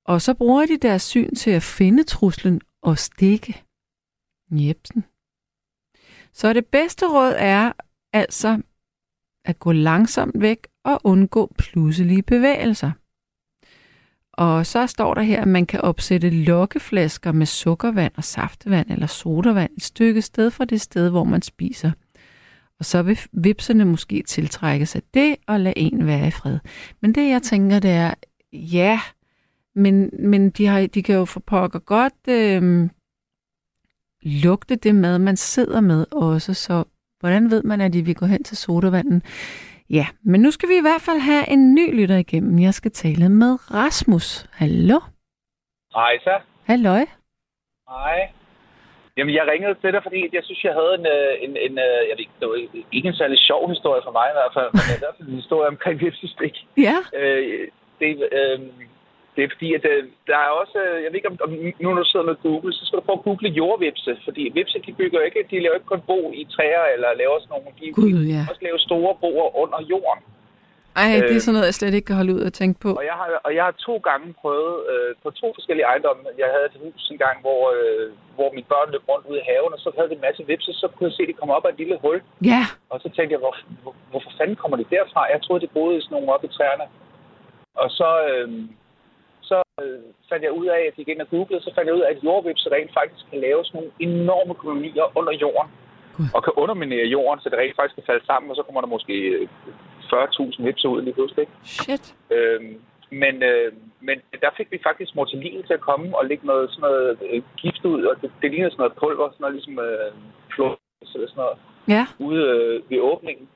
Og 0.06 0.22
så 0.22 0.34
bruger 0.34 0.66
de 0.66 0.78
deres 0.78 1.02
syn 1.02 1.36
til 1.36 1.52
at 1.52 1.64
finde 1.64 2.04
truslen 2.04 2.62
og 2.82 2.98
stikke. 2.98 3.64
Jepsen. 4.52 5.06
Så 6.34 6.54
det 6.54 6.66
bedste 6.66 7.08
råd 7.08 7.34
er 7.38 7.72
altså 8.14 8.62
at 9.48 9.60
gå 9.60 9.72
langsomt 9.72 10.42
væk 10.42 10.68
og 10.84 11.02
undgå 11.04 11.54
pludselige 11.58 12.24
bevægelser. 12.24 12.92
Og 14.34 14.66
så 14.66 14.88
står 14.88 15.14
der 15.14 15.22
her, 15.22 15.42
at 15.42 15.48
man 15.48 15.66
kan 15.66 15.82
opsætte 15.82 16.30
lokkeflasker 16.30 17.32
med 17.32 17.46
sukkervand 17.46 18.14
og 18.18 18.24
saftevand 18.24 18.92
eller 18.92 19.08
sodavand 19.08 19.72
et 19.78 19.84
stykke 19.84 20.22
sted 20.22 20.52
fra 20.52 20.66
det 20.66 20.82
sted, 20.82 21.10
hvor 21.10 21.24
man 21.24 21.42
spiser– 21.42 21.92
og 22.80 22.86
så 22.86 23.02
vil 23.02 23.20
vipserne 23.32 23.86
måske 23.86 24.24
tiltrække 24.28 24.86
sig 24.86 25.02
det 25.14 25.36
og 25.48 25.60
lade 25.60 25.78
en 25.78 26.06
være 26.06 26.28
i 26.28 26.32
fred. 26.32 26.60
Men 27.02 27.16
det 27.16 27.30
jeg 27.30 27.44
tænker, 27.44 27.80
det 27.80 27.92
er, 27.92 28.14
ja, 28.54 29.02
men, 29.76 30.10
men 30.20 30.50
de, 30.50 30.66
har, 30.66 30.88
de 30.88 31.04
kan 31.04 31.16
jo 31.16 31.26
for 31.26 31.40
pokker 31.40 31.80
godt 31.80 32.28
øh, 32.30 32.90
lugte 34.22 34.76
det 34.76 34.96
mad, 34.96 35.20
man 35.20 35.38
sidder 35.38 35.82
med 35.82 36.06
også, 36.12 36.54
så 36.54 36.84
hvordan 37.20 37.52
ved 37.52 37.64
man, 37.64 37.82
at 37.82 37.94
de 37.94 38.02
vil 38.02 38.16
gå 38.16 38.26
hen 38.26 38.44
til 38.44 38.58
sodavanden? 38.58 39.24
Ja, 39.90 40.06
men 40.24 40.42
nu 40.42 40.52
skal 40.52 40.70
vi 40.70 40.78
i 40.78 40.82
hvert 40.88 41.02
fald 41.02 41.20
have 41.20 41.50
en 41.50 41.74
ny 41.74 42.00
lytter 42.00 42.18
igennem. 42.18 42.60
Jeg 42.60 42.74
skal 42.74 42.92
tale 42.92 43.30
med 43.30 43.72
Rasmus. 43.74 44.46
Hallo? 44.54 45.00
Hej 45.94 46.18
så. 46.24 46.40
Halløj. 46.64 47.06
Hej. 47.90 48.30
Jamen, 49.18 49.36
jeg 49.36 49.48
ringede 49.52 49.76
til 49.82 49.94
dig, 49.94 50.04
fordi 50.04 50.20
jeg 50.34 50.44
synes, 50.44 50.64
jeg 50.64 50.74
havde 50.80 50.94
en, 51.00 51.06
øh, 51.16 51.32
en, 51.46 51.52
en 51.66 51.74
øh, 51.88 52.02
jeg 52.08 52.14
ved 52.16 52.26
ikke, 52.26 52.40
det 52.40 52.48
var 52.50 52.58
ikke 52.98 53.08
en 53.08 53.20
særlig 53.22 53.40
sjov 53.50 53.70
historie 53.70 54.02
for 54.06 54.12
mig 54.12 54.28
i 54.30 54.38
hvert 54.40 54.54
fald, 54.58 54.70
men 54.74 54.84
det 55.02 55.08
er 55.08 55.26
en 55.28 55.42
historie 55.42 55.68
omkring 55.68 55.96
vipsestik. 56.02 56.56
Ja. 56.88 56.98
Øh, 57.20 57.68
det, 58.00 58.10
øh, 58.40 58.60
det 59.38 59.44
er 59.44 59.54
fordi, 59.56 59.70
at 59.78 59.84
der 60.30 60.38
er 60.46 60.52
også, 60.62 60.80
jeg 61.04 61.10
ved 61.10 61.20
ikke 61.20 61.32
om, 61.32 61.38
om 61.46 61.52
nu 61.84 61.88
når 61.90 62.04
du 62.04 62.10
sidder 62.12 62.26
med 62.32 62.42
Google, 62.46 62.74
så 62.74 62.82
skal 62.86 62.98
du 62.98 63.04
prøve 63.06 63.20
at 63.20 63.26
google 63.28 63.50
jordvipse, 63.60 64.12
fordi 64.26 64.42
vipse, 64.58 64.78
de 64.88 64.94
bygger 65.00 65.20
ikke, 65.28 65.40
de 65.52 65.64
laver 65.64 65.78
ikke 65.80 65.92
kun 65.94 66.08
bo 66.12 66.20
i 66.42 66.44
træer, 66.56 66.86
eller 66.94 67.10
laver 67.22 67.38
sådan 67.40 67.54
nogle, 67.54 67.78
de, 67.80 67.86
Gud, 68.00 68.14
ja. 68.36 68.42
også 68.50 68.62
lave 68.68 68.80
store 68.88 69.14
boer 69.22 69.48
under 69.64 69.80
jorden. 69.94 70.24
Ej, 71.02 71.10
det 71.28 71.36
er 71.36 71.46
sådan 71.46 71.56
noget, 71.58 71.70
jeg 71.72 71.80
slet 71.80 71.94
ikke 71.98 72.10
kan 72.10 72.20
holde 72.22 72.36
ud 72.38 72.44
og 72.50 72.54
tænke 72.62 72.78
på. 72.86 72.90
Og 73.02 73.06
jeg 73.12 73.18
har, 73.22 73.28
og 73.48 73.52
jeg 73.58 73.64
har 73.68 73.76
to 73.88 73.96
gange 74.10 74.26
prøvet 74.42 74.76
øh, 74.92 75.12
på 75.24 75.30
to 75.42 75.48
forskellige 75.58 75.88
ejendomme. 75.92 76.22
Jeg 76.44 76.50
havde 76.54 76.68
et 76.72 76.78
hus 76.84 77.10
en 77.14 77.20
gang, 77.26 77.36
hvor, 77.46 77.62
øh, 77.76 78.06
hvor 78.38 78.50
mine 78.56 78.70
børn 78.72 78.92
løb 78.94 79.04
rundt 79.10 79.26
ude 79.30 79.40
i 79.42 79.48
haven, 79.50 79.74
og 79.76 79.80
så 79.84 79.90
havde 79.98 80.10
vi 80.10 80.16
en 80.20 80.28
masse 80.28 80.44
vipse, 80.52 80.72
så 80.82 80.86
kunne 80.88 81.08
jeg 81.08 81.16
se, 81.16 81.24
at 81.24 81.30
de 81.32 81.40
kom 81.42 81.52
op 81.56 81.66
af 81.66 81.72
et 81.72 81.80
lille 81.82 81.98
hul. 82.04 82.18
Ja. 82.52 82.64
Og 82.92 82.98
så 83.04 83.08
tænkte 83.16 83.34
jeg, 83.36 83.42
hvor, 83.44 83.56
hvor, 83.84 83.94
hvorfor 84.12 84.32
fanden 84.38 84.58
kommer 84.62 84.78
de 84.78 84.92
derfra? 84.96 85.22
Jeg 85.34 85.40
troede, 85.42 85.64
de 85.66 85.76
boede 85.78 85.98
i 85.98 86.02
sådan 86.02 86.14
nogle 86.16 86.34
oppe 86.34 86.48
i 86.48 86.56
træerne. 86.58 86.86
Og 87.84 87.90
så, 88.00 88.10
øh, 88.32 88.48
så 88.50 88.50
øh, 88.52 88.52
fandt 90.30 90.44
jeg 90.44 90.52
ud 90.60 90.66
af, 90.66 90.80
at 90.80 90.86
jeg 90.86 90.94
gik 90.98 91.08
ind 91.08 91.22
og 91.22 91.30
googlede, 91.30 91.64
så 91.64 91.72
fandt 91.76 91.88
jeg 91.88 91.96
ud 91.96 92.06
af, 92.06 92.12
at 92.12 92.24
jordvipse 92.24 92.72
rent 92.72 92.94
faktisk 93.00 93.24
kan 93.32 93.40
lave 93.48 93.66
sådan 93.66 93.78
nogle 93.78 93.92
enorme 94.08 94.54
kolonier 94.54 95.18
under 95.20 95.34
jorden. 95.44 95.72
God. 96.18 96.26
Og 96.36 96.44
kan 96.44 96.54
underminere 96.64 97.08
jorden, 97.16 97.40
så 97.42 97.50
det 97.50 97.58
rent 97.60 97.76
faktisk 97.76 97.96
kan 97.96 98.10
falde 98.10 98.26
sammen, 98.26 98.52
og 98.52 98.56
så 98.56 98.64
kommer 98.64 98.82
der 98.82 98.96
måske 98.96 99.14
øh, 99.14 99.48
40.000 100.14 100.64
vipser 100.64 100.90
ud 100.90 101.02
lige 101.02 101.14
pludselig. 101.14 101.48
Shit. 101.64 102.16
Øhm, 102.36 102.74
men, 103.24 103.36
øh, 103.44 103.74
men 104.08 104.18
der 104.44 104.50
fik 104.58 104.72
vi 104.72 104.80
faktisk 104.88 105.16
mortellin 105.16 105.64
til 105.64 105.74
at 105.74 105.88
komme 105.90 106.18
og 106.18 106.26
lægge 106.26 106.46
noget, 106.48 106.70
sådan 106.70 106.82
noget 106.82 107.18
øh, 107.30 107.42
gift 107.62 107.86
ud, 107.86 108.04
og 108.04 108.16
det, 108.22 108.32
det 108.42 108.52
lignede 108.52 108.72
sådan 108.72 108.82
noget 108.84 109.00
pulver, 109.02 109.30
sådan 109.30 109.44
noget 109.44 109.56
ligesom 109.56 109.80
øh, 109.80 110.12
flot, 110.54 110.80
eller 111.16 111.28
sådan 111.28 111.44
noget, 111.44 111.58
ja. 111.96 112.04
ude 112.20 112.44
øh, 112.56 112.90
ved 112.90 113.00
åbningen. 113.00 113.48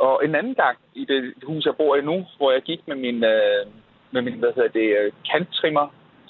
Og 0.00 0.24
en 0.24 0.34
anden 0.34 0.54
gang 0.54 0.78
i 0.94 1.04
det 1.04 1.34
hus, 1.42 1.66
jeg 1.66 1.76
bor 1.76 1.96
i 1.96 2.02
nu, 2.02 2.26
hvor 2.36 2.52
jeg 2.52 2.62
gik 2.62 2.80
med 2.88 2.96
min, 2.96 3.24
øh, 3.24 3.66
med 4.10 4.22
min 4.22 4.38
hvad 4.38 4.52
hedder 4.56 4.72
det, 4.80 4.88
øh, 4.98 5.12
kanttrimmer, 5.30 5.86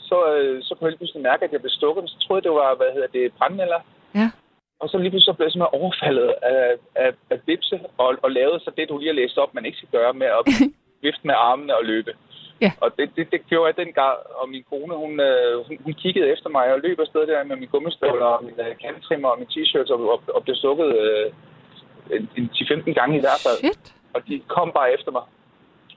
så, 0.08 0.18
øh, 0.34 0.62
så 0.62 0.70
kunne 0.74 0.86
jeg 0.86 0.92
lige 0.92 1.02
pludselig 1.02 1.22
mærke, 1.22 1.44
at 1.44 1.52
jeg 1.52 1.60
blev 1.60 1.78
stukket. 1.80 2.10
Så 2.10 2.16
troede 2.18 2.38
jeg, 2.38 2.46
det 2.48 2.54
var, 2.60 2.74
hvad 2.80 2.90
hedder 2.96 3.10
det, 3.16 3.32
brandmelder. 3.38 3.80
Ja. 4.14 4.28
Og 4.80 4.86
så 4.88 4.96
lige 4.98 5.10
pludselig 5.10 5.32
så 5.32 5.36
blev 5.36 5.46
jeg 5.46 5.52
simpelthen 5.52 5.80
overfaldet 5.80 6.28
af, 6.52 6.66
af, 7.04 7.10
af 7.32 7.38
vipse, 7.46 7.76
og, 8.02 8.08
og 8.24 8.30
lavede 8.38 8.60
så 8.60 8.70
det, 8.76 8.88
du 8.88 8.98
lige 8.98 9.12
har 9.12 9.20
læst 9.22 9.38
op, 9.42 9.54
man 9.54 9.66
ikke 9.66 9.78
skal 9.78 9.94
gøre 9.98 10.12
med 10.22 10.28
at 10.38 10.42
vifte 11.04 11.26
med 11.28 11.34
armene 11.48 11.76
og 11.78 11.84
løbe. 11.84 12.12
Ja. 12.64 12.72
Og 12.80 12.88
det, 12.96 13.06
det, 13.16 13.24
det 13.32 13.40
gjorde 13.50 13.66
jeg 13.70 13.76
dengang, 13.84 14.16
og 14.40 14.48
min 14.48 14.64
kone, 14.70 14.94
hun, 15.04 15.20
øh, 15.20 15.66
hun, 15.66 15.74
hun 15.84 15.94
kiggede 16.02 16.32
efter 16.34 16.48
mig 16.56 16.66
og 16.74 16.80
løb 16.80 16.98
afsted 17.00 17.26
der 17.26 17.44
med 17.44 17.56
min 17.56 17.68
gummistøvler 17.68 18.26
og 18.36 18.44
min 18.44 18.60
uh, 18.64 18.72
kantrimmer 18.84 19.28
og 19.28 19.38
min 19.38 19.48
t-shirts 19.54 19.92
og, 19.94 20.00
og, 20.14 20.20
og 20.36 20.42
blev 20.44 20.56
stukket 20.56 20.90
øh, 21.04 21.26
en 22.36 22.50
10-15 22.54 22.92
gange 22.92 23.16
i 23.16 23.20
hvert 23.20 23.42
fald. 23.46 23.58
Shit. 23.58 23.94
Og 24.14 24.20
de 24.28 24.40
kom 24.48 24.72
bare 24.78 24.92
efter 24.94 25.10
mig. 25.10 25.22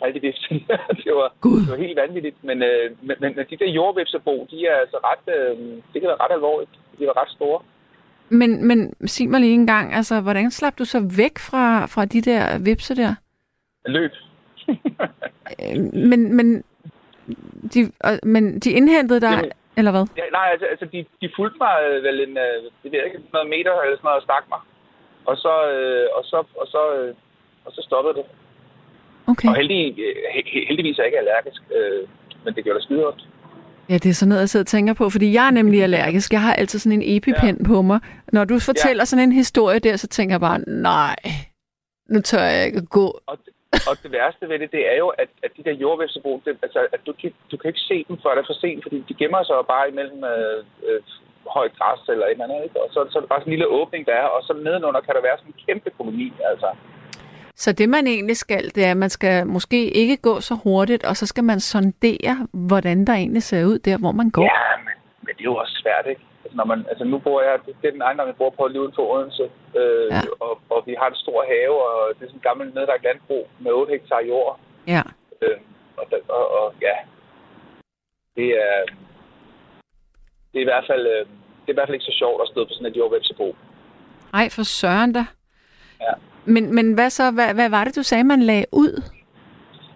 Vipse. 0.01 0.53
det, 1.03 1.13
var, 1.19 1.33
God. 1.41 1.59
det 1.61 1.71
var 1.71 1.77
helt 1.77 1.95
vanvittigt. 1.95 2.43
Men, 2.43 2.63
øh, 2.63 2.91
men, 3.01 3.15
men 3.19 3.31
de 3.49 3.57
der 3.57 3.69
jordvipsebo, 3.69 4.47
de 4.51 4.65
er 4.65 4.75
altså 4.75 4.97
ret, 4.97 5.25
øh, 5.35 5.57
det 5.93 6.01
kan 6.01 6.09
være 6.11 6.23
ret 6.23 6.33
alvorligt. 6.33 6.71
De 6.99 7.07
var 7.07 7.21
ret 7.21 7.29
store. 7.29 7.61
Men, 8.29 8.67
men 8.67 9.07
sig 9.07 9.29
mig 9.29 9.39
lige 9.39 9.53
en 9.53 9.67
gang, 9.67 9.93
altså, 9.93 10.21
hvordan 10.21 10.51
slap 10.51 10.79
du 10.79 10.85
så 10.85 10.99
væk 11.17 11.39
fra, 11.39 11.85
fra 11.85 12.05
de 12.05 12.21
der 12.21 12.59
vipse 12.65 12.95
der? 12.95 13.15
Løb. 13.85 14.11
men, 16.09 16.35
men, 16.35 16.63
de, 17.73 17.91
men 18.23 18.59
de 18.59 18.71
indhentede 18.71 19.21
dig, 19.21 19.31
Jamen, 19.31 19.51
eller 19.77 19.91
hvad? 19.91 20.05
Ja, 20.17 20.23
nej, 20.31 20.47
altså, 20.53 20.65
altså 20.65 20.85
de, 20.93 21.05
de 21.21 21.29
fulgte 21.35 21.57
mig 21.65 21.75
øh, 21.87 22.03
vel 22.03 22.19
en, 22.27 22.37
øh, 22.37 22.57
det 22.81 22.87
ved 22.91 22.99
jeg 22.99 23.05
ikke, 23.05 23.21
noget 23.33 23.49
meter 23.49 23.73
eller 23.81 23.97
sådan 23.97 24.07
noget 24.07 24.21
og 24.21 24.27
stak 24.27 24.45
mig. 24.53 24.61
Og 25.29 25.35
så, 25.37 25.53
øh, 25.73 26.07
og 26.17 26.23
så, 26.31 26.37
og 26.61 26.67
så, 26.73 26.81
øh, 26.97 27.13
og 27.65 27.71
så 27.75 27.81
stoppede 27.87 28.15
det. 28.19 28.25
Okay. 29.27 29.47
Og 29.49 29.55
heldig, 29.55 29.95
heldigvis 30.67 30.99
er 30.99 31.03
jeg 31.03 31.07
ikke 31.07 31.17
allergisk, 31.17 31.61
øh, 31.75 32.07
men 32.45 32.53
det 32.55 32.63
gjorde 32.63 32.79
da 32.79 32.83
skide 32.83 33.07
ondt. 33.07 33.27
Ja, 33.89 33.93
det 33.93 34.09
er 34.09 34.13
sådan 34.13 34.29
noget, 34.29 34.41
jeg 34.41 34.49
sidder 34.49 34.63
og 34.63 34.73
tænker 34.75 34.93
på, 34.93 35.09
fordi 35.09 35.33
jeg 35.33 35.47
er 35.47 35.51
nemlig 35.51 35.83
allergisk. 35.83 36.33
Jeg 36.33 36.41
har 36.41 36.53
altid 36.53 36.79
sådan 36.79 37.01
en 37.01 37.17
epipen 37.17 37.55
ja. 37.57 37.67
på 37.67 37.81
mig. 37.81 37.99
Når 38.35 38.43
du 38.45 38.59
fortæller 38.59 39.01
ja. 39.01 39.09
sådan 39.11 39.23
en 39.23 39.31
historie 39.43 39.79
der, 39.79 39.95
så 39.97 40.07
tænker 40.07 40.33
jeg 40.33 40.41
bare, 40.49 40.59
nej, 40.67 41.15
nu 42.13 42.19
tør 42.21 42.45
jeg 42.55 42.65
ikke 42.65 42.85
gå. 42.85 43.07
Og, 43.31 43.37
og 43.89 43.95
det 44.03 44.11
værste 44.11 44.49
ved 44.49 44.59
det, 44.59 44.71
det 44.71 44.83
er 44.91 44.97
jo, 45.03 45.07
at, 45.07 45.29
at 45.45 45.51
de 45.57 45.63
der 45.67 45.75
jordvævsbrug, 45.83 46.41
det, 46.45 46.57
altså, 46.65 46.79
at 46.95 47.01
du, 47.05 47.11
du 47.51 47.55
kan 47.57 47.67
ikke 47.71 47.87
se 47.91 47.97
dem, 48.07 48.17
før 48.23 48.31
det 48.35 48.41
er 48.41 48.49
for 48.51 48.59
sent, 48.63 48.83
fordi 48.85 48.97
de 49.09 49.13
gemmer 49.21 49.43
sig 49.43 49.55
bare 49.73 49.89
imellem 49.91 50.21
øh, 50.33 50.59
øh, 50.87 51.01
højt 51.57 51.73
græs 51.79 52.01
eller 52.13 52.25
et 52.25 52.31
eller 52.31 52.45
andet. 52.45 52.63
Ikke? 52.67 52.81
Og 52.83 52.87
så, 52.93 52.99
så 53.09 53.15
er 53.17 53.21
det 53.21 53.31
bare 53.31 53.41
sådan 53.41 53.51
en 53.51 53.57
lille 53.57 53.73
åbning, 53.79 54.01
der 54.09 54.15
er, 54.23 54.27
og 54.35 54.41
så 54.47 54.53
nedenunder 54.67 55.01
kan 55.05 55.15
der 55.15 55.27
være 55.27 55.37
sådan 55.37 55.53
en 55.53 55.63
kæmpe 55.65 55.89
koloni. 55.97 56.29
Altså. 56.51 56.69
Så 57.63 57.71
det, 57.71 57.89
man 57.89 58.07
egentlig 58.07 58.37
skal, 58.37 58.63
det 58.75 58.85
er, 58.85 58.91
at 58.91 58.97
man 58.97 59.09
skal 59.09 59.47
måske 59.47 59.79
ikke 60.01 60.17
gå 60.17 60.33
så 60.49 60.55
hurtigt, 60.63 61.03
og 61.09 61.15
så 61.15 61.25
skal 61.31 61.43
man 61.43 61.59
sondere, 61.59 62.35
hvordan 62.67 62.97
der 63.07 63.13
egentlig 63.13 63.43
ser 63.43 63.65
ud 63.65 63.79
der, 63.79 63.97
hvor 63.97 64.11
man 64.11 64.29
går. 64.29 64.43
Ja, 64.43 64.77
men, 64.85 64.95
men 65.23 65.31
det 65.35 65.43
er 65.45 65.51
jo 65.53 65.55
også 65.55 65.75
svært, 65.83 66.05
ikke? 66.09 66.21
Altså, 66.43 66.55
når 66.57 66.65
man, 66.65 66.79
altså 66.89 67.03
nu 67.03 67.17
bor 67.17 67.41
jeg, 67.41 67.59
det 67.65 67.87
er 67.87 67.91
den 67.91 68.01
ejendom, 68.01 68.27
jeg 68.27 68.35
bor 68.35 68.49
på 68.49 68.67
lige 68.67 68.81
uden 68.81 68.93
for 68.95 69.05
Odense, 69.13 69.45
øh, 69.79 70.07
ja. 70.11 70.21
og, 70.45 70.53
og 70.69 70.79
vi 70.87 70.93
har 70.99 71.07
en 71.09 71.23
stor 71.23 71.39
have, 71.53 71.75
og 71.87 71.97
det 72.15 72.21
er 72.23 72.29
sådan 72.29 72.41
en 72.41 72.49
gammel 72.49 72.65
nedlagt 72.75 73.03
landbrug 73.03 73.43
med 73.59 73.71
8 73.71 73.91
hektar 73.93 74.21
jord. 74.31 74.59
Ja. 74.87 75.03
Øh, 75.41 75.57
og, 75.97 76.05
og, 76.37 76.45
og, 76.59 76.73
ja, 76.81 76.95
det 78.37 78.47
er, 78.65 78.77
det 80.51 80.57
er 80.59 80.65
i 80.67 80.71
hvert 80.71 80.87
fald, 80.89 81.03
øh, 81.15 81.23
det 81.61 81.67
er 81.69 81.75
i 81.75 81.77
hvert 81.77 81.87
fald 81.87 81.99
ikke 81.99 82.11
så 82.11 82.17
sjovt 82.21 82.41
at 82.41 82.47
stå 82.51 82.59
på 82.65 82.73
sådan 82.73 82.91
et 82.91 82.97
jordvæbsebo. 82.97 83.55
Nej, 84.33 84.47
for 84.55 84.63
søren 84.63 85.13
da. 85.13 85.23
Ja. 86.01 86.13
Men, 86.45 86.75
men 86.75 86.93
hvad 86.93 87.09
så, 87.09 87.31
hvad, 87.31 87.53
hvad 87.53 87.69
var 87.69 87.83
det, 87.83 87.95
du 87.95 88.03
sagde, 88.03 88.23
man 88.23 88.41
lagde 88.41 88.65
ud? 88.71 89.03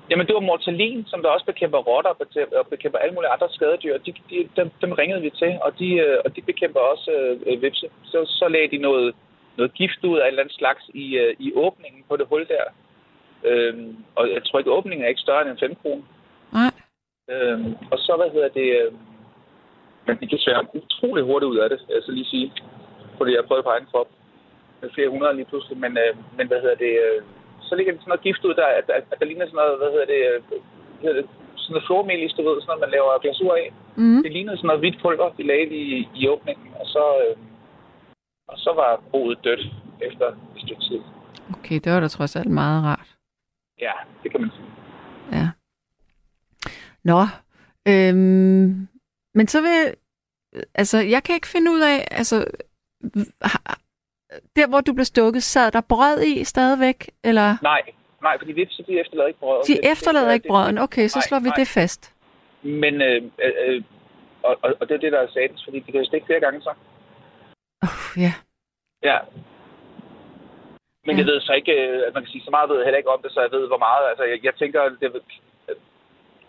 Jamen, 0.10 0.28
det 0.28 0.36
var 0.36 0.50
mortalin, 0.50 1.06
som 1.08 1.22
der 1.22 1.30
også 1.30 1.46
bekæmper 1.46 1.78
rotter 1.78 2.12
og 2.60 2.68
bekæmper 2.68 3.00
alle 3.00 3.16
mulige 3.16 3.30
andre 3.30 3.50
skadedyr. 3.50 3.98
De, 3.98 4.14
de, 4.30 4.50
dem, 4.56 4.72
dem 4.82 4.92
ringede 4.92 5.22
vi 5.22 5.30
til, 5.30 5.52
og 5.62 5.80
de, 5.80 5.90
øh, 6.06 6.18
og 6.26 6.36
de 6.36 6.42
bekæmper 6.42 6.80
også 6.80 7.12
øh, 7.46 7.62
vipse. 7.62 7.88
Så, 8.04 8.26
så 8.40 8.48
lagde 8.48 8.68
de 8.68 8.78
noget, 8.78 9.16
noget 9.58 9.74
gift 9.74 10.04
ud 10.04 10.18
af 10.18 10.24
en 10.24 10.28
eller 10.28 10.44
anden 10.44 10.60
slags 10.60 10.84
i, 10.94 11.18
øh, 11.18 11.36
i 11.40 11.52
åbningen 11.56 12.04
på 12.10 12.18
det 12.18 12.28
hul 12.30 12.48
der. 12.48 12.66
Øhm, 13.50 13.96
og 14.16 14.24
jeg 14.34 14.44
tror 14.44 14.60
ikke, 14.60 14.72
åbningen 14.72 15.06
er 15.06 15.10
ikke 15.10 15.22
større 15.22 15.42
end 15.42 15.50
en 15.50 15.60
5 15.60 15.76
kroner. 15.82 16.04
Nej. 16.54 16.74
Øhm, 17.32 17.76
og 17.92 17.98
så, 18.00 18.14
hvad 18.18 18.30
hedder 18.34 18.50
det... 18.50 18.68
Øh, 18.82 18.92
men 20.08 20.18
de 20.22 20.28
kan 20.28 20.40
svære 20.40 20.68
utrolig 20.74 21.24
hurtigt 21.24 21.52
ud 21.52 21.58
af 21.58 21.70
det, 21.70 21.80
altså 21.96 22.12
lige 22.12 22.26
sige. 22.26 22.52
Fordi 23.18 23.36
jeg 23.36 23.46
prøvet 23.46 23.64
på 23.64 23.70
egen 23.70 23.88
krop 23.92 24.08
flere 24.96 25.10
hundrede 25.14 25.36
lige 25.36 25.50
pludselig. 25.52 25.78
Men, 25.78 25.92
øh, 26.04 26.12
men 26.38 26.48
hvad 26.48 26.60
hedder 26.62 26.76
det... 26.86 26.94
Øh, 27.06 27.22
så 27.68 27.76
ligger 27.76 27.92
det 27.92 28.02
sådan 28.02 28.12
noget 28.12 28.28
gift 28.28 28.46
ud, 28.48 28.54
der, 28.54 28.68
at, 28.80 28.88
at, 28.98 29.04
at 29.12 29.20
der 29.20 29.26
ligner 29.26 29.46
sådan 29.46 29.60
noget, 29.62 29.78
hvad 29.82 29.92
hedder 29.94 30.10
det, 30.14 30.22
øh, 30.30 30.38
hvad 31.00 31.02
hedder 31.02 31.22
det 31.22 31.30
sådan 31.62 31.74
noget 31.74 31.88
flormelis, 31.88 32.34
du 32.38 32.42
ved, 32.48 32.56
sådan 32.62 32.70
noget, 32.72 32.84
man 32.86 32.96
laver 32.96 33.22
glasur 33.24 33.54
af. 33.62 33.68
Mm. 33.96 34.24
Det 34.24 34.32
lignede 34.32 34.58
sådan 34.58 34.68
noget 34.68 34.84
hvidt 34.84 35.02
pulver, 35.02 35.30
de 35.38 35.44
lagde 35.52 35.68
i, 35.84 36.08
i 36.16 36.28
åbningen, 36.34 36.68
og 36.80 36.86
så, 36.96 37.04
øh, 37.24 37.36
og 38.52 38.58
så 38.58 38.72
var 38.82 39.02
boet 39.12 39.38
dødt 39.44 39.64
efter 40.02 40.28
et 40.56 40.62
stykke 40.64 40.84
tid. 40.90 41.00
Okay, 41.56 41.78
det 41.84 41.92
var 41.92 42.00
da 42.00 42.08
trods 42.08 42.36
alt 42.36 42.52
meget 42.62 42.84
rart. 42.84 43.10
Ja, 43.82 43.94
det 44.24 44.32
kan 44.32 44.42
man 44.42 44.52
sige. 44.58 44.70
Ja. 45.32 45.48
Nå, 47.04 47.22
øhm, 47.88 48.88
men 49.38 49.48
så 49.48 49.62
vil 49.62 49.96
altså, 50.76 50.98
jeg 50.98 51.24
kan 51.24 51.36
ikke 51.36 51.48
finde 51.48 51.72
ud 51.72 51.82
af, 51.82 52.08
altså, 52.12 52.46
der 54.56 54.68
hvor 54.68 54.82
du 54.82 54.94
blev 54.94 55.06
stukket, 55.06 55.44
sad 55.44 55.72
der 55.72 55.82
brød 55.82 56.22
i 56.22 56.44
stadigvæk, 56.44 57.10
eller? 57.24 57.58
Nej, 57.62 57.82
nej, 58.22 58.38
fordi 58.40 58.52
vipse, 58.52 58.84
de 58.88 59.00
efterlader 59.00 59.28
ikke 59.28 59.40
brød. 59.40 59.64
De 59.64 59.92
efterlader 59.92 60.34
ikke 60.34 60.48
brøden, 60.48 60.78
okay, 60.78 61.08
så 61.08 61.18
nej, 61.20 61.28
slår 61.28 61.40
vi 61.40 61.50
nej. 61.50 61.56
det 61.60 61.68
fast. 61.68 62.16
Men, 62.62 63.02
øh, 63.02 63.22
øh, 63.44 63.84
og, 64.44 64.58
og, 64.64 64.74
og 64.80 64.90
det 64.90 64.96
er 64.96 65.00
det, 65.00 65.12
der 65.12 65.20
er 65.20 65.28
satans, 65.28 65.64
fordi 65.64 65.80
de 65.80 65.92
kan 65.92 66.02
jo 66.02 66.08
stikke 66.08 66.26
flere 66.26 66.40
gange 66.40 66.62
så. 66.62 66.74
Uh, 67.84 68.22
ja. 68.24 68.34
Ja. 69.04 69.18
Men 71.06 71.16
ja. 71.16 71.20
jeg 71.20 71.26
ved 71.26 71.42
så 71.42 71.54
ikke, 71.54 71.74
at 72.08 72.14
man 72.14 72.24
kan 72.24 72.32
sige, 72.32 72.46
så 72.46 72.52
meget 72.52 72.70
ved 72.70 72.78
jeg 72.78 72.86
heller 72.86 72.98
ikke 72.98 73.16
om 73.16 73.22
det, 73.24 73.32
så 73.32 73.42
jeg 73.42 73.52
ved, 73.52 73.68
hvor 73.68 73.82
meget. 73.88 74.10
Altså, 74.10 74.24
jeg, 74.24 74.40
jeg 74.44 74.56
tænker, 74.56 74.82
det, 75.02 75.12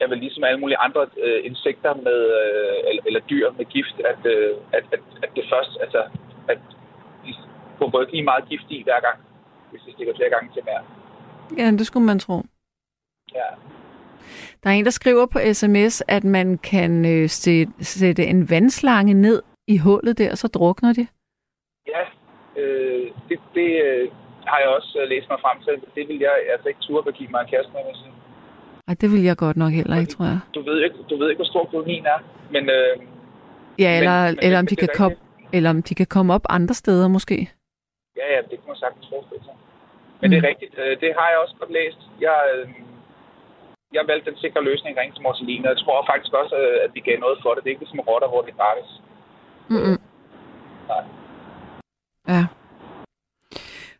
er 0.00 0.08
vel 0.08 0.18
ligesom 0.18 0.44
alle 0.44 0.60
mulige 0.60 0.82
andre 0.86 1.02
øh, 1.24 1.40
insekter 1.50 1.94
med, 1.94 2.20
øh, 2.42 2.78
eller, 2.88 3.02
eller 3.06 3.20
dyr 3.30 3.46
med 3.58 3.64
gift, 3.64 3.96
at, 4.12 4.22
øh, 4.34 4.50
at, 4.72 4.84
at, 4.94 5.02
at 5.24 5.30
det 5.36 5.44
først, 5.52 5.72
altså, 5.80 6.02
at 6.48 6.58
de 7.76 7.78
pumper 7.78 8.00
ikke 8.00 8.12
lige 8.12 8.24
meget 8.24 8.48
gift 8.48 8.64
i 8.68 8.82
hver 8.82 9.00
gang, 9.00 9.18
hvis 9.70 9.80
de 9.86 9.92
stikker 9.92 10.14
flere 10.16 10.30
gange 10.30 10.50
til 10.54 10.62
mere. 10.64 10.82
Ja, 11.58 11.70
det 11.70 11.86
skulle 11.86 12.06
man 12.06 12.18
tro. 12.18 12.42
Ja. 13.34 13.48
Der 14.62 14.70
er 14.70 14.74
en, 14.74 14.84
der 14.84 14.90
skriver 14.90 15.26
på 15.26 15.38
sms, 15.52 16.02
at 16.08 16.24
man 16.24 16.58
kan 16.58 17.04
øh, 17.04 17.28
sætte, 17.80 18.26
en 18.26 18.50
vandslange 18.50 19.14
ned 19.14 19.42
i 19.68 19.76
hullet 19.78 20.18
der, 20.18 20.30
og 20.30 20.38
så 20.38 20.48
drukner 20.48 20.92
de. 20.92 21.06
Ja, 21.86 22.02
øh, 22.60 23.10
det, 23.28 23.38
det 23.54 23.70
øh, 23.84 24.08
har 24.46 24.58
jeg 24.58 24.68
også 24.68 24.98
øh, 25.02 25.08
læst 25.08 25.26
mig 25.30 25.38
frem 25.40 25.58
til. 25.62 25.72
Det 25.94 26.08
vil 26.08 26.18
jeg 26.18 26.32
altså 26.52 26.68
ikke 26.68 26.80
turde 26.80 27.08
at 27.08 27.14
give 27.14 27.28
mig 27.30 27.40
en 27.40 27.48
kæreste 27.50 27.72
med. 27.72 27.80
Ej, 28.88 28.94
det 29.00 29.12
vil 29.12 29.22
jeg 29.22 29.36
godt 29.36 29.56
nok 29.56 29.72
heller 29.72 29.96
ikke, 29.96 30.12
tror 30.12 30.24
jeg. 30.24 30.38
Du 30.54 30.62
ved 30.62 30.84
ikke, 30.84 30.96
du 31.10 31.18
ved 31.18 31.30
ikke 31.30 31.38
hvor 31.38 31.44
stor 31.44 31.64
kolonien 31.64 32.06
er, 32.06 32.18
men... 32.50 32.70
Øh, 32.70 32.96
ja, 33.78 33.98
eller, 33.98 34.26
men, 34.26 34.38
eller, 34.42 34.58
om 34.58 34.66
de 34.66 34.76
kan 34.76 34.88
komme, 34.96 35.16
eller 35.52 35.70
om 35.70 35.82
de 35.82 35.94
kan 35.94 36.06
komme 36.06 36.34
op 36.34 36.46
andre 36.48 36.74
steder, 36.74 37.08
måske. 37.08 37.50
Ja, 38.18 38.26
ja, 38.34 38.40
det 38.50 38.56
kan 38.58 38.68
man 38.68 38.76
sagtens 38.76 39.06
forestille 39.12 39.44
sig. 39.44 39.56
Men 40.20 40.26
mm. 40.26 40.30
det 40.30 40.36
er 40.38 40.48
rigtigt. 40.48 40.74
Øh, 40.82 41.00
det 41.02 41.10
har 41.18 41.28
jeg 41.30 41.38
også 41.44 41.54
godt 41.60 41.72
læst. 41.78 42.00
Jeg, 42.20 42.38
øh, 42.54 42.68
jeg 43.92 44.02
valgte 44.10 44.30
den 44.30 44.38
sikre 44.38 44.64
løsning 44.64 44.92
ringe 44.98 45.14
til 45.14 45.22
Morselin, 45.22 45.66
og 45.66 45.70
jeg 45.74 45.78
tror 45.78 46.06
faktisk 46.10 46.32
også, 46.40 46.56
øh, 46.56 46.84
at 46.84 46.90
vi 46.94 47.00
gav 47.00 47.18
noget 47.18 47.38
for 47.42 47.50
det. 47.54 47.62
Det 47.62 47.68
er 47.68 47.74
ikke 47.74 47.84
ligesom 47.84 48.00
rotter, 48.00 48.28
hvor 48.28 48.42
det 48.42 48.50
er 48.52 48.60
gratis. 48.62 48.90
Mm-hmm. 49.68 49.98
Nej. 50.90 51.04
Ja. 52.34 52.42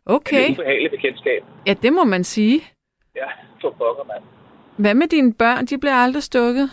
Okay. 0.05 0.43
Det 0.47 0.49
er 0.49 0.53
ubehageligt 0.53 0.91
bekendtskab. 0.91 1.41
Ja, 1.67 1.73
det 1.73 1.93
må 1.93 2.03
man 2.03 2.23
sige. 2.23 2.61
Ja, 3.15 3.29
for 3.61 3.69
pokker, 3.69 4.03
mand. 4.03 4.23
Hvad 4.77 4.93
med 4.93 5.07
dine 5.07 5.33
børn? 5.33 5.65
De 5.65 5.77
bliver 5.77 5.95
aldrig 5.95 6.23
stukket? 6.23 6.69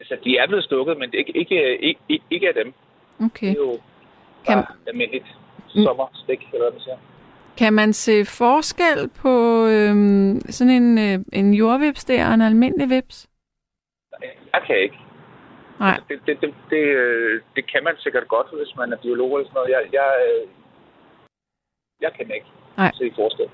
Altså, 0.00 0.16
de 0.24 0.38
er 0.38 0.46
blevet 0.46 0.64
stukket, 0.64 0.98
men 0.98 1.14
ikke, 1.14 1.36
ikke, 1.36 1.78
ikke, 1.78 2.22
ikke 2.30 2.48
af 2.48 2.54
dem. 2.54 2.74
Okay. 3.20 3.46
Det 3.46 3.58
er 3.58 3.62
jo 3.62 3.78
kan... 4.46 4.54
bare 4.54 4.66
almindeligt 5.68 5.88
sommerstik, 5.88 6.40
eller 6.52 6.64
hvad 6.64 6.72
man 6.72 6.80
siger. 6.80 6.98
Kan 7.56 7.72
man 7.72 7.92
se 7.92 8.24
forskel 8.24 9.08
på 9.22 9.34
øhm, 9.66 10.40
sådan 10.40 10.72
en, 10.80 10.98
øh, 10.98 11.18
en 11.32 11.54
jordvips 11.54 12.04
der 12.04 12.28
og 12.28 12.34
en 12.34 12.42
almindelig 12.42 12.90
vips? 12.90 13.28
Nej, 14.12 14.30
jeg 14.52 14.62
kan 14.66 14.78
ikke. 14.78 14.98
Nej. 15.80 15.88
Altså, 15.88 16.04
det, 16.08 16.18
det, 16.26 16.40
det, 16.40 16.54
det, 16.70 16.84
øh, 17.02 17.42
det 17.56 17.72
kan 17.72 17.84
man 17.84 17.94
sikkert 17.98 18.28
godt, 18.28 18.46
hvis 18.58 18.76
man 18.76 18.92
er 18.92 18.96
biolog 18.96 19.30
eller 19.36 19.48
sådan 19.48 19.58
noget. 19.58 19.70
Jeg, 19.70 19.82
jeg, 19.92 20.10
øh, 20.28 20.48
jeg 22.00 22.12
kan 22.16 22.30
ikke 22.34 22.50
Nej. 22.76 22.92
se 22.94 23.12
forskel. 23.16 23.48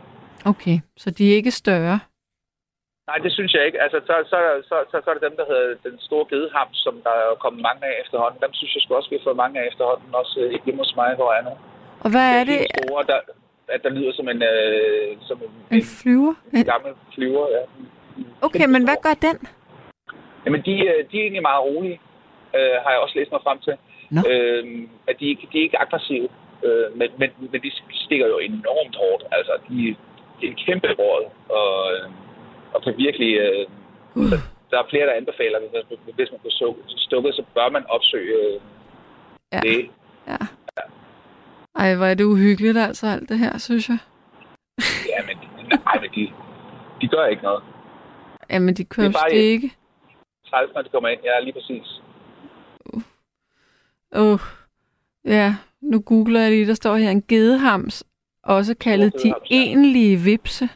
Okay, 0.46 0.77
så 0.96 1.11
de 1.11 1.31
er 1.31 1.37
ikke 1.37 1.50
større? 1.50 1.98
Nej, 3.09 3.18
det 3.24 3.33
synes 3.33 3.53
jeg 3.55 3.66
ikke. 3.66 3.83
Altså, 3.85 3.98
så, 4.09 4.14
så, 4.33 4.38
så, 4.68 4.77
så, 4.90 4.96
så 5.05 5.11
er 5.11 5.14
det 5.16 5.29
dem, 5.29 5.37
der 5.40 5.46
hedder 5.50 5.77
den 5.88 5.98
store 6.09 6.27
gedeham, 6.33 6.70
som 6.85 6.94
der 7.07 7.14
er 7.22 7.42
kommet 7.44 7.62
mange 7.68 7.83
af 7.90 7.94
efterhånden. 8.05 8.42
Dem 8.44 8.53
synes 8.53 8.74
jeg 8.74 8.96
også, 8.96 9.11
vi 9.11 9.16
har 9.16 9.27
fået 9.29 9.42
mange 9.42 9.61
af 9.61 9.68
efterhånden, 9.70 10.20
også 10.22 10.35
øh, 10.40 10.64
hjemme 10.64 10.83
hos 10.85 10.96
mig, 11.00 11.11
hvor 11.18 11.33
jeg 11.33 11.40
er 11.40 11.48
nu. 11.50 11.55
Og 12.05 12.11
hvad 12.11 12.29
er 12.40 12.45
det? 12.45 12.59
Store, 12.83 13.05
der, 13.11 13.21
at 13.69 13.81
der 13.83 13.90
lyder 13.90 14.12
som 14.12 14.29
en... 14.29 14.43
Øh, 14.43 15.17
som 15.29 15.43
en, 15.43 15.77
en 15.77 15.85
flyver? 16.03 16.35
En, 16.53 16.64
gammel 16.64 16.93
flyver, 17.14 17.47
ja. 17.57 17.62
Okay, 18.47 18.67
men 18.75 18.85
hvad 18.85 18.97
gør 19.03 19.14
den? 19.29 19.38
Jamen, 20.47 20.62
de, 20.67 20.73
øh, 20.90 21.01
de 21.11 21.14
er 21.19 21.23
egentlig 21.23 21.43
meget 21.43 21.62
rolige, 21.64 22.01
øh, 22.57 22.77
har 22.83 22.90
jeg 22.90 23.01
også 23.05 23.19
læst 23.19 23.33
mig 23.33 23.40
frem 23.47 23.59
til. 23.59 23.75
No. 24.11 24.21
Øh, 24.31 24.64
at 25.09 25.17
de, 25.21 25.27
de 25.53 25.59
er 25.59 25.62
ikke 25.62 25.81
aggressive, 25.85 26.29
øh, 26.67 26.87
men, 26.99 27.09
men, 27.19 27.31
men 27.53 27.62
de 27.62 27.71
stikker 28.05 28.27
jo 28.27 28.38
enormt 28.38 28.97
hårdt. 29.03 29.23
Altså, 29.33 29.53
de, 29.69 29.75
de 30.37 30.47
er 30.47 30.51
en 30.51 30.59
kæmpe 30.67 30.88
råd, 30.99 31.25
og... 31.49 31.93
Øh, 31.93 32.11
og 32.75 32.83
kan 32.83 32.95
virkelig... 32.97 33.33
Øh, 33.45 33.67
uh. 34.14 34.29
så 34.31 34.37
der 34.71 34.79
er 34.79 34.90
flere, 34.90 35.07
der 35.07 35.12
anbefaler, 35.12 35.59
hvis, 35.61 35.99
hvis 36.14 36.31
man 36.33 36.40
bliver 36.40 36.75
stukket, 37.09 37.35
så 37.35 37.43
bør 37.55 37.69
man 37.69 37.85
opsøge 37.88 38.35
øh, 38.35 38.61
ja. 39.53 39.61
det. 39.61 39.90
Ja. 40.27 40.37
Ja. 41.77 41.81
Ej, 41.81 41.95
hvor 41.97 42.07
er 42.07 42.15
det 42.15 42.25
uhyggeligt 42.25 42.79
altså, 42.79 43.07
alt 43.07 43.29
det 43.29 43.39
her, 43.39 43.59
synes 43.59 43.89
jeg. 43.89 43.99
ja, 45.13 45.27
men, 45.27 45.37
nej, 45.69 46.01
men 46.01 46.11
de, 46.15 46.33
de 47.01 47.09
gør 47.09 47.27
ikke 47.27 47.43
noget. 47.43 47.63
Jamen, 48.51 48.75
de 48.75 48.85
kører 48.85 49.27
ikke. 49.27 49.73
30, 50.51 50.75
når 50.75 50.83
de 50.83 50.89
kommer 50.89 51.09
ind. 51.09 51.21
Ja, 51.25 51.41
lige 51.41 51.53
præcis. 51.53 52.01
Uh. 52.87 53.03
uh. 54.21 54.41
Ja, 55.25 55.55
nu 55.81 56.01
googler 56.01 56.41
jeg 56.41 56.51
lige, 56.51 56.67
der 56.67 56.75
står 56.75 56.97
her 56.97 57.11
en 57.11 57.23
gedehams, 57.23 58.05
også 58.43 58.77
kaldet 58.77 59.13
de 59.23 59.35
enlige 59.51 60.17
vipse. 60.17 60.69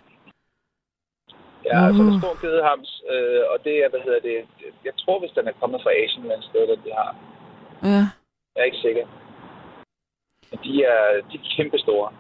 Ja, 1.65 1.81
uh. 1.81 1.87
altså 1.87 2.03
en 2.03 2.21
stor 2.21 2.41
gedehams, 2.41 3.03
øh, 3.13 3.43
og 3.53 3.65
det 3.65 3.75
er, 3.85 3.89
hvad 3.91 4.01
hedder 4.01 4.21
det, 4.21 4.37
jeg 4.85 4.93
tror, 4.97 5.21
hvis 5.21 5.31
den 5.31 5.49
er 5.49 5.53
kommet 5.61 5.83
fra 5.83 5.91
Asien 5.91 6.23
eller 6.23 6.39
et 6.39 6.45
sted, 6.45 6.63
den 6.69 6.81
de 6.85 6.93
har. 7.01 7.17
Ja. 7.83 8.05
Jeg 8.55 8.61
er 8.63 8.65
ikke 8.65 8.85
sikker. 8.87 9.07
Men 10.51 10.59
de 10.65 10.85
er, 10.85 11.01
de 11.31 11.37
er 11.37 11.55
kæmpe 11.57 11.79
store. 11.79 12.11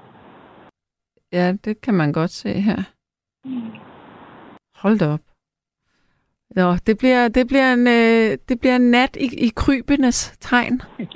Ja, 1.32 1.52
det 1.64 1.80
kan 1.80 1.94
man 1.94 2.12
godt 2.12 2.30
se 2.30 2.52
her. 2.52 2.78
Mm. 3.44 3.70
Hold 4.82 4.98
da 4.98 5.06
op. 5.16 5.20
Nå, 6.50 6.68
det 6.86 6.98
bliver, 6.98 7.28
det 7.28 7.44
bliver, 7.50 7.72
en, 7.72 7.86
øh, 7.98 8.38
det 8.48 8.60
bliver 8.60 8.76
en 8.76 8.90
nat 8.90 9.16
i, 9.16 9.26
i 9.46 9.48
krybenes 9.62 10.18
tegn. 10.40 10.82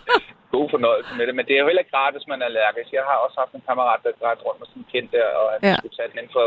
God 0.54 0.66
fornøjelse 0.74 1.12
med 1.18 1.24
det, 1.26 1.34
men 1.38 1.44
det 1.46 1.54
er 1.54 1.60
jo 1.62 1.68
heller 1.70 1.84
ikke 1.84 1.96
rart, 2.00 2.14
hvis 2.14 2.30
man 2.32 2.40
er 2.42 2.46
allergisk. 2.50 2.90
Jeg 2.98 3.04
har 3.10 3.16
også 3.24 3.36
haft 3.42 3.52
en 3.54 3.62
kammerat, 3.68 4.00
der 4.04 4.10
græd 4.20 4.38
rundt 4.46 4.58
med 4.60 4.66
sådan 4.70 4.82
en 4.82 4.88
kendt 4.92 5.10
der, 5.16 5.26
og 5.40 5.46
han 5.52 5.60
Ja. 5.68 5.74
skulle 5.78 5.96
tage 5.96 6.08
den 6.10 6.18
inden 6.20 6.34
for 6.38 6.44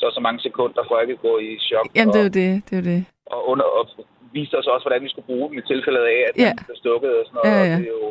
så 0.00 0.06
så 0.16 0.20
mange 0.26 0.40
sekunder, 0.46 0.82
for 0.88 0.94
ikke 1.02 1.16
at 1.18 1.24
gå 1.28 1.32
i 1.48 1.50
chok. 1.68 1.86
Jamen, 1.96 2.12
det 2.14 2.20
er 2.22 2.26
og, 2.28 2.30
jo 2.30 2.34
det. 2.40 2.50
det, 2.70 2.76
er 2.80 2.84
det. 2.92 3.00
og, 3.34 3.40
under, 3.50 3.66
og 3.78 3.84
viste 4.36 4.54
os 4.60 4.68
også, 4.74 4.84
hvordan 4.84 5.02
vi 5.06 5.10
skulle 5.12 5.28
bruge 5.30 5.46
dem 5.50 5.56
i 5.62 5.64
tilfældet 5.72 6.04
af, 6.14 6.18
at 6.28 6.34
Ja. 6.36 6.42
ja. 6.48 6.52
blev 6.66 6.76
stukket 6.84 7.12
og 7.20 7.24
sådan 7.26 7.36
noget. 7.38 7.50
Ja, 7.52 7.58
og 7.62 7.66
ja. 7.72 7.76
Det 7.80 7.86
er 7.90 7.94
jo 7.98 8.04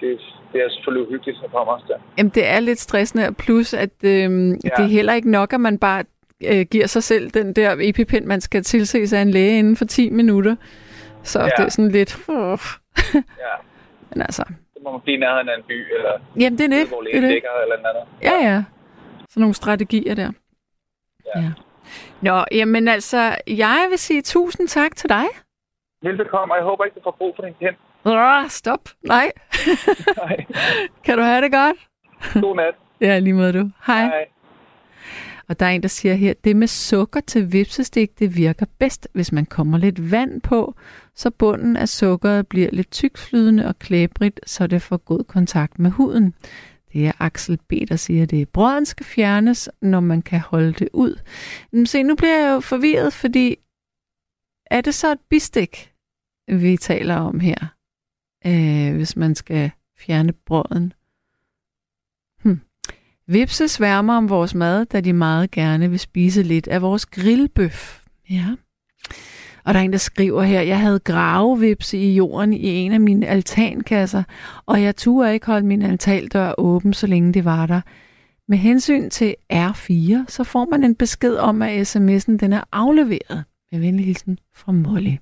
det, 0.00 0.20
det 0.52 0.60
er 0.64 0.68
selvfølgelig 0.70 1.08
uhyggeligt, 1.08 1.38
så 1.38 1.48
kommer 1.52 1.72
os 1.72 1.82
der. 1.88 1.98
Jamen, 2.18 2.30
det 2.30 2.46
er 2.46 2.60
lidt 2.60 2.78
stressende, 2.78 3.26
og 3.28 3.36
plus 3.36 3.74
at 3.74 4.04
øhm, 4.04 4.50
ja. 4.50 4.54
det 4.54 4.84
er 4.84 4.88
heller 4.98 5.12
ikke 5.14 5.30
nok, 5.30 5.52
at 5.52 5.60
man 5.60 5.78
bare 5.78 6.04
øh, 6.44 6.66
giver 6.70 6.86
sig 6.86 7.02
selv 7.02 7.30
den 7.30 7.52
der 7.52 7.76
epipen, 7.80 8.28
man 8.28 8.40
skal 8.40 8.62
tilse 8.62 9.06
sig 9.06 9.18
af 9.18 9.22
en 9.22 9.30
læge 9.30 9.58
inden 9.58 9.76
for 9.76 9.84
10 9.84 10.10
minutter. 10.10 10.56
Så 11.22 11.38
ja. 11.40 11.44
Det 11.44 11.64
er 11.64 11.68
sådan 11.68 11.90
lidt... 11.90 12.28
Uh. 12.28 12.58
Ja. 13.14 13.20
Men 14.10 14.22
altså... 14.22 14.44
Så 14.72 14.78
må 14.84 14.92
man 14.92 15.00
blive 15.00 15.18
nærheden 15.18 15.48
af 15.48 15.56
en 15.56 15.62
by, 15.68 15.94
eller 15.96 16.12
Jamen, 16.40 16.58
det 16.58 16.64
er 16.64 16.78
det. 16.78 16.88
hvor 16.88 17.00
det, 17.00 17.08
er 17.08 17.12
lægen 17.12 17.22
det. 17.22 17.32
ligger, 17.32 17.50
eller 17.62 17.76
andet. 17.76 18.04
Ja, 18.22 18.50
ja. 18.50 18.62
Sådan 19.28 19.40
nogle 19.40 19.54
strategier 19.54 20.14
der. 20.14 20.30
Ja. 21.34 21.40
ja. 21.40 21.52
Nå, 22.20 22.44
jamen 22.52 22.88
altså, 22.88 23.36
jeg 23.46 23.86
vil 23.90 23.98
sige 23.98 24.22
tusind 24.22 24.68
tak 24.68 24.96
til 24.96 25.08
dig. 25.08 25.24
Velbekomme, 26.02 26.54
og 26.54 26.56
jeg 26.56 26.64
håber 26.64 26.84
ikke, 26.84 26.94
du 26.94 27.00
får 27.04 27.16
brug 27.18 27.32
for 27.36 27.42
din 27.42 27.54
pen. 27.54 27.74
Rah, 28.06 28.48
stop. 28.50 28.88
Nej. 29.06 29.32
Nej. 30.16 30.36
kan 31.04 31.18
du 31.18 31.22
have 31.22 31.42
det 31.42 31.52
godt? 31.52 31.76
God 32.42 32.56
nat. 32.56 32.74
Ja, 33.00 33.18
lige 33.18 33.34
måde 33.34 33.52
du. 33.52 33.70
Hej. 33.86 34.04
Hej. 34.04 34.26
Og 35.48 35.60
der 35.60 35.66
er 35.66 35.70
en, 35.70 35.82
der 35.82 35.88
siger 35.88 36.14
her, 36.14 36.34
det 36.44 36.56
med 36.56 36.66
sukker 36.66 37.20
til 37.20 37.52
vipsestik, 37.52 38.18
det 38.18 38.36
virker 38.36 38.66
bedst, 38.78 39.08
hvis 39.12 39.32
man 39.32 39.46
kommer 39.46 39.78
lidt 39.78 40.10
vand 40.10 40.40
på, 40.40 40.74
så 41.14 41.30
bunden 41.30 41.76
af 41.76 41.88
sukkeret 41.88 42.48
bliver 42.48 42.68
lidt 42.72 42.90
tykflydende 42.90 43.66
og 43.66 43.78
klæbrigt, 43.78 44.40
så 44.46 44.66
det 44.66 44.82
får 44.82 44.96
god 44.96 45.24
kontakt 45.24 45.78
med 45.78 45.90
huden. 45.90 46.34
Det 46.92 47.06
er 47.06 47.12
Axel 47.18 47.58
B., 47.68 47.72
der 47.88 47.96
siger 47.96 48.26
det. 48.26 48.48
Brøden 48.48 48.86
skal 48.86 49.06
fjernes, 49.06 49.70
når 49.82 50.00
man 50.00 50.22
kan 50.22 50.40
holde 50.40 50.72
det 50.72 50.88
ud. 50.92 51.20
Men 51.72 51.86
se, 51.86 52.02
nu 52.02 52.14
bliver 52.14 52.38
jeg 52.38 52.54
jo 52.54 52.60
forvirret, 52.60 53.12
fordi 53.12 53.56
er 54.70 54.80
det 54.80 54.94
så 54.94 55.12
et 55.12 55.20
bistik, 55.30 55.92
vi 56.48 56.76
taler 56.76 57.16
om 57.16 57.40
her, 57.40 57.74
øh, 58.46 58.96
hvis 58.96 59.16
man 59.16 59.34
skal 59.34 59.70
fjerne 59.98 60.32
brøden? 60.32 60.92
Hm. 62.42 62.60
Vipse 63.26 63.68
sværmer 63.68 64.14
om 64.14 64.28
vores 64.28 64.54
mad, 64.54 64.86
da 64.86 65.00
de 65.00 65.12
meget 65.12 65.50
gerne 65.50 65.90
vil 65.90 65.98
spise 65.98 66.42
lidt 66.42 66.68
af 66.68 66.82
vores 66.82 67.06
grillbøf. 67.06 68.04
Ja. 68.30 68.46
Og 69.64 69.74
der 69.74 69.80
er 69.80 69.84
en, 69.84 69.92
der 69.92 69.98
skriver 69.98 70.42
her, 70.42 70.60
jeg 70.60 70.80
havde 70.80 70.98
gravevipse 70.98 71.98
i 71.98 72.14
jorden 72.14 72.52
i 72.52 72.66
en 72.66 72.92
af 72.92 73.00
mine 73.00 73.26
altankasser, 73.26 74.22
og 74.66 74.82
jeg 74.82 74.96
turde 74.96 75.34
ikke 75.34 75.46
holde 75.46 75.66
min 75.66 75.82
altaldør 75.82 76.54
åben, 76.58 76.92
så 76.92 77.06
længe 77.06 77.32
det 77.32 77.44
var 77.44 77.66
der. 77.66 77.80
Med 78.48 78.58
hensyn 78.58 79.10
til 79.10 79.34
R4, 79.52 80.24
så 80.28 80.44
får 80.44 80.66
man 80.70 80.84
en 80.84 80.94
besked 80.94 81.36
om, 81.36 81.62
at 81.62 81.96
sms'en 81.96 82.36
den 82.36 82.52
er 82.52 82.64
afleveret. 82.72 83.44
Med 83.72 83.80
venlig 83.80 84.06
hilsen 84.06 84.38
fra 84.54 84.72
Molly. 84.72 85.16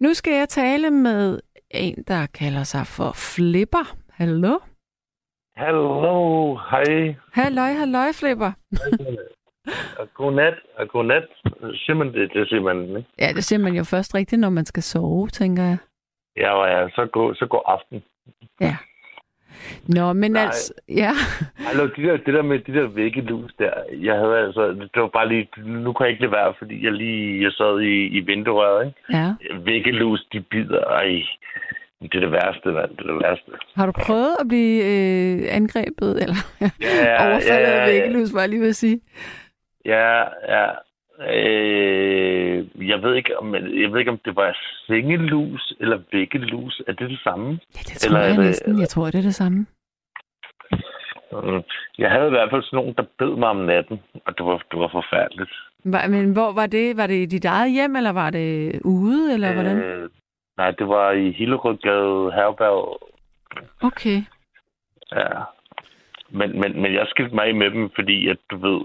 Nu 0.00 0.14
skal 0.14 0.32
jeg 0.32 0.48
tale 0.48 0.90
med 0.90 1.38
en, 1.70 2.04
der 2.08 2.26
kalder 2.26 2.62
sig 2.62 2.86
for 2.86 3.10
Flipper. 3.34 3.96
Hallo? 4.10 4.58
Hallo, 5.56 6.56
hej. 6.70 7.14
Halløj, 7.32 7.72
halløj, 7.72 8.12
Flipper. 8.20 8.52
Og 9.98 10.08
godnat, 10.14 10.54
og 10.76 10.88
godnat. 10.88 11.28
Siger 11.74 11.94
man 11.94 12.12
det, 12.12 12.32
det 12.34 12.48
siger 12.48 12.60
man, 12.60 12.96
ikke? 12.96 13.04
Ja, 13.18 13.28
det 13.36 13.44
siger 13.44 13.58
man 13.58 13.74
jo 13.74 13.84
først 13.84 14.14
rigtigt, 14.14 14.40
når 14.40 14.50
man 14.50 14.66
skal 14.66 14.82
sove, 14.82 15.28
tænker 15.28 15.62
jeg. 15.62 15.78
Ja, 16.36 16.50
og 16.52 16.68
ja, 16.68 16.88
så 16.88 17.08
går, 17.12 17.34
så 17.34 17.46
går 17.46 17.62
aften. 17.70 18.02
Ja. 18.60 18.76
Nå, 19.88 20.12
men 20.12 20.30
Nej. 20.32 20.42
altså, 20.42 20.74
ja. 20.88 21.10
Hallo, 21.56 21.86
det 21.86 22.04
der, 22.04 22.16
det 22.16 22.34
der 22.34 22.42
med 22.42 22.58
de 22.58 22.72
der 22.74 22.86
væggelus 22.86 23.50
der, 23.58 23.70
jeg 23.92 24.14
havde 24.14 24.38
altså, 24.38 24.68
det 24.94 25.02
var 25.02 25.08
bare 25.08 25.28
lige, 25.28 25.48
nu 25.64 25.92
kan 25.92 26.04
jeg 26.04 26.10
ikke 26.10 26.22
lade 26.22 26.32
være, 26.32 26.54
fordi 26.58 26.84
jeg 26.84 26.92
lige, 26.92 27.42
jeg 27.42 27.52
sad 27.52 27.80
i, 27.80 28.06
i 28.06 28.20
vinduerøret, 28.20 28.86
ikke? 28.86 28.98
ja. 29.18 29.34
Væggelus, 29.64 30.26
de 30.32 30.40
bider, 30.40 30.84
ej, 30.84 31.22
det 32.02 32.14
er 32.14 32.20
det 32.20 32.32
værste, 32.32 32.68
mand, 32.68 32.90
det 32.90 33.00
er 33.00 33.12
det 33.12 33.22
værste. 33.22 33.50
Har 33.76 33.86
du 33.86 33.92
prøvet 33.92 34.36
at 34.40 34.48
blive 34.48 34.84
øh, 34.84 35.42
angrebet, 35.56 36.22
eller 36.22 36.36
Ja, 36.60 37.26
overfaldet 37.30 37.68
ja, 37.68 37.80
af 37.80 37.86
ja. 37.86 37.92
væggelus, 37.92 38.34
var 38.34 38.40
jeg 38.40 38.48
lige 38.48 38.60
ved 38.60 38.68
at 38.68 38.76
sige? 38.76 39.00
Ja, 39.84 40.18
ja. 40.48 40.66
Øh, 41.20 42.88
jeg 42.88 43.02
ved 43.02 43.14
ikke, 43.14 43.38
om 43.38 43.54
jeg 43.54 43.92
ved 43.92 43.98
ikke, 43.98 44.10
om 44.10 44.18
det 44.24 44.36
var 44.36 44.56
sengelus 44.86 45.72
eller 45.80 45.98
væggelus. 46.12 46.82
Er 46.86 46.92
det 46.92 47.10
det 47.10 47.20
samme? 47.24 47.48
Ja, 47.50 47.80
det 47.88 47.96
tror 48.00 48.08
Eller 48.08 48.20
er 48.20 48.24
jeg 48.28 48.36
det- 48.36 48.44
næsten. 48.44 48.80
Jeg 48.80 48.88
tror, 48.88 49.04
det 49.04 49.14
er 49.14 49.22
det 49.22 49.34
samme. 49.34 49.66
Mm. 51.32 51.62
Jeg 51.98 52.10
havde 52.10 52.26
i 52.26 52.30
hvert 52.30 52.50
fald 52.50 52.62
sådan 52.62 52.76
nogen, 52.76 52.94
der 52.94 53.04
bed 53.18 53.36
mig 53.36 53.48
om 53.48 53.56
natten, 53.56 54.00
og 54.26 54.38
det 54.38 54.46
var, 54.46 54.56
det 54.70 54.78
var 54.78 54.88
forfærdeligt. 54.88 55.50
Var, 55.84 56.06
men 56.08 56.32
hvor 56.32 56.52
var 56.52 56.66
det? 56.66 56.96
Var 56.96 57.06
det 57.06 57.14
i 57.14 57.26
dit 57.26 57.44
eget 57.44 57.72
hjem, 57.72 57.96
eller 57.96 58.10
var 58.12 58.30
det 58.30 58.80
ude, 58.84 59.34
eller 59.34 59.52
hvordan? 59.52 59.78
Øh, 59.78 60.10
nej, 60.56 60.70
det 60.70 60.88
var 60.88 61.10
i 61.12 61.30
Hillerødgade 61.32 62.32
Herberg. 62.32 62.98
Okay. 63.82 64.22
Ja. 65.12 65.28
Men, 66.30 66.60
men, 66.60 66.82
men 66.82 66.94
jeg 66.94 67.06
skilte 67.10 67.34
mig 67.34 67.44
af 67.44 67.54
med 67.54 67.70
dem, 67.70 67.90
fordi 67.94 68.28
at 68.28 68.36
du 68.50 68.56
ved, 68.56 68.80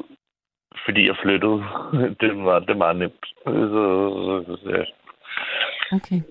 fordi 0.86 1.08
jeg 1.08 1.16
flyttede. 1.24 1.64
det 2.22 2.32
var 2.46 2.60
det 2.60 2.80
var 2.80 2.94
nemt. 2.94 3.26
Så, 3.46 4.44
så, 4.64 4.70
ja. 4.70 4.84
Okay. 5.96 6.22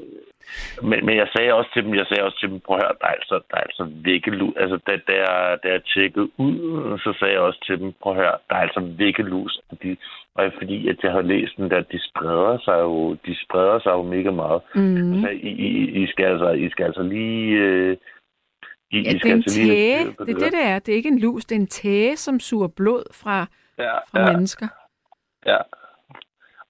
Men, 0.82 1.06
men 1.06 1.16
jeg 1.16 1.28
sagde 1.36 1.54
også 1.54 1.70
til 1.74 1.84
dem, 1.84 1.94
jeg 1.94 2.06
sagde 2.06 2.24
også 2.24 2.38
til 2.40 2.48
dem, 2.50 2.60
prøv 2.60 2.76
at 2.76 2.82
høre, 2.82 2.96
der 3.00 3.06
er 3.06 3.16
altså, 3.20 3.40
der 3.50 3.56
er 3.56 3.64
altså 3.70 3.84
væggelus. 4.04 4.54
Altså, 4.56 4.76
da, 4.86 4.92
da, 5.08 5.12
jeg, 5.24 5.58
da 5.62 5.68
jeg 5.68 5.82
tjekkede 5.84 6.28
ud, 6.36 6.56
så 7.04 7.14
sagde 7.18 7.34
jeg 7.34 7.40
også 7.40 7.60
til 7.66 7.78
dem, 7.80 7.92
prøv 8.02 8.12
at 8.12 8.18
høre, 8.18 8.36
der 8.48 8.54
er 8.56 8.62
altså 8.66 8.80
væggelus. 8.98 9.60
Og, 9.70 9.78
de, 9.82 9.96
og 10.34 10.52
fordi, 10.58 10.88
at 10.88 10.96
jeg 11.02 11.12
har 11.12 11.22
læst 11.22 11.56
den 11.56 11.70
der, 11.70 11.80
de 11.80 11.98
spreder 12.08 12.58
sig 12.64 12.78
jo, 12.80 13.16
de 13.26 13.34
spreder 13.44 13.78
sig 13.78 13.90
jo 13.90 14.02
mega 14.02 14.30
meget. 14.30 14.60
Mm. 14.74 15.20
Så 15.22 15.28
I, 15.28 15.50
I, 15.68 16.02
I, 16.02 16.06
skal 16.06 16.24
altså, 16.24 16.50
I 16.50 16.70
skal 16.70 16.84
altså 16.84 17.02
lige... 17.02 17.58
Øh, 17.58 17.96
I, 18.90 19.02
Ja, 19.02 19.10
I 19.10 19.12
det 19.12 19.20
skal 19.20 19.30
er 19.30 19.34
en 19.34 19.42
altså 19.42 19.60
lige 19.60 19.70
have 19.70 20.04
tæge. 20.04 20.14
Det 20.26 20.34
er 20.34 20.38
der. 20.38 20.44
det, 20.44 20.52
det 20.52 20.64
er. 20.64 20.78
Det 20.78 20.92
er 20.92 20.96
ikke 20.96 21.08
en 21.08 21.18
lus, 21.18 21.44
det 21.44 21.56
er 21.56 21.60
en 21.60 21.66
tæge, 21.66 22.16
som 22.16 22.40
suger 22.40 22.68
blod 22.68 23.02
fra, 23.12 23.46
Ja, 23.82 23.96
fra 23.98 24.20
ja, 24.20 24.32
mennesker. 24.32 24.68
ja. 25.46 25.58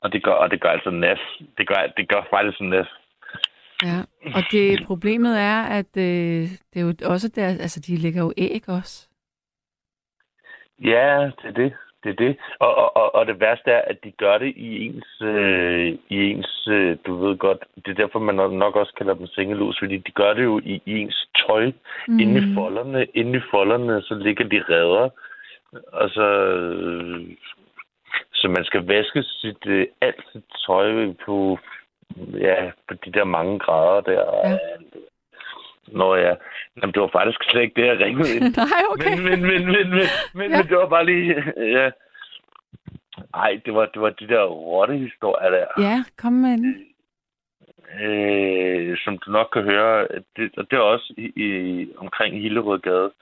Og 0.01 0.13
det 0.13 0.23
gør, 0.25 0.33
og 0.33 0.51
det 0.51 0.61
gør 0.61 0.69
altså 0.69 0.91
næs. 0.91 1.19
Det 1.59 1.69
gør, 1.69 1.87
det 1.97 2.09
gør 2.09 2.23
faktisk 2.31 2.61
næs. 2.61 2.87
Ja, 3.83 3.99
og 4.35 4.43
det 4.51 4.87
problemet 4.87 5.41
er, 5.41 5.63
at 5.63 5.97
øh, 5.97 6.43
det 6.75 6.77
er 6.77 6.81
jo 6.81 6.95
også 7.13 7.29
der, 7.29 7.47
altså 7.47 7.81
de 7.81 7.97
lægger 7.97 8.23
jo 8.23 8.33
æg 8.37 8.69
også. 8.69 9.09
Ja, 10.85 11.31
det 11.43 11.49
er 11.49 11.53
det. 11.53 11.73
Det 12.05 12.11
er 12.11 12.15
det. 12.15 12.37
Og, 12.59 12.75
og, 12.75 12.97
og, 12.97 13.15
og 13.15 13.27
det 13.27 13.41
værste 13.41 13.71
er, 13.71 13.83
at 13.87 13.97
de 14.05 14.11
gør 14.11 14.39
det 14.39 14.53
i 14.57 14.87
ens, 14.87 15.21
øh, 15.23 15.99
i 16.09 16.31
ens 16.31 16.69
øh, 16.71 16.97
du 17.07 17.15
ved 17.17 17.37
godt, 17.37 17.59
det 17.75 17.89
er 17.91 17.95
derfor, 17.95 18.19
man 18.19 18.35
nok- 18.35 18.53
nok 18.53 18.77
også 18.77 18.93
kalder 18.99 19.15
dem 19.15 19.27
sengelus, 19.27 19.79
fordi 19.79 19.97
de 19.97 20.11
gør 20.11 20.35
det 20.35 20.45
jo 20.45 20.59
i, 20.65 20.83
i 20.87 20.99
ens 20.99 21.29
tøj. 21.47 21.73
Mm. 22.09 22.19
Inde 22.19 22.39
i 22.41 22.55
folderne, 22.55 23.05
inde 23.05 23.39
i 23.39 23.43
folderne, 23.51 24.03
så 24.03 24.15
ligger 24.15 24.45
de 24.45 24.65
redder, 24.69 25.09
og 25.93 26.11
så, 26.11 26.27
øh, 26.27 27.37
så 28.33 28.49
man 28.49 28.65
skal 28.65 28.87
vaske 28.87 29.23
sit, 29.23 29.67
øh, 29.67 29.87
alt 30.01 30.25
sit 30.33 30.45
tøj 30.67 31.13
på, 31.25 31.59
ja, 32.39 32.71
på 32.89 32.95
de 33.05 33.13
der 33.13 33.25
mange 33.25 33.59
grader 33.59 34.01
der. 34.01 34.49
Ja. 34.49 34.59
Nå 35.89 36.15
ja, 36.15 36.35
Jamen, 36.77 36.95
det 36.95 37.03
var 37.03 37.09
faktisk 37.13 37.39
slet 37.51 37.63
ikke 37.63 37.81
det, 37.83 37.87
jeg 37.87 37.99
ringede 38.01 38.37
ind 38.37 38.57
Nej, 38.57 38.83
okay. 38.91 39.19
men, 39.19 39.25
men, 39.25 39.41
men, 39.43 39.65
men, 39.67 39.91
men, 39.91 40.07
men, 40.35 40.51
Ja. 40.51 40.57
men 40.59 40.69
det 40.69 40.77
var 40.77 40.89
bare 40.89 41.07
lige... 41.07 41.43
Ja. 41.57 41.91
Ej, 43.35 43.61
det 43.67 43.75
var, 43.75 43.87
det 43.87 44.03
var 44.03 44.11
de 44.11 44.29
der 44.29 44.45
rottehistorier 44.45 45.51
der, 45.51 45.67
Ja, 45.79 46.05
kom 46.19 46.33
med 46.33 46.51
den. 46.59 46.87
øh, 48.03 48.99
som 48.99 49.19
du 49.19 49.31
nok 49.31 49.49
kan 49.53 49.63
høre. 49.63 50.09
Det, 50.37 50.51
og 50.57 50.71
det 50.71 50.77
er 50.77 50.81
også 50.81 51.15
i, 51.17 51.33
i, 51.37 51.89
omkring 51.97 52.41
Hillerødgade. 52.43 53.13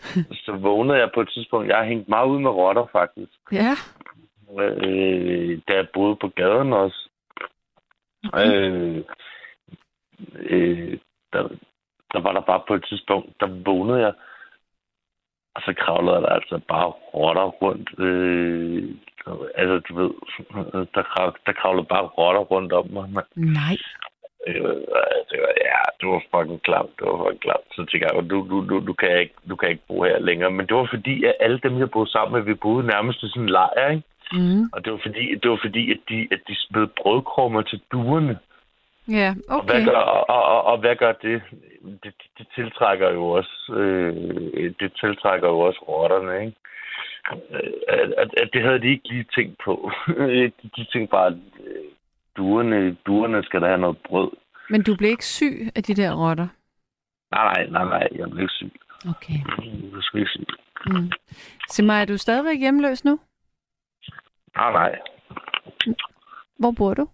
Så 0.44 0.52
vågnede 0.52 0.98
jeg 0.98 1.10
på 1.14 1.20
et 1.20 1.30
tidspunkt. 1.34 1.68
Jeg 1.68 1.76
har 1.76 1.84
hængt 1.84 2.08
meget 2.08 2.26
ud 2.28 2.40
med 2.40 2.50
rotter, 2.50 2.86
faktisk. 2.92 3.32
Ja, 3.52 3.74
Øh, 4.56 5.60
da 5.68 5.72
jeg 5.74 5.88
boede 5.94 6.16
på 6.16 6.28
gaden 6.28 6.72
også. 6.72 7.08
okay. 8.32 8.52
Øh, 8.52 9.04
øh, 10.34 10.98
der, 11.32 11.48
der 12.12 12.20
var 12.20 12.32
der 12.32 12.40
bare 12.40 12.62
på 12.68 12.74
et 12.74 12.84
tidspunkt, 12.88 13.40
der 13.40 13.46
vågnede 13.64 14.00
jeg, 14.00 14.12
og 15.54 15.62
så 15.62 15.74
kravlede 15.78 16.16
der 16.16 16.28
altså 16.28 16.60
bare 16.68 16.90
rotter 16.90 17.42
rundt. 17.42 17.90
Øh, 17.98 18.94
altså, 19.54 19.78
du 19.88 19.94
ved, 19.94 20.10
der, 20.94 21.02
krav, 21.02 21.36
der 21.46 21.52
kravlede 21.52 21.86
bare 21.86 22.06
rotter 22.06 22.40
rundt 22.40 22.72
om 22.72 22.86
mig. 22.90 23.10
Man. 23.10 23.24
Nej. 23.36 23.76
Var, 24.46 25.52
ja, 25.68 25.80
det 26.00 26.08
var 26.08 26.22
fucking 26.32 26.62
klamt, 26.62 26.90
det 26.98 27.06
var 27.06 27.16
fucking 27.18 27.40
klamt. 27.40 27.68
Så 27.74 27.80
tænkte 27.84 28.06
jeg, 28.06 28.30
du, 28.30 28.38
du, 28.50 28.66
du, 28.68 28.86
du, 28.86 28.92
kan 28.92 29.20
ikke, 29.20 29.34
du 29.50 29.56
kan 29.56 29.68
ikke 29.68 29.82
bo 29.88 30.02
her 30.02 30.18
længere. 30.18 30.50
Men 30.50 30.66
det 30.66 30.76
var 30.76 30.88
fordi, 30.90 31.24
at 31.24 31.34
alle 31.40 31.58
dem, 31.62 31.78
jeg 31.78 31.90
boede 31.90 32.10
sammen 32.10 32.32
med, 32.32 32.46
vi 32.46 32.54
boede 32.54 32.86
nærmest 32.86 33.22
i 33.22 33.28
sådan 33.28 33.42
en 33.42 33.48
lejr, 33.48 33.90
ikke? 33.90 34.02
Mm. 34.32 34.64
Og 34.72 34.84
det 34.84 34.92
var 34.92 35.00
fordi, 35.02 35.34
det 35.34 35.50
var 35.50 35.58
fordi 35.62 35.92
at, 35.92 36.00
de, 36.08 36.28
at 36.30 36.40
de 36.48 36.54
smed 36.56 36.86
brødkrummer 36.86 37.62
til 37.62 37.80
duerne. 37.92 38.38
Ja, 39.08 39.34
Og, 39.48 39.62
hvad 39.62 39.74
okay. 39.74 39.84
gør, 39.84 39.98
og, 39.98 40.28
og, 40.28 40.62
og, 40.64 40.78
hvad 40.78 40.96
gør 40.96 41.12
det? 41.12 41.42
Det, 42.02 42.14
det 42.38 42.46
tiltrækker 42.54 43.10
jo 43.10 43.28
også, 43.28 43.72
øh, 43.72 44.14
det 44.80 44.92
tiltrækker 45.00 45.48
jo 45.48 45.58
også 45.58 45.80
rotterne, 45.88 46.44
ikke? 46.44 46.56
Øh, 47.50 47.72
At, 47.88 48.12
at, 48.16 48.30
at 48.42 48.48
det 48.52 48.62
havde 48.62 48.80
de 48.80 48.90
ikke 48.90 49.08
lige 49.08 49.26
tænkt 49.34 49.58
på. 49.64 49.90
de, 50.76 50.84
tænkte 50.92 51.10
bare, 51.10 51.30
øh, 51.64 51.84
duerne, 52.38 52.94
duerne 53.06 53.42
skal 53.42 53.60
da 53.60 53.66
have 53.66 53.78
noget 53.78 53.98
brød. 54.08 54.30
Men 54.70 54.82
du 54.82 54.96
blev 54.96 55.10
ikke 55.10 55.24
syg 55.24 55.56
af 55.76 55.82
de 55.82 55.94
der 55.94 56.10
rotter? 56.22 56.48
Nej, 57.30 57.44
nej, 57.52 57.66
nej, 57.70 57.84
nej, 57.84 58.08
jeg 58.18 58.30
blev 58.30 58.42
ikke 58.42 58.54
syg. 58.60 58.72
Okay. 59.08 59.38
Jeg 59.48 59.56
blev 60.12 60.20
ikke 60.20 60.30
syg. 60.30 60.46
Mm. 60.86 61.10
Sig 61.68 61.84
mig, 61.84 62.00
er 62.00 62.04
du 62.04 62.16
stadigvæk 62.18 62.58
hjemløs 62.58 63.04
nu? 63.04 63.20
Nej, 64.56 64.72
nej. 64.72 64.98
Hvor 66.58 66.72
bor 66.78 66.94
du? 66.94 67.08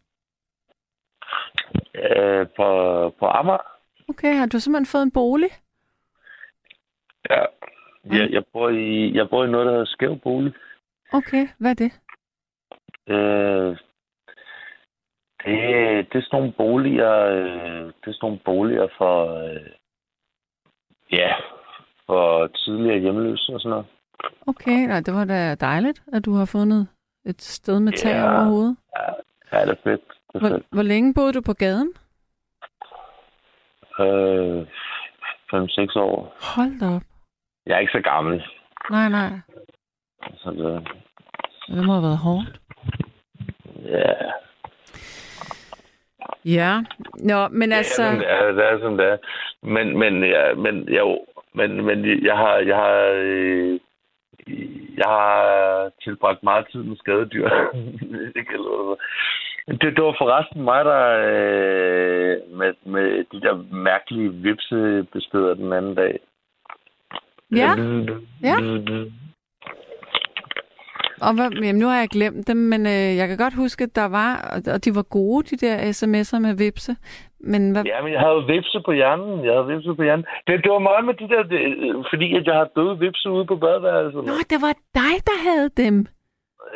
Øh, 1.94 2.46
på, 2.56 2.68
på 3.18 3.26
Amager. 3.26 3.66
Okay, 4.08 4.34
har 4.34 4.46
du 4.46 4.58
simpelthen 4.58 4.86
fået 4.86 5.02
en 5.02 5.10
bolig? 5.10 5.50
Ja. 7.30 7.44
Jeg, 8.04 8.30
jeg, 8.30 8.44
bor 8.52 8.68
i, 8.68 9.14
jeg 9.14 9.28
bor 9.30 9.44
i 9.44 9.50
noget, 9.50 9.66
der 9.66 9.72
hedder 9.72 9.86
Skæv 9.86 10.18
Bolig. 10.18 10.52
Okay, 11.12 11.48
hvad 11.58 11.70
er 11.70 11.74
det? 11.74 11.92
Øh, 13.08 13.76
det, 15.44 16.12
det 16.12 16.18
er 16.18 16.22
sådan 16.22 16.28
nogle 16.38 16.52
boliger, 16.52 17.14
øh, 17.26 17.84
det 17.86 18.06
er 18.06 18.12
sådan 18.12 18.18
nogle 18.22 18.38
boliger 18.44 18.88
for, 18.98 19.38
øh, 19.44 19.70
ja, 21.12 21.32
for 22.06 22.46
tidligere 22.46 22.98
hjemløse 22.98 23.52
og 23.54 23.60
sådan 23.60 23.70
noget. 23.70 23.86
Okay, 24.46 24.86
nej, 24.86 25.00
det 25.00 25.14
var 25.14 25.24
da 25.24 25.54
dejligt, 25.54 26.02
at 26.12 26.24
du 26.24 26.34
har 26.34 26.44
fundet 26.44 26.88
et 27.26 27.42
sted 27.42 27.80
med 27.80 27.92
tag 27.92 28.12
Ja. 28.14 28.22
over 28.34 28.44
hovedet. 28.44 28.76
Ja, 29.52 29.60
det 29.60 29.70
er 29.70 29.82
fedt. 29.84 30.00
Det 30.08 30.34
er 30.34 30.38
Hvor, 30.38 30.48
fedt. 30.48 30.66
hvor 30.70 30.82
længe 30.82 31.14
boede 31.14 31.32
du 31.32 31.40
på 31.40 31.52
gaden? 31.52 31.92
Øh, 34.00 34.66
5-6 35.52 35.96
år. 35.96 36.34
Hold 36.56 36.80
da 36.80 36.96
op. 36.96 37.02
Jeg 37.66 37.74
er 37.74 37.78
ikke 37.78 37.92
så 37.92 38.00
gammel. 38.00 38.44
Nej, 38.90 39.08
nej. 39.08 39.30
Så 40.36 40.50
det, 40.50 40.88
Det 41.76 41.86
må 41.86 41.92
have 41.92 42.02
været 42.02 42.18
hårdt. 42.18 42.60
ja, 43.84 44.12
Ja. 46.44 46.82
Nå, 47.14 47.48
men 47.48 47.72
altså... 47.72 48.02
det, 48.02 48.10
er, 48.10 48.14
sådan, 48.14 48.20
det, 48.20 48.30
er, 48.30 48.52
det 48.52 48.64
er 48.64 48.78
sådan, 48.78 48.98
det 48.98 49.06
er. 49.06 49.16
Men, 49.62 49.98
men, 49.98 50.24
ja, 50.24 50.54
men, 50.54 50.88
jo, 50.88 51.26
men, 51.54 51.84
men 51.84 52.24
jeg 52.24 52.36
har, 52.36 52.56
jeg 52.56 52.76
har, 52.76 52.98
øh, 53.16 53.80
jeg 54.96 55.06
har 55.06 55.90
tilbragt 56.04 56.42
meget 56.42 56.66
tid 56.72 56.82
med 56.82 56.96
skadedyr. 56.96 57.48
det, 58.34 58.48
kan 58.48 58.58
det, 59.68 59.96
det 59.96 60.04
var 60.04 60.14
forresten 60.18 60.62
mig, 60.62 60.84
der 60.84 61.04
øh, 61.28 62.58
med, 62.58 62.74
med 62.84 63.24
de 63.32 63.40
der 63.40 63.74
mærkelige 63.74 64.32
vipsebeskeder 64.32 65.54
den 65.54 65.72
anden 65.72 65.94
dag. 65.94 66.18
Ja, 67.56 67.74
Ja. 68.42 68.56
Og 71.26 71.32
hvad, 71.36 71.48
jamen, 71.66 71.80
nu 71.82 71.86
har 71.86 71.98
jeg 71.98 72.08
glemt 72.08 72.48
dem, 72.48 72.56
men 72.56 72.86
øh, 72.86 73.10
jeg 73.20 73.28
kan 73.28 73.38
godt 73.38 73.54
huske, 73.54 73.84
at 73.84 73.96
der 73.96 74.08
var, 74.08 74.30
og 74.74 74.84
de 74.84 74.90
var 74.94 75.02
gode, 75.02 75.42
de 75.50 75.56
der 75.66 75.76
sms'er 75.98 76.38
med 76.46 76.54
vipse. 76.64 76.96
Men 77.40 77.72
hvad, 77.72 77.84
Ja, 77.84 78.02
men 78.02 78.12
jeg 78.12 78.20
havde 78.20 78.42
vipse 78.54 78.78
på 78.84 78.92
hjernen. 78.92 79.44
Jeg 79.44 79.52
havde 79.56 79.66
vipse 79.66 79.94
på 79.94 80.02
hjernen. 80.02 80.26
Det, 80.46 80.64
det 80.64 80.72
var 80.72 80.78
meget 80.90 81.04
med 81.04 81.14
de 81.14 81.28
der, 81.34 81.42
det, 81.42 81.60
fordi 82.10 82.36
at 82.38 82.44
jeg 82.46 82.54
har 82.54 82.68
døde 82.76 82.98
vipse 82.98 83.30
ude 83.30 83.46
på 83.46 83.56
badeværelset. 83.56 84.24
Nå, 84.30 84.34
det 84.50 84.58
var 84.66 84.72
dig, 85.00 85.14
der 85.30 85.38
havde 85.48 85.68
dem. 85.76 86.06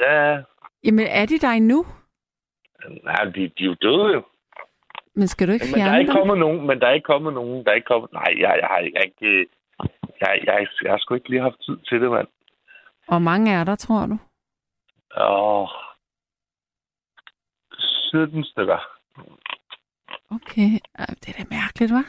Ja, 0.07 0.37
Jamen, 0.85 1.07
er 1.21 1.27
de 1.27 1.39
der 1.39 1.49
endnu? 1.51 1.87
nej, 3.05 3.25
de, 3.25 3.41
de 3.59 3.63
er 3.65 3.71
jo 3.73 3.77
døde 3.83 4.09
jo. 4.15 4.23
Men 5.15 5.29
skal 5.29 5.49
du 5.49 5.53
ikke 5.53 5.67
Men 5.67 5.75
der 5.75 5.81
er 5.81 5.85
fjerne 5.89 6.01
ikke 6.01 6.13
dem? 6.13 6.19
kommet 6.19 6.39
nogen, 6.39 6.67
men 6.67 6.81
der 6.81 6.87
er 6.87 6.93
ikke 6.93 7.11
kommet 7.15 7.33
nogen, 7.35 7.65
der 7.65 7.71
er 7.71 7.75
ikke 7.75 7.91
kommet, 7.93 8.13
nej, 8.13 8.31
jeg, 8.43 8.53
jeg 8.63 8.69
har 8.73 8.79
jeg 8.79 9.03
ikke, 9.09 9.27
øh, 9.27 9.47
jeg, 10.21 10.31
jeg, 10.47 10.67
jeg 10.85 10.91
har 10.93 10.99
sgu 10.99 11.15
ikke 11.15 11.29
lige 11.31 11.43
haft 11.43 11.61
tid 11.67 11.77
til 11.89 12.01
det, 12.03 12.11
mand. 12.11 12.29
Hvor 13.09 13.19
mange 13.19 13.53
er 13.53 13.65
der, 13.65 13.77
tror 13.77 14.07
du? 14.07 14.19
Åh, 15.17 15.69
17 18.11 18.45
stykker. 18.45 18.79
Okay, 20.31 20.71
det 21.21 21.29
er 21.29 21.33
da 21.39 21.45
mærkeligt, 21.51 21.93
hva'? 21.93 22.09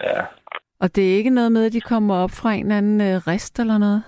Ja. 0.00 0.26
Og 0.80 0.96
det 0.96 1.12
er 1.12 1.16
ikke 1.16 1.30
noget 1.30 1.52
med, 1.52 1.66
at 1.66 1.72
de 1.72 1.80
kommer 1.80 2.14
op 2.16 2.30
fra 2.30 2.52
en 2.52 2.60
eller 2.64 2.78
anden 2.78 3.00
øh, 3.00 3.16
rest 3.26 3.58
eller 3.60 3.78
noget? 3.78 4.02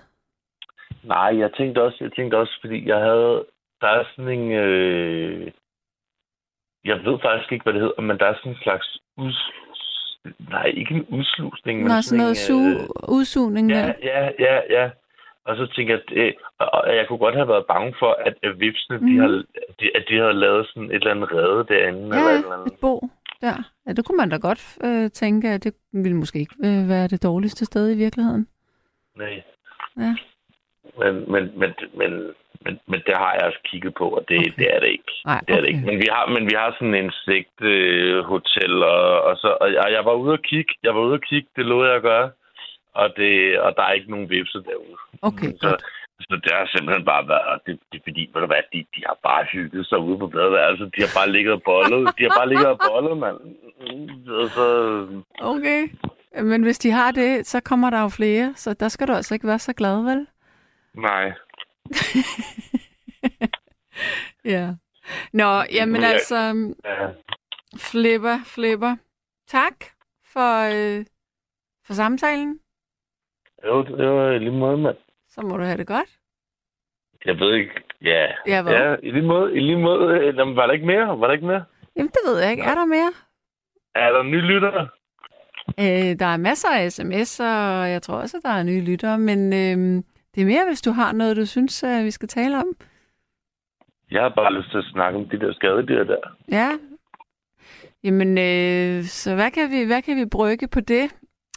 Nej, 1.04 1.38
jeg 1.38 1.50
tænkte 1.54 1.82
også, 1.82 1.96
jeg 2.00 2.12
tænkte 2.12 2.36
også, 2.38 2.58
fordi 2.60 2.88
jeg 2.88 2.96
havde, 2.98 3.46
der 3.80 3.88
er 3.88 4.04
sådan 4.16 4.38
en, 4.40 4.52
øh, 4.52 5.52
jeg 6.84 6.96
ved 7.04 7.18
faktisk 7.22 7.52
ikke, 7.52 7.62
hvad 7.62 7.72
det 7.72 7.82
hedder, 7.82 8.00
men 8.00 8.18
der 8.18 8.26
er 8.26 8.34
sådan 8.36 8.52
en 8.52 8.58
slags 8.62 8.98
us, 9.16 9.50
nej, 10.38 10.64
ikke 10.66 10.94
en 10.94 11.06
udslusning, 11.18 11.78
men 11.78 11.88
Nå, 11.88 12.00
sådan 12.02 12.18
noget 12.18 12.50
en, 12.50 12.56
su- 12.76 12.82
øh, 12.82 13.16
udsugning 13.18 13.70
Ja, 13.70 13.92
ja, 14.02 14.30
ja, 14.38 14.60
ja. 14.70 14.90
Og 15.44 15.56
så 15.56 15.66
tænkte 15.66 15.92
jeg, 15.94 16.00
at, 16.26 16.34
og 16.58 16.96
jeg 16.96 17.04
kunne 17.08 17.18
godt 17.18 17.34
have 17.34 17.48
været 17.48 17.66
bange 17.66 17.94
for, 17.98 18.12
at, 18.26 18.34
at 18.42 18.60
vipsene, 18.60 18.98
mm. 18.98 19.06
de, 19.06 19.12
Mhm. 19.12 19.20
har, 19.20 19.28
de, 19.80 19.90
at 19.94 20.04
de 20.08 20.18
havde 20.18 20.32
lavet 20.32 20.66
sådan 20.66 20.90
et 20.90 20.94
eller 20.94 21.10
andet 21.10 21.32
redde 21.32 21.64
derinde. 21.74 22.00
eller 22.00 22.16
et 22.16 22.22
Ja, 22.32 22.36
eller 22.38 22.52
andet. 22.56 22.72
et 22.72 22.78
bo 22.80 23.00
der. 23.40 23.56
Ja, 23.86 23.92
det 23.92 24.04
kunne 24.06 24.16
man 24.16 24.30
da 24.30 24.36
godt 24.36 24.62
øh, 24.84 25.10
tænke, 25.10 25.48
at 25.48 25.64
det 25.64 25.74
ville 25.92 26.16
måske 26.16 26.38
ikke 26.38 26.54
øh, 26.64 26.88
være 26.88 27.08
det 27.08 27.22
dårligste 27.22 27.64
sted 27.64 27.90
i 27.94 27.96
virkeligheden. 27.98 28.46
Nej. 29.16 29.42
Ja. 29.98 30.14
Men, 30.98 31.32
men, 31.32 31.42
men, 31.60 31.70
men, 31.94 32.12
men, 32.64 32.80
men 32.86 33.00
det 33.06 33.14
har 33.16 33.32
jeg 33.32 33.42
altså 33.42 33.60
kigget 33.64 33.94
på, 33.94 34.08
og 34.08 34.24
det, 34.28 34.38
Okay. 34.38 34.50
det 34.58 34.74
er 34.74 34.80
det 34.80 34.88
ikke. 34.88 35.12
Nej, 35.24 35.40
Det 35.48 35.52
er 35.56 35.60
det 35.60 35.64
okay. 35.68 35.68
ikke. 35.68 35.86
Men 35.86 35.98
vi 35.98 36.08
har, 36.10 36.26
men 36.26 36.44
vi 36.50 36.54
har 36.56 36.76
sådan 36.78 36.94
en 36.94 37.12
sigt 37.24 37.56
øh, 37.62 38.24
hotel, 38.24 38.82
og, 38.82 39.22
og, 39.22 39.36
så, 39.36 39.56
og 39.60 39.72
jeg, 39.72 39.84
jeg 39.90 40.04
var 40.04 40.12
ude 40.14 40.32
at 40.32 40.42
kigge. 40.42 40.74
Jeg 40.82 40.94
var 40.94 41.00
ude 41.00 41.14
at 41.14 41.24
kigge, 41.24 41.48
det 41.56 41.66
lovede 41.66 41.88
jeg 41.88 41.96
at 41.96 42.02
gøre. 42.02 42.30
Og, 42.94 43.08
det, 43.16 43.60
og 43.60 43.76
der 43.76 43.82
er 43.82 43.92
ikke 43.92 44.10
nogen 44.10 44.30
vipse 44.30 44.58
derude. 44.58 44.96
Okay, 45.22 45.52
så, 45.60 45.68
godt. 45.68 45.82
så 46.20 46.34
det 46.44 46.52
har 46.58 46.66
simpelthen 46.74 47.04
bare 47.04 47.28
været, 47.28 47.60
det, 47.66 47.78
det 47.92 48.00
fordi, 48.06 48.30
ved 48.32 48.40
du 48.40 48.46
hvad, 48.46 48.62
de, 48.72 48.78
de 48.96 49.00
har 49.06 49.18
bare 49.22 49.44
hygget 49.52 49.86
sig 49.86 49.98
ude 49.98 50.18
på 50.18 50.26
badeværelset. 50.26 50.92
De 50.96 51.00
har 51.02 51.12
bare 51.18 51.30
ligget 51.32 51.52
og 51.52 51.62
bollet. 51.64 52.00
De 52.18 52.22
har 52.22 52.34
bare 52.38 52.48
ligget 52.48 52.66
og 52.66 52.78
bollet, 52.88 53.16
mand. 53.24 53.38
Så, 54.56 54.66
Okay. 55.40 55.88
Men 56.42 56.62
hvis 56.62 56.78
de 56.78 56.90
har 56.90 57.10
det, 57.10 57.46
så 57.46 57.60
kommer 57.60 57.90
der 57.90 58.00
jo 58.02 58.08
flere, 58.08 58.52
så 58.56 58.74
der 58.74 58.88
skal 58.88 59.08
du 59.08 59.12
altså 59.12 59.34
ikke 59.34 59.46
være 59.46 59.58
så 59.58 59.72
glad, 59.72 60.02
vel? 60.04 60.26
nej. 60.94 61.32
Ja. 64.44 64.74
Nå, 65.32 65.62
jamen 65.72 65.92
Men 65.92 66.02
jeg- 66.02 66.10
altså, 66.12 66.36
Ja. 66.84 67.08
flipper, 67.76 68.38
flipper. 68.44 68.96
Tak 69.46 69.74
for, 70.32 70.50
øh, 70.74 71.04
for 71.86 71.94
samtalen. 71.94 72.60
Jo, 73.66 73.82
det 73.82 74.08
var 74.08 74.38
lige 74.38 74.50
måde, 74.50 74.76
mand. 74.78 74.96
Så 75.30 75.40
må 75.42 75.56
du 75.56 75.62
have 75.62 75.76
det 75.78 75.86
godt. 75.86 76.10
Jeg 77.24 77.38
ved 77.40 77.54
ikke. 77.54 77.70
Ja. 78.02 78.26
Ja, 78.46 78.62
hvad? 78.62 78.72
ja 78.72 78.96
i 79.02 79.10
lige 79.10 79.26
måde. 79.26 79.54
I 79.56 79.60
lige 79.60 79.78
måde. 79.78 80.18
Øh, 80.18 80.36
Jamen, 80.36 80.56
var 80.56 80.66
der 80.66 80.72
ikke 80.72 80.86
mere? 80.86 81.20
Var 81.20 81.26
der 81.26 81.32
ikke 81.34 81.46
mere? 81.46 81.64
Jamen, 81.96 82.10
det 82.10 82.20
ved 82.26 82.40
jeg 82.42 82.50
ikke. 82.50 82.62
Er 82.62 82.74
der 82.74 82.84
mere? 82.84 83.12
Er 83.94 84.10
der 84.12 84.22
nye 84.22 84.40
lyttere? 84.40 84.88
Øh, 85.80 86.18
der 86.18 86.26
er 86.26 86.36
masser 86.36 86.68
af 86.68 86.86
sms'er, 86.98 87.80
og 87.80 87.90
jeg 87.90 88.02
tror 88.02 88.14
også, 88.14 88.36
at 88.36 88.42
der 88.42 88.50
er 88.50 88.62
nye 88.62 88.80
lyttere, 88.84 89.18
men 89.18 89.52
øh, 89.52 90.02
det 90.34 90.40
er 90.40 90.46
mere, 90.46 90.64
hvis 90.68 90.82
du 90.82 90.90
har 90.90 91.12
noget, 91.12 91.36
du 91.36 91.46
synes, 91.46 91.82
øh, 91.84 92.04
vi 92.04 92.10
skal 92.10 92.28
tale 92.28 92.56
om. 92.56 92.66
Jeg 94.10 94.22
har 94.22 94.28
bare 94.28 94.52
lyst 94.52 94.70
til 94.70 94.78
at 94.78 94.84
snakke 94.92 95.18
om 95.18 95.28
de 95.28 95.40
der 95.40 95.52
skadedyr 95.52 96.04
der. 96.04 96.36
Ja. 96.52 96.70
Jamen, 98.04 98.38
øh, 98.38 99.02
så 99.04 99.34
hvad 99.34 99.50
kan, 99.50 99.70
vi, 99.70 99.84
hvad 99.84 100.02
kan 100.02 100.16
vi 100.16 100.24
brygge 100.26 100.68
på 100.68 100.80
det? 100.80 101.10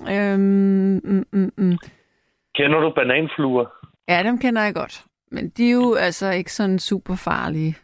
Øhm, 0.10 1.02
mm, 1.04 1.26
mm, 1.34 1.52
mm. 1.58 1.78
Kender 2.56 2.80
du 2.80 2.90
bananfluer? 2.90 3.66
Ja, 4.08 4.24
dem 4.24 4.38
kender 4.40 4.62
jeg 4.62 4.74
godt. 4.74 5.06
Men 5.32 5.50
de 5.50 5.68
er 5.70 5.74
jo 5.74 5.96
altså 5.96 6.32
ikke 6.32 6.54
sådan 6.54 6.80
super 6.80 7.16
farlige. 7.16 7.76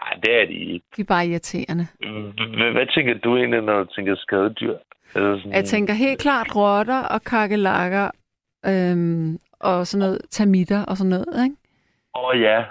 Nej, 0.00 0.20
det 0.22 0.42
er 0.42 0.46
de 0.46 0.54
ikke. 0.54 0.86
De 0.96 1.00
er 1.02 1.06
bare 1.08 1.26
irriterende. 1.26 1.86
Hvad 2.72 2.94
tænker 2.94 3.14
du 3.18 3.36
egentlig, 3.36 3.60
når 3.60 3.78
du 3.78 3.84
tænker 3.84 4.14
skadedyr? 4.16 4.76
Sådan... 5.12 5.52
Jeg 5.52 5.64
tænker 5.64 5.94
helt 5.94 6.20
klart 6.20 6.56
rotter 6.56 7.02
og 7.02 7.22
kakelakker 7.22 8.10
øhm, 8.66 9.38
og 9.60 9.86
sådan 9.86 10.06
noget 10.06 10.20
termitter 10.30 10.84
og 10.84 10.96
sådan 10.96 11.10
noget, 11.10 11.44
ikke? 11.44 11.56
Åh 12.14 12.24
oh, 12.24 12.40
ja, 12.40 12.64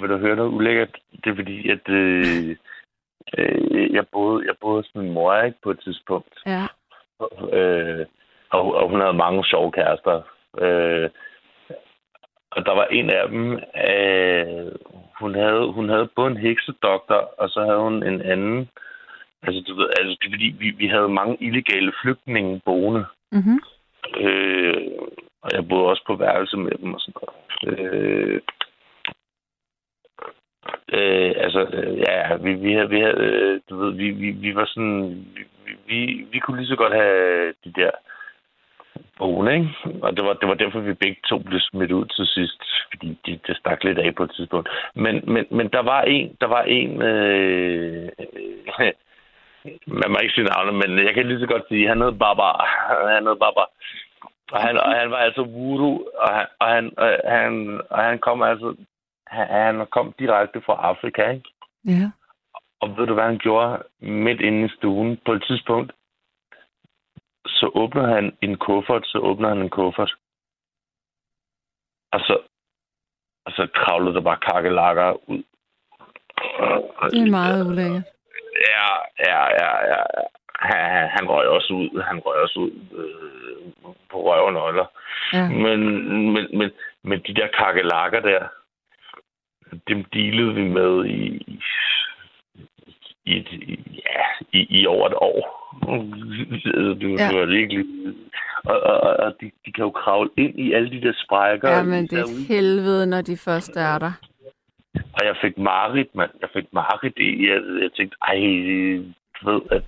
vil 0.00 0.08
du 0.08 0.16
høre 0.18 0.36
noget 0.36 0.50
ulækkert? 0.50 0.98
Det 1.24 1.30
er 1.30 1.34
fordi, 1.34 1.70
at 1.70 1.88
øh, 1.88 2.56
øh, 3.38 3.94
jeg, 3.94 4.04
boede, 4.12 4.46
jeg 4.46 4.54
boede 4.60 4.78
hos 4.78 4.90
min 4.94 5.12
mor 5.12 5.42
ikke, 5.42 5.58
på 5.62 5.70
et 5.70 5.80
tidspunkt. 5.80 6.34
Ja. 6.46 6.66
Øh, 7.58 8.06
og, 8.50 8.74
og 8.74 8.88
hun 8.90 9.00
havde 9.00 9.14
mange 9.14 9.44
sjove 9.44 9.72
kærester. 9.72 10.22
Øh, 10.58 11.10
og 12.50 12.66
der 12.66 12.74
var 12.74 12.84
en 12.84 13.10
af 13.10 13.28
dem, 13.28 13.52
øh, 13.88 14.72
hun, 15.20 15.34
havde, 15.34 15.72
hun 15.72 15.88
havde 15.88 16.08
både 16.16 16.30
en 16.30 16.36
heksedoktor, 16.36 17.34
og 17.38 17.48
så 17.48 17.60
havde 17.64 17.80
hun 17.80 18.02
en 18.02 18.22
anden. 18.22 18.68
Altså, 19.42 19.62
du 19.68 19.74
ved, 19.74 19.88
altså 19.98 20.16
det 20.20 20.26
er 20.26 20.32
fordi, 20.32 20.56
vi, 20.58 20.70
vi 20.70 20.86
havde 20.86 21.08
mange 21.08 21.36
illegale 21.40 21.92
flygtninge 22.02 22.60
boende. 22.64 23.04
Mm-hmm. 23.32 23.58
Øh, 24.16 24.76
og 25.42 25.50
jeg 25.52 25.68
boede 25.68 25.86
også 25.86 26.02
på 26.06 26.14
værelse 26.14 26.56
med 26.56 26.72
dem 26.78 26.94
og 26.94 27.00
sådan 27.00 27.14
noget. 27.20 27.78
Øh, 27.78 28.40
Øh, 30.92 31.32
altså, 31.36 31.60
øh, 31.72 31.98
ja, 31.98 32.36
vi, 32.36 32.54
vi, 32.54 32.72
havde, 32.72 32.88
vi, 32.88 33.00
havde, 33.00 33.16
øh, 33.18 33.60
du 33.70 33.76
ved, 33.76 33.92
vi, 33.92 34.10
vi, 34.10 34.30
vi 34.30 34.54
var 34.54 34.64
sådan, 34.66 35.26
vi, 35.66 35.72
vi, 35.86 36.26
vi 36.32 36.38
kunne 36.38 36.56
lige 36.56 36.68
så 36.68 36.76
godt 36.76 36.94
have 36.94 37.54
de 37.64 37.72
der 37.76 37.90
bogen, 39.18 39.48
ikke? 39.48 39.68
Og 40.02 40.16
det 40.16 40.24
var, 40.24 40.32
det 40.32 40.48
var 40.48 40.54
derfor, 40.54 40.80
vi 40.80 40.94
begge 40.94 41.20
to 41.28 41.38
blev 41.38 41.60
smidt 41.60 41.92
ud 41.92 42.06
til 42.06 42.26
sidst, 42.26 42.62
fordi 42.90 43.18
de, 43.26 43.40
det 43.46 43.56
stak 43.56 43.84
lidt 43.84 43.98
af 43.98 44.14
på 44.14 44.24
et 44.24 44.32
tidspunkt. 44.36 44.68
Men, 44.94 45.14
men, 45.32 45.44
men 45.50 45.68
der 45.68 45.82
var 45.82 46.02
en, 46.02 46.36
der 46.40 46.46
var 46.46 46.62
en, 46.62 47.02
øh, 47.02 48.08
øh, 48.80 48.92
man 50.00 50.08
må 50.10 50.16
ikke 50.22 50.34
sige 50.34 50.50
navnet, 50.52 50.74
men 50.74 51.06
jeg 51.06 51.14
kan 51.14 51.26
lige 51.26 51.40
så 51.40 51.46
godt 51.46 51.68
sige, 51.68 51.88
han 51.88 52.02
hed 52.02 52.12
Baba. 52.12 52.48
Han 53.16 53.26
hed 53.26 53.36
Baba. 53.44 53.64
Og 54.52 54.60
han, 54.60 54.78
og 54.78 54.92
han 55.00 55.10
var 55.10 55.16
altså 55.16 55.42
voodoo, 55.42 56.06
og 56.18 56.34
han, 56.34 56.46
og 56.60 56.68
han, 56.68 56.90
og 56.96 57.08
han, 57.38 57.80
og 57.90 57.98
han 57.98 58.18
kom 58.18 58.42
altså 58.42 58.74
han, 59.26 59.46
han 59.48 59.86
kom 59.86 60.14
direkte 60.18 60.60
fra 60.66 60.74
Afrika, 60.90 61.30
ikke? 61.30 61.50
Ja. 61.84 62.10
Og 62.80 62.96
ved 62.96 63.06
du, 63.06 63.14
hvad 63.14 63.24
han 63.24 63.38
gjorde 63.38 63.82
midt 64.00 64.40
inde 64.40 64.64
i 64.66 64.68
stuen? 64.76 65.18
På 65.26 65.32
et 65.32 65.44
tidspunkt, 65.46 65.92
så 67.62 67.70
åbner 67.74 68.06
han 68.14 68.36
en 68.42 68.56
kuffert, 68.56 69.06
så 69.06 69.18
åbner 69.18 69.48
han 69.48 69.58
en 69.58 69.70
kuffert. 69.70 70.14
Og 72.12 72.20
så, 72.20 72.34
og 73.46 73.52
så 73.52 73.68
kravlede 73.74 74.14
der 74.14 74.20
bare 74.20 74.44
kakkelakker 74.50 75.30
ud. 75.30 75.42
Det 77.10 77.22
er 77.22 77.30
meget 77.30 77.66
ulækkert. 77.66 78.04
Ja, 78.70 78.90
ja, 79.28 79.42
ja, 79.60 79.70
ja. 79.92 80.02
Han, 80.58 81.08
han 81.08 81.28
røg 81.28 81.48
også 81.48 81.72
ud. 81.72 82.02
Han 82.02 82.18
røg 82.18 82.42
også 82.42 82.58
ud 82.58 82.72
øh, 83.00 83.94
på 84.10 84.16
røv 84.22 84.44
og 84.44 84.52
nøgler. 84.52 84.86
Ja. 85.32 85.48
Men, 85.48 85.80
men, 86.32 86.58
men, 86.58 86.70
men 87.02 87.22
de 87.26 87.34
der 87.34 87.46
kakkelakker 87.46 88.20
der, 88.20 88.48
dem 89.88 90.04
dealede 90.04 90.54
vi 90.54 90.62
med 90.62 91.04
i, 91.04 91.60
i, 93.24 93.38
et, 93.38 93.48
ja, 94.04 94.22
i, 94.52 94.80
i 94.80 94.86
over 94.86 95.08
et 95.08 95.14
år. 95.14 95.61
Det, 95.80 97.18
Ja. 97.18 97.24
ja. 97.24 97.38
var 97.38 97.46
virkelig... 97.46 97.84
Og, 98.64 98.80
og, 98.82 99.00
og- 99.00 99.16
og 99.16 99.34
de, 99.40 99.50
de 99.66 99.72
kan 99.72 99.84
jo 99.84 99.90
kravle 99.90 100.30
ind 100.36 100.58
i 100.60 100.72
alle 100.72 100.90
de 100.90 101.00
der 101.00 101.12
sprækker. 101.24 101.70
Ja, 101.70 101.82
men 101.82 102.06
det 102.06 102.18
er 102.18 102.24
et 102.24 102.46
helvede, 102.48 103.06
når 103.06 103.20
de 103.20 103.36
først 103.36 103.76
er 103.76 103.98
der. 103.98 104.12
Og 104.94 105.26
jeg 105.26 105.36
fik 105.42 105.58
Marit, 105.58 106.14
mand. 106.14 106.30
Jeg 106.40 106.48
fik 106.52 106.64
Marit 106.72 107.12
i. 107.16 107.48
Jeg, 107.48 107.60
jeg 107.82 107.90
tænkte, 107.96 108.16
ej, 108.22 108.36
du 109.40 109.50
ved, 109.50 109.60
at 109.70 109.82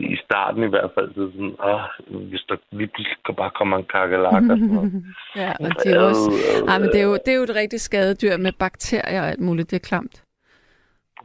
i 0.00 0.16
starten 0.24 0.62
i 0.62 0.66
hvert 0.66 0.90
fald, 0.94 1.08
så 1.14 1.30
sådan, 1.32 1.54
åh, 1.64 1.80
hvis 2.28 2.40
der 2.48 2.56
lige 2.72 2.86
pludselig 2.94 3.36
bare 3.36 3.50
komme 3.50 3.76
en 3.76 3.84
kakelakker. 3.84 4.56
ja, 5.42 5.52
og 5.60 5.70
de 5.84 5.88
er 5.90 6.00
også... 6.00 6.30
Ej, 6.68 6.78
men 6.78 6.88
det 6.88 7.00
er, 7.00 7.04
jo, 7.04 7.12
det 7.26 7.28
er 7.32 7.36
jo 7.36 7.42
et 7.42 7.54
rigtig 7.54 7.80
skadedyr 7.80 8.36
med 8.36 8.52
bakterier 8.58 9.20
og 9.22 9.28
alt 9.28 9.40
muligt. 9.40 9.70
Det 9.70 9.76
er 9.76 9.88
klamt. 9.88 10.22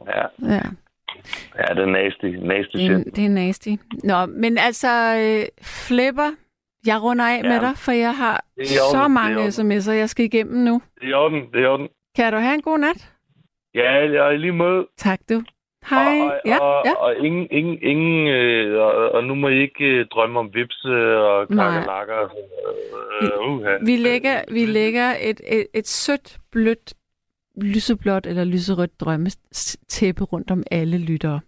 Ja, 0.06 0.24
Ja, 0.54 0.60
ja 1.58 1.74
det 1.74 1.82
er 1.82 1.86
nasty, 1.86 2.24
nasty 2.24 2.76
det 2.76 2.86
er, 2.86 2.98
shit. 2.98 3.16
det 3.16 3.24
er 3.24 3.28
nasty. 3.28 3.68
Nå, 4.04 4.26
men 4.26 4.58
altså, 4.58 4.88
øh, 5.16 5.44
Flipper, 5.62 6.30
jeg 6.86 7.02
runder 7.02 7.24
af 7.24 7.40
ja. 7.44 7.48
med 7.48 7.60
dig, 7.60 7.76
for 7.76 7.92
jeg 7.92 8.14
har 8.16 8.44
så 8.92 9.08
mange 9.08 9.48
sms'er, 9.48 9.92
jeg 9.92 10.08
skal 10.08 10.24
igennem 10.24 10.64
nu. 10.64 10.82
Det 11.00 11.10
er 11.10 11.16
orden, 11.16 11.42
det 11.52 11.64
er 11.64 11.68
orden. 11.68 11.88
Kan 12.16 12.32
du 12.32 12.38
have 12.38 12.54
en 12.54 12.62
god 12.62 12.78
nat? 12.78 13.10
Ja, 13.74 13.92
jeg 13.92 14.32
er 14.32 14.36
lige 14.36 14.52
måde. 14.52 14.86
Tak 14.96 15.20
du. 15.28 15.42
Hej. 15.90 16.20
Og, 16.20 16.26
og, 16.26 16.40
ja, 16.46 16.58
og, 16.58 16.82
ja. 16.86 16.94
og 16.94 17.16
ingen, 17.26 17.48
ingen, 17.50 17.78
ingen 17.82 18.28
øh, 18.28 18.82
og, 18.82 18.92
og 19.12 19.24
nu 19.24 19.34
må 19.34 19.48
I 19.48 19.60
ikke 19.60 19.84
øh, 19.84 20.06
drømme 20.06 20.38
om 20.38 20.50
vips 20.54 20.84
øh, 20.84 21.16
og 21.16 21.46
sådan, 21.50 21.88
Øh, 23.22 23.48
uh, 23.48 23.86
Vi 23.86 23.96
lægger, 23.96 24.42
vi 24.52 24.66
lægger 24.66 25.14
et, 25.20 25.40
et, 25.46 25.66
et 25.74 25.88
sødt, 25.88 26.38
blødt, 26.52 26.94
lyseblåt 27.56 28.26
eller 28.26 28.44
lyserødt 28.44 29.00
drømmetæppe 29.00 30.24
rundt 30.24 30.50
om 30.50 30.62
alle 30.70 30.98
lyttere. 30.98 31.40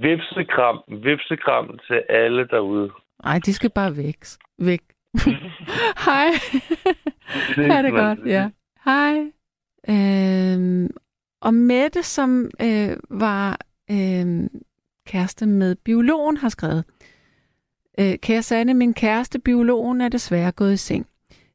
Vipsekram, 0.00 0.78
vipsekram 0.88 1.78
til 1.86 2.02
alle 2.08 2.48
derude. 2.48 2.90
Nej, 3.24 3.40
de 3.46 3.52
skal 3.52 3.70
bare 3.70 3.96
væk. 3.96 4.18
Væk. 4.58 4.80
Hej. 6.06 6.28
Ha' 7.56 7.82
det 7.82 7.92
godt, 7.92 8.18
ja. 8.26 8.50
Hej. 8.84 9.32
Øhm, 9.88 10.90
og 11.40 11.54
Mette, 11.54 12.02
som 12.02 12.50
øh, 12.62 12.96
var 13.10 13.58
øh, 13.90 14.50
kæreste 15.06 15.46
med 15.46 15.74
biologen, 15.74 16.36
har 16.36 16.48
skrevet, 16.48 16.84
øh, 18.00 18.18
Kære 18.18 18.42
Sanne, 18.42 18.74
min 18.74 18.94
kæreste 18.94 19.38
biologen 19.38 20.00
er 20.00 20.08
desværre 20.08 20.52
gået 20.52 20.72
i 20.72 20.76
seng. 20.76 21.06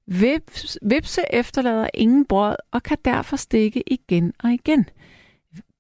Vips, 0.08 0.78
vipse 0.82 1.22
efterlader 1.34 1.88
ingen 1.94 2.26
brød 2.26 2.56
og 2.72 2.84
kan 2.84 2.98
derfor 3.06 3.36
stikke 3.36 3.84
igen 3.88 4.34
og 4.44 4.52
igen. 4.52 4.86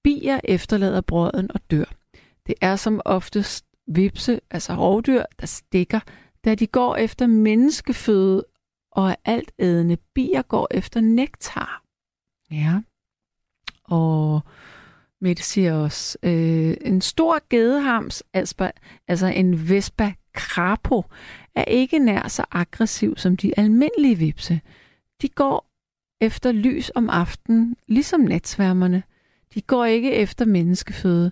Bier 0.03 0.39
efterlader 0.43 1.01
brøden 1.01 1.51
og 1.51 1.71
dør. 1.71 1.93
Det 2.47 2.55
er 2.61 2.75
som 2.75 3.01
oftest 3.05 3.65
vipse, 3.87 4.39
altså 4.51 4.73
rovdyr, 4.75 5.23
der 5.39 5.45
stikker, 5.45 5.99
da 6.45 6.55
de 6.55 6.67
går 6.67 6.95
efter 6.95 7.27
menneskeføde, 7.27 8.45
og 8.91 9.09
er 9.09 9.15
alt 9.25 9.51
ædende 9.59 9.97
bier 10.15 10.41
går 10.41 10.67
efter 10.71 11.01
nektar. 11.01 11.83
Ja. 12.51 12.81
Og 13.83 14.41
Mette 15.21 15.43
siger 15.43 15.73
også, 15.73 16.17
øh, 16.23 16.77
en 16.81 17.01
stor 17.01 17.39
gedehams, 17.49 18.23
altså, 18.33 18.71
altså 19.07 19.27
en 19.27 19.69
Vespa 19.69 20.13
crapo, 20.37 21.03
er 21.55 21.63
ikke 21.63 21.99
nær 21.99 22.27
så 22.27 22.45
aggressiv 22.51 23.17
som 23.17 23.37
de 23.37 23.59
almindelige 23.59 24.17
vipse. 24.17 24.61
De 25.21 25.29
går 25.29 25.71
efter 26.21 26.51
lys 26.51 26.91
om 26.95 27.09
aftenen, 27.09 27.75
ligesom 27.87 28.21
natsværmerne. 28.21 29.03
De 29.53 29.61
går 29.61 29.85
ikke 29.85 30.13
efter 30.13 30.45
menneskeføde. 30.45 31.31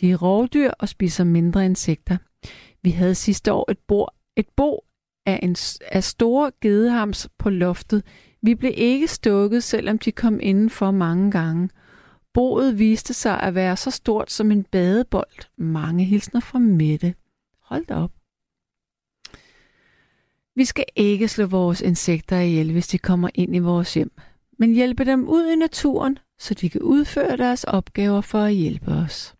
De 0.00 0.10
er 0.10 0.16
rovdyr 0.16 0.70
og 0.70 0.88
spiser 0.88 1.24
mindre 1.24 1.64
insekter. 1.64 2.16
Vi 2.82 2.90
havde 2.90 3.14
sidste 3.14 3.52
år 3.52 3.70
et, 3.70 3.78
bord, 3.78 4.14
et 4.36 4.46
bo 4.56 4.84
af, 5.26 5.40
en, 5.42 5.56
af 5.92 6.04
store 6.04 6.52
gedehams 6.60 7.28
på 7.38 7.50
loftet. 7.50 8.02
Vi 8.42 8.54
blev 8.54 8.72
ikke 8.76 9.08
stukket, 9.08 9.64
selvom 9.64 9.98
de 9.98 10.12
kom 10.12 10.40
indenfor 10.42 10.90
mange 10.90 11.30
gange. 11.30 11.68
Boet 12.34 12.78
viste 12.78 13.14
sig 13.14 13.40
at 13.40 13.54
være 13.54 13.76
så 13.76 13.90
stort 13.90 14.32
som 14.32 14.50
en 14.50 14.64
badebold. 14.64 15.58
Mange 15.58 16.04
hilsner 16.04 16.40
fra 16.40 16.58
Mette. 16.58 17.14
Hold 17.62 17.86
da 17.86 17.94
op. 17.94 18.15
Vi 20.56 20.64
skal 20.64 20.84
ikke 20.96 21.28
slå 21.28 21.46
vores 21.46 21.80
insekter 21.80 22.40
ihjel, 22.40 22.72
hvis 22.72 22.88
de 22.88 22.98
kommer 22.98 23.28
ind 23.34 23.56
i 23.56 23.58
vores 23.58 23.94
hjem, 23.94 24.12
men 24.58 24.74
hjælpe 24.74 25.04
dem 25.04 25.28
ud 25.28 25.52
i 25.52 25.56
naturen, 25.56 26.18
så 26.38 26.54
de 26.54 26.70
kan 26.70 26.82
udføre 26.82 27.36
deres 27.36 27.64
opgaver 27.64 28.20
for 28.20 28.38
at 28.38 28.54
hjælpe 28.54 28.92
os. 28.92 29.34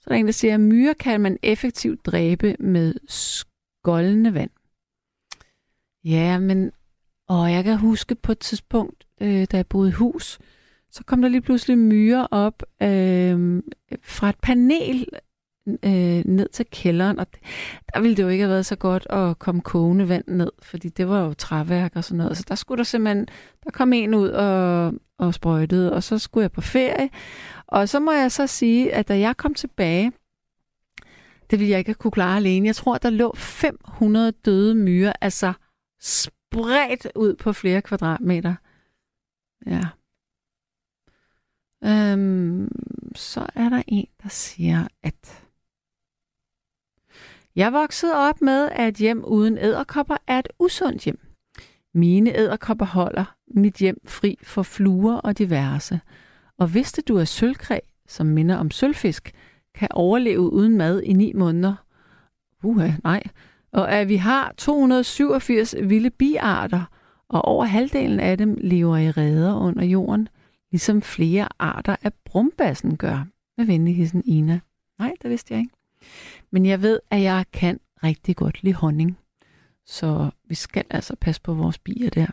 Så 0.00 0.10
er 0.10 0.14
en, 0.14 0.26
der 0.26 0.32
siger, 0.32 0.54
at 0.54 0.60
myrer 0.60 0.92
kan 0.92 1.20
man 1.20 1.38
effektivt 1.42 2.06
dræbe 2.06 2.56
med 2.58 2.94
skoldende 3.08 4.34
vand. 4.34 4.50
Ja, 6.04 6.38
men 6.38 6.72
og 7.28 7.52
jeg 7.52 7.64
kan 7.64 7.78
huske 7.78 8.14
på 8.14 8.32
et 8.32 8.38
tidspunkt, 8.38 9.06
øh, 9.20 9.46
da 9.52 9.56
jeg 9.56 9.66
boede 9.66 9.88
i 9.88 9.92
hus, 9.92 10.38
så 10.90 11.04
kom 11.04 11.22
der 11.22 11.28
lige 11.28 11.40
pludselig 11.42 11.78
myrer 11.78 12.26
op 12.30 12.62
øh, 12.82 13.62
fra 14.02 14.28
et 14.28 14.38
panel 14.42 15.06
øh, 15.66 16.22
ned 16.24 16.48
til 16.48 16.66
kælderen, 16.70 17.18
og 17.18 17.26
der 17.94 18.00
ville 18.00 18.16
det 18.16 18.22
jo 18.22 18.28
ikke 18.28 18.42
have 18.42 18.50
været 18.50 18.66
så 18.66 18.76
godt 18.76 19.06
at 19.10 19.38
komme 19.38 19.60
kogende 19.60 20.08
vand 20.08 20.24
ned, 20.28 20.50
fordi 20.62 20.88
det 20.88 21.08
var 21.08 21.24
jo 21.24 21.34
træværk 21.34 21.92
og 21.96 22.04
sådan 22.04 22.18
noget. 22.18 22.36
Så 22.36 22.44
der 22.48 22.54
skulle 22.54 22.78
der 22.78 22.84
simpelthen, 22.84 23.26
der 23.64 23.70
kom 23.70 23.92
en 23.92 24.14
ud 24.14 24.28
og, 24.28 24.92
og 25.18 25.34
sprøjtede, 25.34 25.92
og 25.92 26.02
så 26.02 26.18
skulle 26.18 26.42
jeg 26.42 26.52
på 26.52 26.60
ferie. 26.60 27.10
Og 27.66 27.88
så 27.88 28.00
må 28.00 28.12
jeg 28.12 28.32
så 28.32 28.46
sige, 28.46 28.94
at 28.94 29.08
da 29.08 29.18
jeg 29.18 29.36
kom 29.36 29.54
tilbage, 29.54 30.12
det 31.50 31.58
ville 31.58 31.70
jeg 31.70 31.78
ikke 31.78 31.94
kunne 31.94 32.10
klare 32.10 32.36
alene. 32.36 32.66
Jeg 32.66 32.76
tror, 32.76 32.98
der 32.98 33.10
lå 33.10 33.34
500 33.36 34.32
døde 34.32 34.74
myrer, 34.74 35.12
altså 35.20 35.52
spredt 36.00 37.06
ud 37.16 37.34
på 37.34 37.52
flere 37.52 37.82
kvadratmeter. 37.82 38.54
Ja. 39.66 39.82
Øhm, 41.84 42.68
så 43.14 43.46
er 43.54 43.68
der 43.68 43.82
en, 43.86 44.06
der 44.22 44.28
siger, 44.28 44.88
at 45.02 45.43
jeg 47.56 47.72
voksede 47.72 48.16
op 48.16 48.40
med, 48.40 48.68
at 48.72 48.94
hjem 48.94 49.24
uden 49.24 49.58
æderkopper 49.58 50.16
er 50.26 50.38
et 50.38 50.48
usundt 50.58 51.04
hjem. 51.04 51.18
Mine 51.94 52.36
æderkopper 52.38 52.86
holder 52.86 53.36
mit 53.54 53.74
hjem 53.76 53.98
fri 54.06 54.38
for 54.42 54.62
fluer 54.62 55.16
og 55.16 55.38
diverse. 55.38 56.00
Og 56.58 56.74
vidste 56.74 57.02
du 57.02 57.18
at 57.18 57.28
sølvkræ, 57.28 57.78
som 58.08 58.26
minder 58.26 58.56
om 58.56 58.70
sølvfisk, 58.70 59.32
kan 59.74 59.88
overleve 59.90 60.52
uden 60.52 60.76
mad 60.76 61.00
i 61.00 61.12
ni 61.12 61.32
måneder. 61.32 61.74
Uha, 62.62 62.90
nej. 63.04 63.22
Og 63.72 63.92
at 63.92 64.08
vi 64.08 64.16
har 64.16 64.54
287 64.58 65.74
vilde 65.82 66.10
biarter, 66.10 66.84
og 67.28 67.44
over 67.44 67.64
halvdelen 67.64 68.20
af 68.20 68.38
dem 68.38 68.58
lever 68.60 68.96
i 68.96 69.10
reder 69.10 69.54
under 69.54 69.84
jorden, 69.84 70.28
ligesom 70.70 71.02
flere 71.02 71.48
arter 71.58 71.96
af 72.02 72.12
brumbassen 72.24 72.96
gør. 72.96 73.26
Med 73.58 73.66
venlig 73.66 73.96
hilsen 73.96 74.22
Ina. 74.26 74.60
Nej, 74.98 75.12
det 75.22 75.30
vidste 75.30 75.54
jeg 75.54 75.60
ikke. 75.60 75.83
Men 76.50 76.66
jeg 76.66 76.82
ved, 76.82 77.00
at 77.10 77.22
jeg 77.22 77.44
kan 77.52 77.80
rigtig 78.02 78.36
godt 78.36 78.62
lide 78.62 78.74
honning. 78.74 79.18
Så 79.86 80.30
vi 80.44 80.54
skal 80.54 80.84
altså 80.90 81.16
passe 81.16 81.42
på 81.42 81.54
vores 81.54 81.78
bier 81.78 82.10
der. 82.10 82.26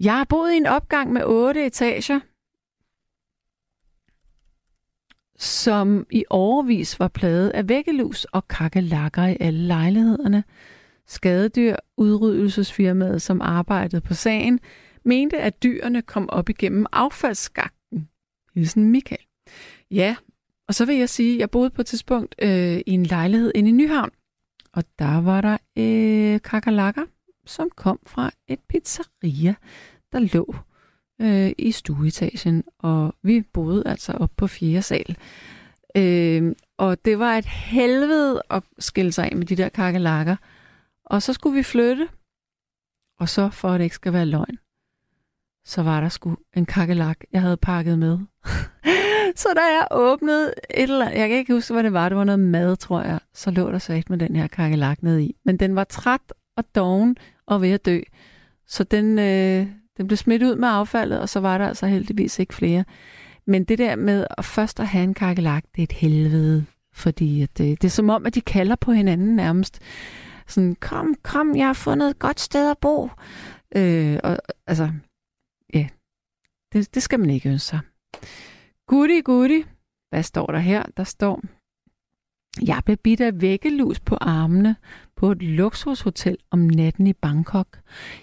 Jeg 0.00 0.16
har 0.16 0.24
boet 0.24 0.52
i 0.52 0.56
en 0.56 0.66
opgang 0.66 1.12
med 1.12 1.24
otte 1.24 1.66
etager. 1.66 2.20
som 5.44 6.06
i 6.10 6.24
overvis 6.30 7.00
var 7.00 7.08
plaget 7.08 7.50
af 7.50 7.68
væggelus 7.68 8.24
og 8.24 8.48
kakkelakker 8.48 9.26
i 9.26 9.36
alle 9.40 9.66
lejlighederne. 9.66 10.44
Skadedyr 11.06 11.76
udryddelsesfirmaet, 11.96 13.22
som 13.22 13.40
arbejdede 13.40 14.00
på 14.00 14.14
sagen, 14.14 14.60
mente, 15.04 15.38
at 15.38 15.62
dyrene 15.62 16.02
kom 16.02 16.28
op 16.30 16.48
igennem 16.48 16.86
affaldsskakten. 16.92 18.08
Hilsen 18.54 18.90
Michael. 18.90 19.26
Ja, 19.90 20.16
og 20.68 20.74
så 20.74 20.84
vil 20.84 20.96
jeg 20.96 21.08
sige, 21.08 21.34
at 21.34 21.40
jeg 21.40 21.50
boede 21.50 21.70
på 21.70 21.80
et 21.80 21.86
tidspunkt 21.86 22.34
øh, 22.42 22.80
i 22.86 22.90
en 22.90 23.06
lejlighed 23.06 23.52
inde 23.54 23.68
i 23.68 23.72
Nyhavn, 23.72 24.10
og 24.72 24.84
der 24.98 25.20
var 25.20 25.40
der 25.40 25.58
øh, 25.78 26.40
kakalakker, 26.40 27.04
som 27.46 27.70
kom 27.76 27.98
fra 28.06 28.30
et 28.48 28.60
pizzeria, 28.68 29.54
der 30.12 30.18
lå 30.18 30.54
øh, 31.20 31.52
i 31.58 31.72
stueetagen, 31.72 32.64
og 32.78 33.14
vi 33.22 33.42
boede 33.42 33.82
altså 33.86 34.12
op 34.12 34.30
på 34.36 34.46
fjerde 34.46 34.82
sal. 34.82 35.16
Øh, 35.96 36.54
og 36.78 37.04
det 37.04 37.18
var 37.18 37.34
et 37.34 37.46
helvede 37.46 38.42
at 38.50 38.62
skille 38.78 39.12
sig 39.12 39.24
af 39.30 39.36
med 39.36 39.46
de 39.46 39.56
der 39.56 39.68
kakalakker. 39.68 40.36
Og 41.04 41.22
så 41.22 41.32
skulle 41.32 41.56
vi 41.56 41.62
flytte, 41.62 42.08
og 43.20 43.28
så, 43.28 43.50
for 43.50 43.68
at 43.68 43.78
det 43.78 43.84
ikke 43.84 43.96
skal 43.96 44.12
være 44.12 44.26
løgn, 44.26 44.58
så 45.64 45.82
var 45.82 46.00
der 46.00 46.08
sgu 46.08 46.36
en 46.56 46.66
kakkelak, 46.66 47.18
jeg 47.32 47.40
havde 47.40 47.56
pakket 47.56 47.98
med. 47.98 48.18
så 49.42 49.48
da 49.56 49.60
jeg 49.60 49.86
åbnede 49.90 50.54
et 50.70 50.82
eller 50.82 51.06
andet, 51.06 51.18
jeg 51.18 51.28
kan 51.28 51.38
ikke 51.38 51.52
huske, 51.52 51.72
hvad 51.72 51.82
det 51.82 51.92
var, 51.92 52.08
det 52.08 52.18
var 52.18 52.24
noget 52.24 52.40
mad, 52.40 52.76
tror 52.76 53.02
jeg, 53.02 53.20
så 53.34 53.50
lå 53.50 53.72
der 53.72 53.78
sagt 53.78 54.10
med 54.10 54.18
den 54.18 54.36
her 54.36 54.46
kakkelak 54.46 55.02
ned 55.02 55.20
i. 55.20 55.36
Men 55.44 55.56
den 55.56 55.76
var 55.76 55.84
træt 55.84 56.32
og 56.56 56.64
doven 56.74 57.16
og 57.46 57.62
ved 57.62 57.70
at 57.70 57.86
dø. 57.86 58.00
Så 58.66 58.84
den, 58.84 59.18
øh, 59.18 59.66
den 59.96 60.06
blev 60.06 60.16
smidt 60.16 60.42
ud 60.42 60.56
med 60.56 60.68
affaldet, 60.68 61.20
og 61.20 61.28
så 61.28 61.40
var 61.40 61.58
der 61.58 61.68
altså 61.68 61.86
heldigvis 61.86 62.38
ikke 62.38 62.54
flere. 62.54 62.84
Men 63.46 63.64
det 63.64 63.78
der 63.78 63.96
med 63.96 64.26
at 64.38 64.44
først 64.44 64.80
at 64.80 64.86
have 64.86 65.04
en 65.04 65.14
kakkelak, 65.14 65.64
det 65.76 65.82
er 65.82 65.86
et 65.86 65.92
helvede. 65.92 66.64
Fordi 66.94 67.42
at 67.42 67.58
det, 67.58 67.82
det 67.82 67.88
er 67.88 67.92
som 67.92 68.10
om, 68.10 68.26
at 68.26 68.34
de 68.34 68.40
kalder 68.40 68.76
på 68.76 68.92
hinanden 68.92 69.36
nærmest. 69.36 69.80
Sådan, 70.46 70.76
kom, 70.80 71.14
kom, 71.22 71.56
jeg 71.56 71.66
har 71.66 71.72
fundet 71.72 72.10
et 72.10 72.18
godt 72.18 72.40
sted 72.40 72.70
at 72.70 72.78
bo. 72.78 73.10
Øh, 73.76 74.18
og, 74.24 74.38
altså, 74.66 74.90
det, 76.74 76.94
det 76.94 77.02
skal 77.02 77.20
man 77.20 77.30
ikke 77.30 77.48
ønske 77.48 77.66
sig. 77.66 77.80
Goody, 78.86 79.24
goody. 79.24 79.64
Hvad 80.10 80.22
står 80.22 80.46
der 80.46 80.58
her? 80.58 80.82
Der 80.96 81.04
står, 81.04 81.42
jeg 82.62 82.82
blev 82.84 82.96
bidt 82.96 83.20
af 83.20 83.40
væggelus 83.40 84.00
på 84.00 84.16
armene 84.20 84.76
på 85.16 85.30
et 85.30 85.42
luksushotel 85.42 86.36
om 86.50 86.58
natten 86.58 87.06
i 87.06 87.12
Bangkok. 87.12 87.80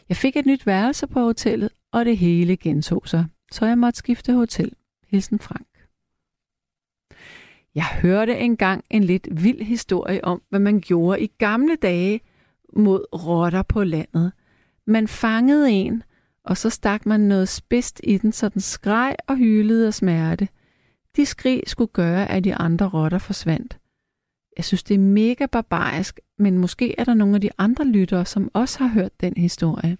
Jeg 0.09 0.17
fik 0.17 0.35
et 0.35 0.45
nyt 0.45 0.65
værelse 0.65 1.07
på 1.07 1.19
hotellet, 1.19 1.69
og 1.91 2.05
det 2.05 2.17
hele 2.17 2.57
gentog 2.57 3.07
sig, 3.07 3.25
så 3.51 3.65
jeg 3.65 3.77
måtte 3.77 3.97
skifte 3.97 4.33
hotel. 4.33 4.71
Hilsen 5.07 5.39
Frank. 5.39 5.67
Jeg 7.75 7.85
hørte 7.85 8.37
engang 8.37 8.83
en 8.89 9.03
lidt 9.03 9.27
vild 9.31 9.61
historie 9.61 10.25
om, 10.25 10.41
hvad 10.49 10.59
man 10.59 10.81
gjorde 10.81 11.21
i 11.21 11.31
gamle 11.37 11.75
dage 11.75 12.21
mod 12.73 13.05
rotter 13.13 13.63
på 13.63 13.83
landet. 13.83 14.31
Man 14.87 15.07
fangede 15.07 15.71
en, 15.71 16.03
og 16.45 16.57
så 16.57 16.69
stak 16.69 17.05
man 17.05 17.19
noget 17.19 17.49
spidst 17.49 18.01
i 18.03 18.17
den, 18.17 18.31
så 18.31 18.49
den 18.49 18.61
skreg 18.61 19.15
og 19.27 19.37
hylede 19.37 19.87
af 19.87 19.93
smerte. 19.93 20.47
De 21.15 21.25
skrig 21.25 21.63
skulle 21.67 21.91
gøre, 21.93 22.31
at 22.31 22.43
de 22.43 22.55
andre 22.55 22.89
rotter 22.89 23.17
forsvandt. 23.17 23.77
Jeg 24.57 24.65
synes, 24.65 24.83
det 24.83 24.93
er 24.93 24.99
mega 24.99 25.45
barbarisk, 25.45 26.19
men 26.37 26.57
måske 26.57 26.99
er 26.99 27.03
der 27.03 27.13
nogle 27.13 27.35
af 27.35 27.41
de 27.41 27.49
andre 27.57 27.85
lyttere, 27.85 28.25
som 28.25 28.51
også 28.53 28.79
har 28.79 28.87
hørt 28.87 29.21
den 29.21 29.33
historie. 29.37 29.97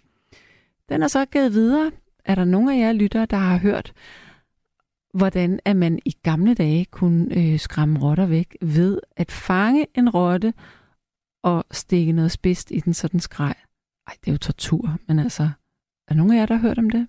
Den 0.90 1.04
er 1.04 1.08
så 1.08 1.26
givet 1.26 1.54
videre. 1.54 1.92
Er 2.26 2.36
der 2.36 2.46
nogle 2.46 2.76
af 2.76 2.80
jer 2.80 2.94
lyttere, 2.94 3.26
der 3.26 3.38
har 3.38 3.58
hørt, 3.58 3.94
hvordan 5.14 5.60
at 5.66 5.76
man 5.76 6.00
i 6.06 6.16
gamle 6.24 6.54
dage 6.54 6.86
kunne 6.86 7.38
øh, 7.38 7.60
skræmme 7.60 8.00
rotter 8.00 8.26
væk 8.26 8.58
ved 8.62 9.00
at 9.18 9.32
fange 9.32 9.88
en 9.96 10.10
rotte 10.10 10.54
og 11.44 11.66
stikke 11.72 12.12
noget 12.12 12.32
spidst 12.32 12.72
i 12.72 12.80
den, 12.80 12.94
så 12.94 13.08
den 13.08 13.20
skreg. 13.20 13.56
Ej, 14.08 14.14
det 14.22 14.28
er 14.28 14.32
jo 14.32 14.38
tortur, 14.38 14.98
men 15.08 15.20
altså, 15.20 15.50
er 16.12 16.16
nogen 16.16 16.34
af 16.34 16.38
jer, 16.38 16.46
der 16.46 16.56
har 16.56 16.62
hørt 16.62 16.78
om 16.78 16.90
det? 16.90 17.08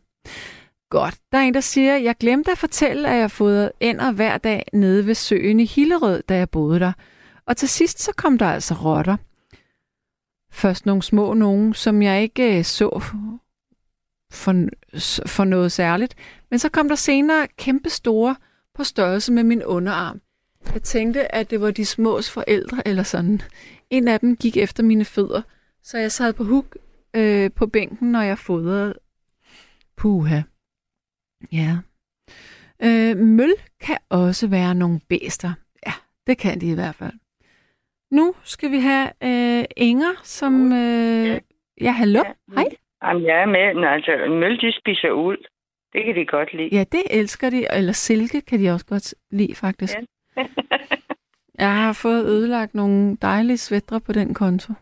Godt. 0.91 1.19
Der 1.33 1.39
er 1.39 1.43
en, 1.43 1.55
der 1.55 1.61
siger, 1.61 1.97
jeg 1.97 2.17
glemte 2.17 2.51
at 2.53 2.59
fortælle, 2.59 3.09
at 3.09 3.19
jeg 3.19 3.31
fodrede 3.31 3.73
ender 3.81 4.13
hver 4.13 4.39
dag 4.39 4.67
nede 4.73 5.07
ved 5.07 5.15
søen 5.15 5.61
i 5.61 5.65
Hillerød, 5.65 6.23
da 6.29 6.37
jeg 6.37 6.51
boede 6.51 6.81
der. 6.81 6.93
Og 7.47 7.57
til 7.57 7.69
sidst 7.69 8.03
så 8.03 8.13
kom 8.17 8.39
der 8.39 8.47
altså 8.47 8.75
rotter. 8.75 9.17
Først 10.53 10.87
nogle 10.87 11.03
små 11.03 11.35
nogen, 11.35 11.75
som 11.75 12.03
jeg 12.03 12.23
ikke 12.23 12.59
øh, 12.59 12.65
så 12.65 13.03
for, 14.33 14.69
for 15.27 15.45
noget 15.45 15.73
særligt. 15.73 16.15
Men 16.51 16.59
så 16.59 16.69
kom 16.69 16.89
der 16.89 16.95
senere 16.95 17.49
kæmpe 17.57 17.91
store 17.91 18.37
på 18.75 18.85
størrelse 18.85 19.33
med 19.33 19.45
min 19.45 19.65
underarm. 19.65 20.21
Jeg 20.73 20.83
tænkte, 20.83 21.35
at 21.35 21.51
det 21.51 21.61
var 21.61 21.71
de 21.71 21.87
smås 21.87 22.31
forældre 22.31 22.89
eller 22.89 23.03
sådan. 23.03 23.43
En 23.91 24.09
af 24.09 24.21
dem 24.21 24.37
gik 24.37 24.57
efter 24.57 24.83
mine 24.83 25.05
fødder, 25.05 25.43
så 25.83 25.99
jeg 25.99 26.13
sad 26.13 26.33
på 26.33 26.45
huk 26.45 26.77
øh, 27.17 27.51
på 27.57 27.67
bænken, 27.67 28.13
når 28.13 28.23
jeg 28.23 28.39
fodrede. 28.39 28.95
Puha. 29.97 30.41
Ja. 31.53 31.77
Øh, 32.83 33.17
møl 33.17 33.55
kan 33.81 33.99
også 34.11 34.49
være 34.49 34.75
nogle 34.75 35.01
bæster. 35.09 35.53
Ja, 35.87 35.93
det 36.27 36.39
kan 36.39 36.61
de 36.61 36.71
i 36.71 36.75
hvert 36.75 36.95
fald. 36.95 37.13
Nu 38.11 38.35
skal 38.43 38.71
vi 38.71 38.79
have 38.79 39.09
øh, 39.23 39.65
Inger, 39.77 40.21
som... 40.23 40.73
Øh, 40.73 41.41
ja, 41.81 41.91
hallo? 41.91 42.23
Ja. 42.25 42.55
Hej. 42.55 42.69
Jamen, 43.03 43.25
jeg 43.27 43.43
er 43.43 43.47
med. 43.47 43.75
Nå, 43.75 43.87
altså, 43.87 44.11
møl, 44.29 44.61
de 44.61 44.73
spiser 44.81 45.11
uld. 45.11 45.39
Det 45.93 46.05
kan 46.05 46.15
de 46.15 46.27
godt 46.27 46.53
lide. 46.55 46.69
Ja, 46.73 46.85
det 46.93 47.03
elsker 47.11 47.51
de. 47.51 47.67
Eller 47.77 47.93
silke 47.93 48.41
kan 48.41 48.61
de 48.61 48.71
også 48.71 48.87
godt 48.87 49.15
lide, 49.31 49.55
faktisk. 49.55 49.95
Ja. 50.37 50.43
jeg 51.65 51.75
har 51.75 51.93
fået 51.93 52.27
ødelagt 52.27 52.75
nogle 52.75 53.17
dejlige 53.17 53.59
svætter 53.59 53.99
på 53.99 54.13
den 54.13 54.35
konto. 54.35 54.73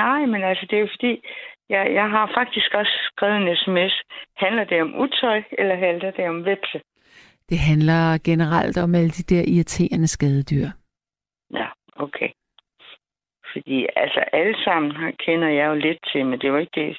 Nej, 0.00 0.26
men 0.26 0.42
altså, 0.42 0.66
det 0.70 0.76
er 0.76 0.80
jo 0.80 0.88
fordi, 0.96 1.22
jeg, 1.68 1.94
jeg 1.94 2.10
har 2.10 2.30
faktisk 2.38 2.74
også 2.74 2.94
skrevet 3.12 3.36
en 3.36 3.56
sms. 3.56 3.94
Handler 4.36 4.64
det 4.64 4.82
om 4.82 5.00
utøj, 5.00 5.42
eller 5.58 5.76
handler 5.76 6.10
det 6.10 6.28
om 6.28 6.44
vepse? 6.44 6.80
Det 7.48 7.58
handler 7.58 8.18
generelt 8.24 8.78
om 8.78 8.94
alle 8.94 9.10
de 9.10 9.34
der 9.34 9.42
irriterende 9.54 10.08
skadedyr. 10.08 10.68
Ja, 11.54 11.66
okay. 11.96 12.30
Fordi 13.52 13.86
altså 13.96 14.20
alle 14.32 14.64
sammen 14.64 15.12
kender 15.26 15.48
jeg 15.48 15.66
jo 15.66 15.74
lidt 15.74 15.98
til, 16.12 16.26
men 16.26 16.40
det 16.40 16.48
jo 16.48 16.56
ikke 16.56 16.80
det. 16.80 16.98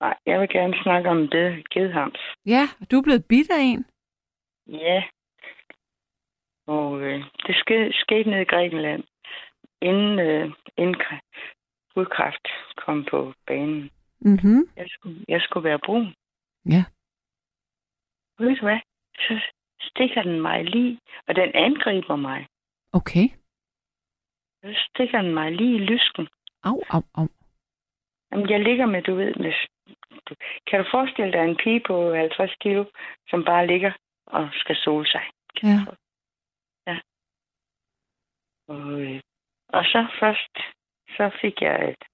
Nej, 0.00 0.16
jeg 0.26 0.40
vil 0.40 0.48
gerne 0.48 0.74
snakke 0.82 1.08
om 1.08 1.28
det 1.28 1.70
gedhams. 1.70 2.20
Ja, 2.46 2.62
du 2.90 2.98
er 2.98 3.02
blevet 3.02 3.24
bidt 3.28 3.50
af 3.50 3.60
en. 3.60 3.84
Ja. 4.66 5.02
Og 6.66 7.00
øh, 7.00 7.24
det 7.46 7.56
skete, 7.56 7.92
skete 7.92 8.30
nede 8.30 8.42
i 8.42 8.50
Grækenland, 8.52 9.04
inden, 9.82 10.18
øh, 10.18 10.50
inden 10.76 10.96
hudkræft 11.96 12.46
kom 12.76 13.04
på 13.10 13.34
banen. 13.46 13.90
Mm-hmm. 14.20 14.60
Jeg, 14.76 14.86
skulle, 14.88 15.24
jeg 15.28 15.40
skulle 15.40 15.64
være 15.68 15.78
brun. 15.86 16.14
Ja. 16.74 16.82
Ved 18.38 18.56
du 18.56 18.64
hvad? 18.66 18.80
Så 19.14 19.34
stikker 19.80 20.22
den 20.22 20.40
mig 20.40 20.64
lige, 20.64 21.00
og 21.28 21.36
den 21.36 21.50
angriber 21.54 22.16
mig. 22.16 22.46
Okay. 22.92 23.26
Så 24.62 24.68
stikker 24.88 25.22
den 25.22 25.34
mig 25.34 25.52
lige 25.52 25.74
i 25.76 25.78
lysken. 25.78 26.28
Au, 26.62 26.82
au, 26.90 27.02
au. 27.14 27.28
Jamen, 28.32 28.50
jeg 28.50 28.60
ligger 28.60 28.86
med, 28.86 29.02
du 29.02 29.14
ved, 29.14 29.34
med... 29.34 29.52
Kan 30.66 30.84
du 30.84 30.86
forestille 30.90 31.32
dig 31.32 31.44
en 31.44 31.56
pige 31.56 31.82
på 31.86 32.14
50 32.14 32.54
kilo, 32.60 32.84
som 33.30 33.44
bare 33.44 33.66
ligger 33.66 33.92
og 34.26 34.48
skal 34.52 34.76
sole 34.76 35.06
sig? 35.06 35.24
Kan 35.56 35.68
ja. 35.68 35.78
Ja. 36.86 36.98
Og, 38.68 39.00
øh, 39.00 39.20
og 39.68 39.84
så 39.84 40.06
først, 40.20 40.54
så 41.16 41.30
fik 41.40 41.62
jeg 41.62 41.88
et, 41.90 42.04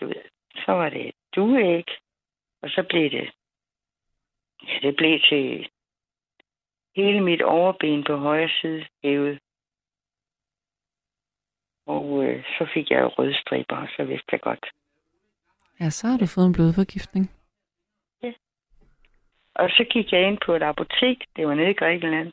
du 0.00 0.06
ved, 0.06 0.22
så 0.64 0.72
var 0.72 0.88
det 0.88 1.08
et 1.08 1.14
dueæg, 1.36 1.86
og 2.62 2.70
så 2.70 2.82
blev 2.88 3.10
det, 3.10 3.30
ja, 4.62 4.78
det 4.82 4.96
blev 4.96 5.20
til 5.28 5.68
hele 6.96 7.20
mit 7.20 7.42
overben 7.42 8.04
på 8.04 8.16
højre 8.16 8.50
side 8.60 8.86
hævet. 9.04 9.38
Og 11.86 12.24
øh, 12.24 12.44
så 12.58 12.68
fik 12.74 12.90
jeg 12.90 13.18
rødstriber, 13.18 13.76
og 13.76 13.88
så 13.96 14.04
vidste 14.04 14.28
jeg 14.32 14.40
godt. 14.40 14.66
Ja, 15.80 15.90
så 15.90 16.06
har 16.06 16.18
du 16.18 16.26
fået 16.26 16.46
en 16.46 16.52
blodforgiftning. 16.52 17.30
Ja. 18.22 18.32
Og 19.54 19.70
så 19.70 19.84
gik 19.90 20.12
jeg 20.12 20.28
ind 20.28 20.38
på 20.46 20.54
et 20.54 20.62
apotek, 20.62 21.24
det 21.36 21.46
var 21.46 21.54
nede 21.54 21.70
i 21.70 21.74
Grækenland, 21.74 22.32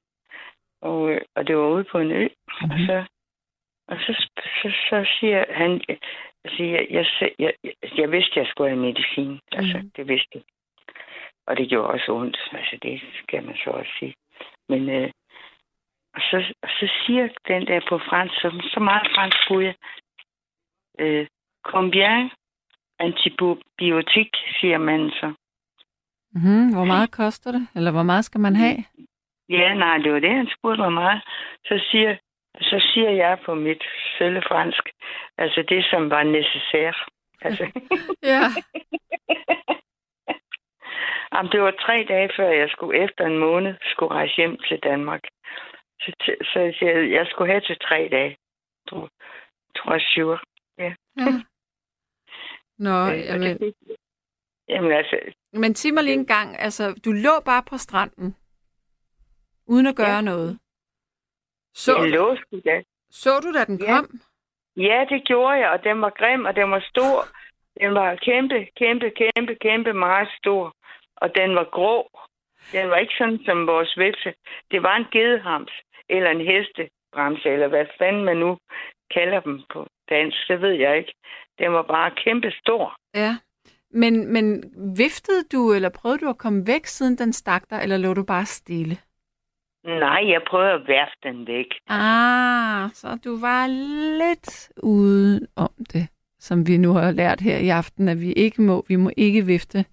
og, 0.81 1.09
øh, 1.09 1.21
og 1.35 1.47
det 1.47 1.57
var 1.57 1.67
ude 1.67 1.83
på 1.91 1.99
en 1.99 2.11
ø. 2.11 2.27
Mm-hmm. 2.27 2.71
Og, 2.71 2.77
så, 2.87 3.05
og 3.93 3.99
så, 4.05 4.13
så, 4.61 4.67
så 4.89 4.97
siger 5.19 5.45
han, 5.49 5.71
altså, 6.43 6.63
jeg, 6.63 6.87
jeg, 6.89 7.05
jeg, 7.39 7.53
jeg, 7.97 8.11
vidste, 8.11 8.39
jeg 8.39 8.47
skulle 8.47 8.69
have 8.69 8.81
medicin. 8.81 9.31
Mm. 9.31 9.39
Altså, 9.51 9.77
mhm. 9.77 9.91
det 9.95 10.07
vidste 10.07 10.33
jeg. 10.33 10.43
Og 11.47 11.57
det 11.57 11.69
gjorde 11.69 11.87
også 11.87 12.11
ondt. 12.11 12.37
Altså, 12.51 12.77
det 12.83 13.01
skal 13.21 13.43
man 13.43 13.55
så 13.63 13.69
også 13.69 13.91
sige. 13.99 14.15
Men 14.69 14.89
øh, 14.89 15.09
og 16.15 16.21
så, 16.21 16.37
og 16.63 16.69
så 16.79 16.85
siger 17.05 17.27
den 17.47 17.67
der 17.67 17.79
på 17.89 17.97
fransk, 18.09 18.33
så, 18.41 18.69
så 18.73 18.79
meget 18.79 19.07
fransk 19.15 19.37
kunne 19.47 19.65
jeg. 19.65 19.75
Øh, 20.99 21.27
combien 21.63 22.29
antibiotik, 22.99 24.29
siger 24.59 24.77
man 24.77 25.09
så. 25.09 25.33
Mm-hmm. 26.35 26.73
Hvor 26.73 26.85
meget 26.85 27.11
koster 27.11 27.51
det? 27.51 27.67
Eller 27.75 27.91
hvor 27.91 28.03
meget 28.03 28.25
skal 28.25 28.41
man 28.41 28.55
have? 28.55 28.77
Ja, 29.49 29.73
nej, 29.73 29.97
det 29.97 30.13
var 30.13 30.19
det, 30.19 30.29
han 30.29 30.49
spurgte 30.57 30.81
mig 30.81 30.93
meget. 30.93 31.21
Så 31.65 31.85
siger, 31.91 32.17
så 32.61 32.89
siger 32.93 33.09
jeg 33.09 33.39
på 33.45 33.53
mit 33.53 33.83
sølle 34.17 34.41
fransk, 34.47 34.89
altså 35.37 35.65
det, 35.69 35.85
som 35.85 36.09
var 36.09 36.23
necessær. 36.23 37.07
Altså, 37.41 37.65
Ja. 38.31 38.41
Jamen, 41.33 41.51
det 41.51 41.61
var 41.61 41.71
tre 41.71 42.05
dage 42.09 42.29
før, 42.37 42.49
jeg 42.49 42.69
skulle 42.69 43.03
efter 43.03 43.25
en 43.25 43.37
måned 43.37 43.73
skulle 43.81 44.13
rejse 44.13 44.35
hjem 44.37 44.57
til 44.67 44.79
Danmark. 44.83 45.21
Så, 46.01 46.11
så 46.53 46.59
jeg 46.59 46.73
siger, 46.79 46.99
jeg 46.99 47.27
skulle 47.27 47.51
have 47.51 47.61
til 47.61 47.77
tre 47.79 48.07
dage. 48.11 48.37
Tror, 48.89 49.09
tror 49.77 49.91
jeg, 49.91 50.01
sure. 50.01 50.39
ja. 50.77 50.93
Nå, 52.77 52.95
Øh, 53.13 53.19
jamen, 53.25 53.57
det 53.59 53.73
Jamen 54.69 54.91
altså, 54.91 55.19
men 55.53 55.75
sig 55.75 55.93
mig 55.93 56.03
lige 56.03 56.13
en 56.13 56.25
gang, 56.25 56.59
altså, 56.59 57.01
du 57.05 57.11
lå 57.11 57.39
bare 57.45 57.63
på 57.69 57.77
stranden, 57.77 58.35
uden 59.67 59.87
at 59.87 59.95
gøre 59.95 60.15
Ja. 60.15 60.21
noget. 60.21 60.59
Så, 61.73 61.97
jeg 61.97 62.09
lå 62.09 62.35
sgu 62.35 62.59
da. 62.65 62.81
så 63.11 63.39
du, 63.43 63.51
da 63.53 63.65
den 63.65 63.79
Ja. 63.81 63.95
kom? 63.95 64.19
Ja, 64.77 65.05
det 65.09 65.23
gjorde 65.25 65.57
jeg, 65.57 65.69
og 65.69 65.83
den 65.83 66.01
var 66.01 66.09
grim, 66.19 66.45
og 66.45 66.55
den 66.55 66.71
var 66.71 66.83
stor. 66.89 67.27
Den 67.81 67.93
var 67.93 68.15
kæmpe, 68.15 68.67
kæmpe, 68.77 69.11
kæmpe, 69.21 69.55
kæmpe 69.61 69.93
meget 69.93 70.29
stor. 70.39 70.73
Og 71.15 71.35
den 71.35 71.55
var 71.55 71.67
grå. 71.71 72.09
Den 72.71 72.89
var 72.89 72.95
ikke 72.97 73.13
sådan 73.17 73.39
som 73.45 73.67
vores 73.67 73.97
vipse. 73.97 74.33
Det 74.71 74.83
var 74.83 74.95
en 74.95 75.05
gedehams, 75.11 75.71
eller 76.09 76.29
en 76.29 76.45
hestebremse, 76.51 77.49
eller 77.49 77.67
hvad 77.67 77.85
fanden 77.97 78.23
man 78.25 78.37
nu 78.37 78.57
kalder 79.13 79.39
dem 79.39 79.61
på 79.73 79.87
dansk, 80.09 80.37
det 80.47 80.61
ved 80.61 80.71
jeg 80.71 80.97
ikke. 80.97 81.13
Den 81.59 81.73
var 81.73 81.81
bare 81.81 82.11
kæmpe 82.25 82.51
stor. 82.61 82.95
Ja. 83.15 83.37
Men, 83.91 84.33
men 84.33 84.63
viftede 84.97 85.43
du, 85.51 85.73
eller 85.73 85.89
prøvede 85.89 86.19
du 86.19 86.29
at 86.29 86.37
komme 86.37 86.67
væk, 86.67 86.85
siden 86.85 87.17
den 87.17 87.33
stak 87.33 87.63
dig, 87.69 87.79
eller 87.83 87.97
lå 87.97 88.13
du 88.13 88.23
bare 88.23 88.45
stille? 88.45 88.97
Nej, 89.85 90.21
jeg 90.33 90.41
prøvede 90.47 90.71
at 90.71 90.87
værfe 90.87 91.15
den 91.23 91.47
væk. 91.47 91.65
Ah, 91.89 92.89
så 92.93 93.07
du 93.25 93.39
var 93.41 93.67
lidt 94.23 94.69
ude 94.83 95.47
om 95.55 95.69
det, 95.93 96.07
som 96.39 96.67
vi 96.67 96.77
nu 96.77 96.93
har 96.93 97.11
lært 97.11 97.41
her 97.41 97.57
i 97.57 97.69
aften, 97.69 98.07
at 98.09 98.21
vi 98.21 98.31
ikke 98.33 98.61
må. 98.61 98.85
Vi 98.87 98.95
må 98.95 99.11
ikke 99.17 99.45
vifte. 99.45 99.85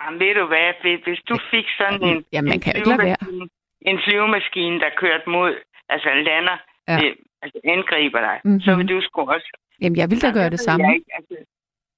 Jamen, 0.00 0.20
ved 0.20 0.34
du 0.34 0.46
hvad, 0.46 0.72
hvis, 1.04 1.18
du 1.28 1.36
fik 1.50 1.64
sådan 1.78 2.02
en, 2.08 2.24
Ja, 2.32 2.40
man 2.42 2.52
en, 2.52 2.60
kan 2.60 2.72
jo 2.74 2.78
ikke 2.78 2.88
lade 2.88 3.02
være. 3.02 3.48
en 3.80 3.98
flyvemaskine, 4.04 4.80
der 4.80 4.90
kørte 4.96 5.30
mod, 5.30 5.52
altså 5.88 6.08
lander, 6.28 6.56
Ja. 6.88 6.96
øh, 7.04 7.16
altså 7.42 7.58
angriber 7.64 8.20
dig, 8.20 8.36
Mhm. 8.44 8.50
mm-hmm. 8.50 8.60
så 8.60 8.74
vil 8.76 8.88
du 8.88 9.00
sgu 9.00 9.20
også 9.36 9.50
Jamen, 9.80 9.96
jeg 9.96 10.10
vil 10.10 10.22
da 10.22 10.30
gøre 10.32 10.50
det 10.50 10.60
samme. 10.60 10.86
jeg. 10.86 11.00
Altså, 11.18 11.36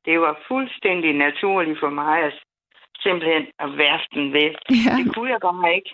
det 0.04 0.20
var 0.20 0.34
fuldstændig 0.48 1.12
naturligt 1.12 1.78
for 1.80 1.90
mig 1.90 2.18
at 2.28 2.34
simpelthen 3.04 3.42
at 3.58 3.68
værste 3.78 4.14
den 4.18 4.32
væk. 4.32 4.54
Ja. 4.86 4.92
Det 4.98 5.14
kunne 5.14 5.30
jeg 5.30 5.40
bare 5.42 5.74
ikke. 5.74 5.90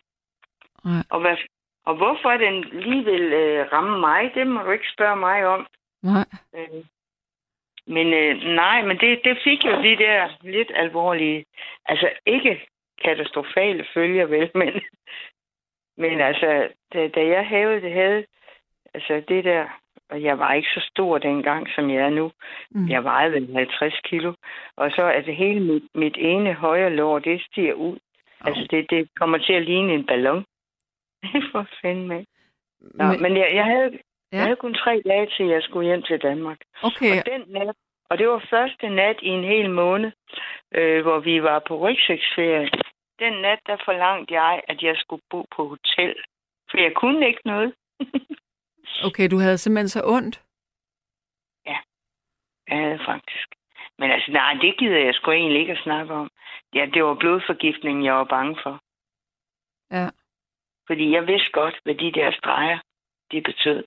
Nej. 0.84 1.02
Og, 1.10 1.20
hvad, 1.20 1.36
og 1.86 1.96
hvorfor 1.96 2.30
den 2.30 2.64
lige 2.64 3.04
vil 3.04 3.32
øh, 3.32 3.72
ramme 3.72 4.00
mig, 4.00 4.30
det 4.34 4.46
må 4.46 4.62
du 4.62 4.70
ikke 4.70 4.92
spørge 4.94 5.16
mig 5.16 5.46
om. 5.46 5.66
Nej. 6.02 6.26
Øh, 6.54 6.84
men 7.86 8.06
øh, 8.14 8.36
nej, 8.54 8.82
men 8.82 8.98
det, 8.98 9.20
det 9.24 9.38
fik 9.44 9.64
jo 9.64 9.82
de 9.82 9.96
der 9.96 10.28
lidt 10.42 10.72
alvorlige, 10.74 11.44
altså 11.86 12.10
ikke 12.26 12.66
katastrofale 13.04 13.86
følger 13.94 14.26
vel, 14.26 14.50
men, 14.60 14.72
men 15.96 16.20
altså, 16.20 16.68
da, 16.92 17.08
da 17.08 17.26
jeg 17.26 17.46
havde 17.46 17.80
det, 17.80 17.92
havde, 17.92 18.24
altså 18.94 19.22
det 19.28 19.44
der, 19.44 19.66
og 20.12 20.22
jeg 20.22 20.38
var 20.38 20.52
ikke 20.52 20.68
så 20.74 20.80
stor 20.90 21.18
dengang, 21.18 21.68
som 21.74 21.90
jeg 21.90 22.02
er 22.02 22.10
nu. 22.10 22.32
Mm. 22.70 22.88
Jeg 22.88 23.04
vejede 23.04 23.32
vel 23.32 23.54
50 23.54 24.00
kilo. 24.04 24.32
Og 24.76 24.90
så 24.90 25.02
er 25.02 25.20
det 25.20 25.36
hele 25.36 25.60
mit, 25.60 25.82
mit 25.94 26.16
ene 26.18 26.54
højre 26.54 26.90
lår, 26.90 27.18
det 27.18 27.42
stiger 27.42 27.74
ud. 27.74 27.98
Au. 28.40 28.48
Altså, 28.48 28.66
det, 28.70 28.90
det 28.90 29.08
kommer 29.16 29.38
til 29.38 29.52
at 29.52 29.62
ligne 29.62 29.94
en 29.94 30.06
ballon. 30.06 30.44
For 31.52 31.66
fanden 31.82 32.08
med. 32.08 32.24
Nå, 32.80 33.04
Men- 33.04 33.22
men, 33.22 33.36
jeg, 33.36 33.48
jeg, 33.54 33.64
havde, 33.64 33.90
Ja. 33.92 33.96
ja. 34.32 34.36
jeg 34.36 34.42
havde 34.42 34.56
kun 34.56 34.74
tre 34.74 35.02
dage 35.06 35.26
til, 35.36 35.46
jeg 35.46 35.62
skulle 35.62 35.86
hjem 35.88 36.02
til 36.02 36.18
Danmark. 36.22 36.58
Okay, 36.82 37.18
Og 37.20 37.26
den 37.26 37.42
nat, 37.46 37.76
og 38.10 38.18
det 38.18 38.28
var 38.28 38.46
første 38.50 38.88
nat 38.88 39.16
i 39.22 39.28
en 39.28 39.44
hel 39.44 39.70
måned, 39.70 40.12
øh, 40.74 41.02
hvor 41.02 41.18
vi 41.20 41.42
var 41.42 41.58
på 41.68 41.76
rygsæksferie. 41.88 42.70
Den 43.18 43.32
nat, 43.42 43.58
der 43.66 43.76
forlangte 43.84 44.34
jeg, 44.34 44.62
at 44.68 44.82
jeg 44.82 44.96
skulle 44.96 45.22
bo 45.30 45.44
på 45.56 45.68
hotel. 45.68 46.14
For 46.70 46.78
jeg 46.78 46.92
kunne 46.94 47.26
ikke 47.26 47.40
noget. 47.44 47.74
okay, 49.08 49.30
du 49.30 49.38
havde 49.38 49.58
simpelthen 49.58 49.88
så 49.88 50.02
ondt. 50.04 50.42
Jeg 51.66 51.80
havde 52.68 52.98
faktisk. 53.04 53.48
Men 53.98 54.10
altså, 54.10 54.30
nej, 54.32 54.52
det 54.62 54.78
gider 54.78 54.98
jeg 54.98 55.14
sgu 55.14 55.30
egentlig 55.30 55.60
ikke 55.60 55.72
at 55.72 55.82
snakke 55.82 56.14
om. 56.14 56.30
Ja, 56.74 56.86
det 56.94 57.04
var 57.04 57.14
blodforgiftning, 57.14 58.04
jeg 58.04 58.14
var 58.14 58.24
bange 58.24 58.56
for. 58.62 58.80
Ja. 59.90 60.08
Fordi 60.92 61.10
jeg 61.10 61.26
vidste 61.26 61.50
godt, 61.52 61.76
hvad 61.84 61.94
de 61.94 62.12
der 62.12 62.30
streger, 62.32 62.78
det 63.30 63.44
betød. 63.44 63.84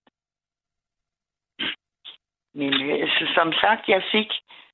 Men 2.60 2.74
øh, 2.90 3.10
så, 3.10 3.24
som 3.36 3.54
sagt, 3.54 3.84
jeg 3.88 4.02
fik 4.12 4.30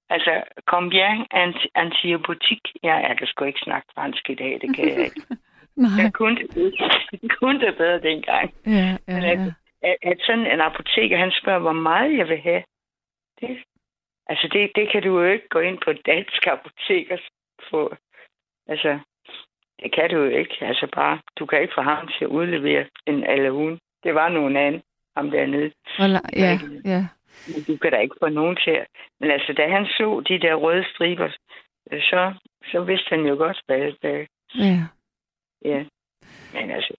altså 0.10 0.44
combien 0.66 1.28
anti 1.32 1.68
antibiotik. 1.76 2.62
Ja, 2.84 2.96
jeg 3.08 3.18
kan 3.18 3.28
sgu 3.28 3.46
ikke 3.46 3.60
snakke 3.64 3.88
fransk 3.96 4.30
i 4.30 4.36
dag, 4.36 4.60
det 4.62 4.76
kan 4.76 4.86
jeg 4.90 5.00
ikke. 5.06 5.22
Nej. 5.84 5.90
Jeg 6.04 6.14
kunne 6.14 6.36
det, 6.36 6.74
jeg 7.12 7.30
kunne 7.40 7.60
det 7.60 7.78
bedre 7.78 8.00
dengang. 8.02 8.54
Ja, 8.66 8.72
ja, 9.08 9.18
ja. 9.18 9.30
altså, 9.30 9.54
at, 9.82 9.98
at 10.02 10.18
sådan 10.26 10.48
en 10.54 10.62
apoteker, 10.62 11.18
han 11.18 11.32
spørger, 11.42 11.60
hvor 11.60 11.80
meget 11.90 12.18
jeg 12.18 12.28
vil 12.28 12.42
have. 12.42 12.64
Det, 13.42 13.64
altså, 14.28 14.48
det, 14.54 14.72
det 14.76 14.92
kan 14.92 15.04
du 15.04 15.20
jo 15.20 15.26
ikke 15.32 15.50
gå 15.50 15.60
ind 15.60 15.78
på 15.84 15.90
et 15.92 16.06
dansk 16.06 16.48
apotek 16.48 17.12
og 17.12 17.20
få. 17.70 17.96
Altså, 18.68 19.00
det 19.82 19.94
kan 19.96 20.10
du 20.10 20.16
jo 20.18 20.30
ikke. 20.42 20.56
Altså 20.62 20.88
bare, 20.96 21.20
du 21.40 21.46
kan 21.46 21.62
ikke 21.62 21.74
få 21.78 21.82
ham 21.82 22.08
til 22.08 22.26
at 22.26 22.30
udlevere 22.38 22.86
en 23.08 23.24
eller 23.24 23.52
hun. 23.52 23.80
Det 24.04 24.16
var 24.16 24.30
nogen 24.30 24.56
anden, 24.58 24.82
ham 25.18 25.32
dernede. 25.32 25.72
Hvor 25.98 26.08
la- 26.16 26.30
ja, 26.44 26.60
ja. 26.86 27.08
Men 27.48 27.64
du 27.68 27.78
kan 27.78 27.92
da 27.92 27.98
ikke 27.98 28.16
få 28.24 28.30
nogen 28.30 28.56
til 28.64 28.72
at... 28.72 28.86
Men 29.20 29.32
altså, 29.32 29.54
da 29.54 29.68
han 29.68 29.86
så 29.86 30.24
de 30.28 30.40
der 30.40 30.56
røde 30.56 30.86
striber, 30.96 31.30
øh, 31.92 32.02
så, 32.02 32.34
så 32.72 32.84
vidste 32.84 33.10
han 33.10 33.26
jo 33.26 33.36
godt, 33.36 33.62
hvad 33.66 33.92
det 34.02 34.28
ja. 34.60 34.80
Ja. 35.66 35.84
Men 36.54 36.72
altså, 36.72 36.94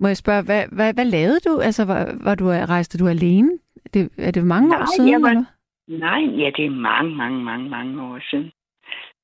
Må 0.00 0.06
jeg 0.08 0.16
spørge, 0.16 0.42
hvad, 0.44 0.64
hvad, 0.72 0.94
hvad 0.94 1.04
lavede 1.04 1.40
du? 1.40 1.60
Altså, 1.60 1.84
var, 1.84 2.18
var 2.24 2.34
du, 2.34 2.44
rejste 2.74 2.98
du 2.98 3.08
alene? 3.08 3.58
Det, 3.94 4.12
er 4.18 4.30
det 4.30 4.44
mange 4.46 4.74
år 4.74 4.78
Nej, 4.78 4.86
siden? 4.96 5.10
jeg 5.12 5.22
var- 5.22 5.28
eller? 5.28 5.44
Nej, 5.88 6.20
ja, 6.42 6.50
det 6.56 6.64
er 6.66 6.70
mange, 6.70 7.16
mange, 7.16 7.44
mange, 7.44 7.68
mange 7.70 8.02
år 8.02 8.18
siden. 8.30 8.50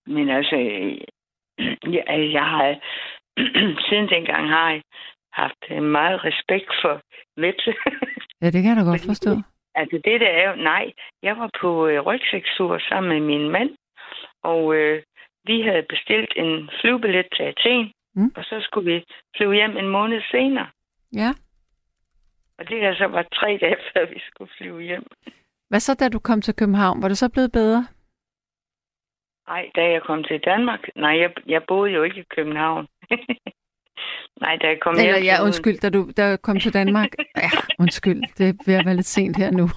Men 0.07 0.28
altså, 0.28 0.57
jeg, 1.96 2.05
altså, 2.07 2.30
jeg 2.38 2.44
har 2.55 2.64
siden 3.88 4.09
dengang 4.09 4.48
har 4.48 4.70
jeg 4.70 4.82
haft 5.32 5.62
øh, 5.70 5.82
meget 5.82 6.24
respekt 6.24 6.70
for 6.82 7.00
vepse. 7.36 7.74
Ja, 8.42 8.50
det 8.50 8.62
kan 8.62 8.70
jeg 8.76 8.76
da 8.76 8.90
godt 8.90 9.07
forstå. 9.07 9.30
altså 9.74 9.96
det 10.05 10.20
der 10.20 10.28
er 10.40 10.50
jo, 10.50 10.57
nej, 10.57 10.92
jeg 11.22 11.36
var 11.38 11.50
på 11.61 11.86
øh, 11.88 12.00
rygsækstur 12.00 12.78
sammen 12.88 13.09
med 13.12 13.20
min 13.20 13.50
mand, 13.50 13.70
og 14.42 14.74
øh, 14.74 15.02
vi 15.44 15.61
havde 15.61 15.82
bestilt 15.88 16.32
en 16.36 16.70
flyvebillet 16.80 17.26
til 17.36 17.42
Athen, 17.42 17.92
Mm. 18.16 18.32
og 18.36 18.44
så 18.44 18.61
skulle 18.61 18.92
vi 18.94 19.05
flyve 19.36 19.55
hjem 19.55 19.76
en 19.76 19.88
måned 19.88 20.20
senere. 20.30 20.66
Ja. 21.14 21.30
Og 22.59 22.68
det 22.68 22.80
her 22.80 22.94
så 22.94 23.07
var 23.07 23.22
tre 23.22 23.59
dage 23.61 23.76
før 23.92 24.07
vi 24.07 24.20
skulle 24.26 24.50
flyve 24.59 24.82
hjem. 24.82 25.07
Hvad 25.68 25.80
så, 25.80 25.94
da 25.94 26.09
du 26.09 26.18
kom 26.18 26.40
til 26.42 26.55
København? 26.55 27.02
Var 27.02 27.09
det 27.09 27.18
så 27.18 27.28
blevet 27.32 27.52
bedre? 27.52 27.86
Nej, 29.49 29.70
da 29.76 29.82
jeg 29.90 30.03
kom 30.03 30.24
til 30.24 30.40
Danmark, 30.40 30.80
nej, 30.97 31.18
jeg, 31.20 31.30
jeg 31.47 31.62
boede 31.68 31.92
jo 31.92 32.03
ikke 32.03 32.20
i 32.20 32.24
København. 32.36 32.86
nej, 34.45 34.57
da 34.57 34.66
jeg 34.66 34.80
kom 34.80 34.95
hjem 34.95 35.05
Eller 35.07 35.18
til 35.18 35.24
ja, 35.26 35.42
undskyld, 35.45 35.78
da 35.80 35.90
du 35.90 36.11
da 36.16 36.36
kom 36.36 36.61
til 36.61 36.74
Danmark. 36.74 37.09
Ja, 37.45 37.51
undskyld, 37.78 38.22
det 38.38 38.49
er 38.49 38.53
at 38.78 38.86
være 38.86 38.95
lidt 38.97 39.07
sent 39.07 39.36
her 39.36 39.51
nu. 39.51 39.68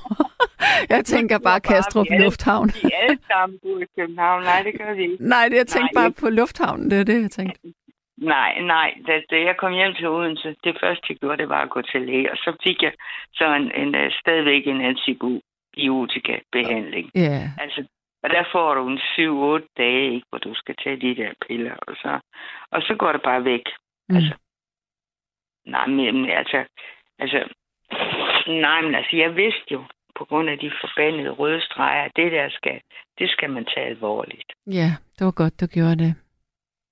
jeg 0.95 1.05
tænker 1.05 1.37
bare 1.37 1.43
bare, 1.43 1.59
Kastrup 1.59 2.07
alle- 2.11 2.23
Lufthavn. 2.25 2.67
Vi 2.83 2.89
alle 3.03 3.19
sammen 3.31 3.59
boede 3.63 3.83
i 3.83 3.87
København. 3.99 4.43
Nej, 4.43 4.63
det 4.63 4.73
gør 4.79 4.93
vi 4.93 5.01
ikke. 5.01 5.17
Nej, 5.33 5.47
det 5.49 5.55
jeg 5.57 5.67
tænkte 5.67 5.93
Nej, 5.95 6.01
bare 6.01 6.07
ikke. 6.07 6.19
på 6.21 6.29
lufthavnen, 6.29 6.91
det 6.91 6.99
er 6.99 7.03
det, 7.03 7.21
jeg 7.21 7.31
tænkte. 7.31 7.59
Nej, 8.17 8.61
nej. 8.61 8.93
Da, 9.07 9.13
da 9.31 9.35
jeg 9.47 9.55
kom 9.57 9.73
hjem 9.73 9.93
til 9.93 10.07
Odense, 10.07 10.55
det 10.63 10.77
første, 10.81 11.05
jeg 11.09 11.17
gjorde, 11.17 11.37
det 11.37 11.49
var 11.49 11.61
at 11.61 11.69
gå 11.69 11.81
til 11.81 12.01
læge. 12.01 12.31
Og 12.31 12.37
så 12.37 12.55
fik 12.63 12.83
jeg 12.83 12.91
så 13.33 13.53
en, 13.55 13.71
en, 13.81 13.95
uh, 13.95 14.11
stadigvæk 14.21 14.67
en 14.67 14.81
antibiotika-behandling. 14.91 17.11
Ja, 17.15 17.41
Altså, 17.63 17.83
og 18.23 18.29
der 18.29 18.43
får 18.51 18.73
du 18.75 18.87
en 18.87 18.97
7-8 19.61 19.67
dage, 19.77 20.13
ikke, 20.15 20.27
hvor 20.29 20.37
du 20.39 20.53
skal 20.53 20.75
tage 20.83 21.01
de 21.01 21.15
der 21.21 21.31
piller. 21.47 21.75
Og 21.87 21.95
så, 21.95 22.19
og 22.71 22.81
så 22.81 22.95
går 22.99 23.11
det 23.11 23.21
bare 23.23 23.43
væk. 23.43 23.65
Mm. 24.09 24.15
Altså, 24.15 24.33
nej, 25.65 25.87
men 25.87 26.29
altså, 26.29 26.65
altså, 27.19 27.39
nej, 28.47 28.81
men 28.81 28.95
altså, 28.95 29.15
jeg 29.17 29.35
vidste 29.35 29.65
jo, 29.71 29.83
på 30.15 30.25
grund 30.25 30.49
af 30.49 30.59
de 30.59 30.71
forbandede 30.81 31.29
røde 31.29 31.61
streger, 31.61 32.07
det 32.15 32.31
der 32.31 32.49
skal, 32.49 32.81
det 33.19 33.29
skal 33.29 33.49
man 33.49 33.65
tage 33.65 33.85
alvorligt. 33.87 34.53
ja, 34.67 34.89
det 35.19 35.25
var 35.25 35.31
godt, 35.31 35.59
du 35.61 35.65
gjorde 35.67 35.95
det. 35.95 36.15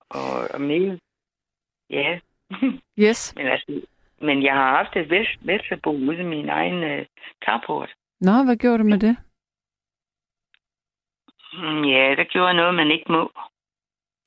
Og, 0.10 0.48
og 0.54 0.62
mere, 0.62 1.00
ja, 1.90 2.20
Yes. 3.06 3.34
men 3.38 3.48
altså, 3.48 3.82
men 4.22 4.44
jeg 4.44 4.54
har 4.54 4.78
haft 4.78 4.96
et 4.96 5.10
vest, 5.10 5.38
vestebo 5.42 5.90
ude 5.92 6.20
i 6.20 6.24
min 6.24 6.50
egen 6.50 6.84
øh, 6.84 7.06
carport. 7.46 7.90
Nå, 8.22 8.32
hvad 8.46 8.56
gjorde 8.58 8.78
du 8.78 8.84
med 8.84 9.00
det? 9.00 9.18
Mm, 11.58 11.84
Ja, 11.84 12.16
der 12.18 12.24
gjorde 12.24 12.48
jeg 12.48 12.56
noget, 12.56 12.76
man 12.76 12.92
ikke 12.92 13.12
må. 13.12 13.32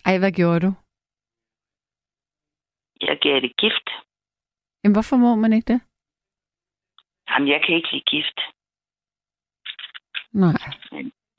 Ej, 0.05 0.19
hvad 0.19 0.33
gjorde 0.33 0.61
du? 0.67 0.73
jeg 3.03 3.19
gav 3.23 3.41
det 3.41 3.57
gift. 3.57 3.89
Jamen, 4.85 4.95
hvorfor 4.95 5.17
må 5.17 5.35
man 5.35 5.53
ikke 5.53 5.73
det? 5.73 5.81
Jamen, 7.31 7.49
jeg 7.49 7.61
kan 7.67 7.77
ikke 7.77 7.93
lide 7.93 8.05
gift. 8.15 8.39
Nej. 10.33 10.61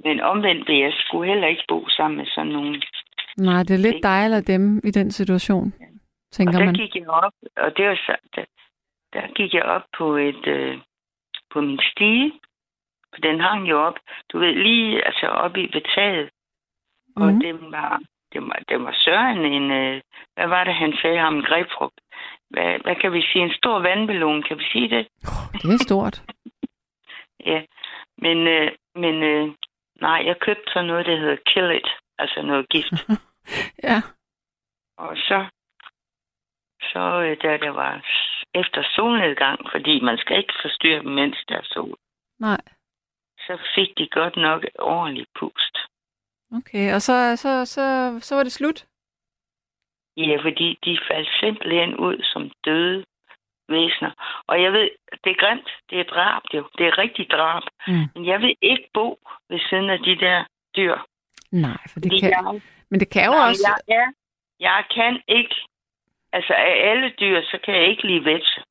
Men 0.05 0.19
omvendt 0.19 0.67
vil 0.67 0.77
jeg 0.79 0.93
skulle 0.93 1.29
heller 1.31 1.47
ikke 1.47 1.63
bo 1.67 1.87
sammen 1.89 2.17
med 2.17 2.25
sådan 2.25 2.51
nogen. 2.51 2.83
Nej, 3.37 3.63
det 3.63 3.73
er 3.73 3.85
lidt 3.87 4.03
dig 4.03 4.19
eller 4.25 4.41
dem 4.41 4.77
i 4.83 4.91
den 4.91 5.11
situation, 5.11 5.67
Og 6.27 6.31
tænker 6.31 6.57
der 6.59 6.65
man. 6.65 6.75
gik 6.75 6.95
jeg 6.95 7.09
op, 7.09 7.33
og 7.57 7.77
det 7.77 7.85
var 7.89 7.95
så, 7.95 8.15
der, 8.35 8.45
der 9.13 9.33
gik 9.33 9.53
jeg 9.53 9.63
op 9.63 9.85
på 9.97 10.15
et 10.15 10.47
øh, 10.47 10.77
på 11.51 11.61
min 11.61 11.79
stige. 11.91 12.39
Den 13.23 13.39
hang 13.39 13.69
jo 13.69 13.81
op, 13.87 13.97
du 14.31 14.39
ved, 14.39 14.53
lige 14.55 15.05
altså 15.05 15.27
oppe 15.27 15.61
i 15.61 15.69
ved 15.73 15.81
taget. 15.95 16.29
Og 17.15 17.27
Mhm. 17.27 17.39
det 17.41 17.71
var, 17.71 17.99
det 18.33 18.41
var, 18.41 18.59
det 18.69 18.83
var 18.83 18.93
Søren 18.93 19.45
en, 19.45 19.71
øh, 19.71 20.01
hvad 20.35 20.47
var 20.47 20.63
det, 20.63 20.73
han 20.75 20.93
sagde 21.01 21.17
ham, 21.19 21.35
en 21.35 21.43
grebfrugt. 21.43 21.99
Hvad, 22.49 22.79
hvad 22.83 22.95
kan 22.95 23.13
vi 23.13 23.21
sige? 23.21 23.43
En 23.45 23.53
stor 23.53 23.79
vandballon, 23.79 24.43
kan 24.43 24.57
vi 24.57 24.63
sige 24.71 24.89
det? 24.89 25.07
Det 25.61 25.73
er 25.73 25.83
stort. 25.83 26.21
Ja, 27.45 27.61
men, 28.17 28.47
øh, 28.47 28.71
men 28.95 29.23
øh, 29.23 29.49
nej, 30.01 30.23
jeg 30.25 30.39
købte 30.39 30.71
så 30.73 30.81
noget, 30.81 31.05
der 31.05 31.17
hedder 31.19 31.37
Kill 31.45 31.71
It, 31.71 31.87
altså 32.17 32.41
noget 32.41 32.69
gift. 32.69 32.93
Ja. 33.83 34.01
Og 34.97 35.17
så, 35.17 35.45
så 36.81 36.99
øh, 36.99 37.37
da 37.43 37.57
der 37.57 37.69
var 37.69 38.05
efter 38.55 38.83
solnedgang, 38.95 39.59
fordi 39.71 39.99
man 40.01 40.17
skal 40.17 40.37
ikke 40.37 40.53
forstyrre 40.61 40.99
dem, 41.03 41.11
mens 41.11 41.37
der 41.49 41.55
er 41.57 41.63
sol, 41.73 41.95
Nej. 42.39 42.61
Så 43.49 43.57
fik 43.75 43.97
de 43.97 44.07
godt 44.19 44.35
nok 44.35 44.61
ordentligt 44.79 45.29
pust. 45.39 45.75
Okay, 46.57 46.93
og 46.95 47.01
så, 47.01 47.35
så, 47.35 47.65
så, 47.65 47.85
så 48.21 48.35
var 48.35 48.43
det 48.43 48.51
slut? 48.51 48.85
Ja, 50.17 50.37
fordi 50.45 50.77
de 50.85 50.99
faldt 51.11 51.29
simpelthen 51.39 51.95
ud 51.95 52.17
som 52.23 52.51
døde 52.65 53.05
væsener. 53.69 54.11
Og 54.47 54.61
jeg 54.63 54.71
ved, 54.73 54.89
det 55.23 55.29
er 55.31 55.39
grimt, 55.43 55.69
det 55.89 55.99
er 55.99 56.03
drab 56.03 56.41
jo, 56.53 56.69
det 56.77 56.85
er 56.87 56.97
rigtig 56.97 57.29
drab. 57.29 57.63
Mm. 57.87 58.05
Men 58.15 58.25
jeg 58.25 58.39
vil 58.41 58.55
ikke 58.61 58.89
bo 58.93 59.19
ved 59.49 59.59
siden 59.69 59.89
af 59.89 59.99
de 59.99 60.15
der 60.25 60.43
dyr. 60.75 60.95
Nej, 61.51 61.81
for 61.91 61.99
det 61.99 62.11
Fordi 62.11 62.19
kan, 62.19 62.29
jeg, 62.29 62.61
men 62.89 62.99
det 62.99 63.09
kan 63.09 63.25
jo 63.25 63.31
Nej, 63.31 63.47
også... 63.49 63.67
Jeg, 63.67 63.95
jeg, 63.95 64.07
jeg 64.59 64.83
kan 64.95 65.21
ikke, 65.27 65.55
altså 66.31 66.53
af 66.53 66.89
alle 66.89 67.13
dyr, 67.19 67.41
så 67.41 67.57
kan 67.63 67.73
jeg 67.75 67.87
ikke 67.87 68.07
lide 68.07 68.25
vepse. 68.25 68.61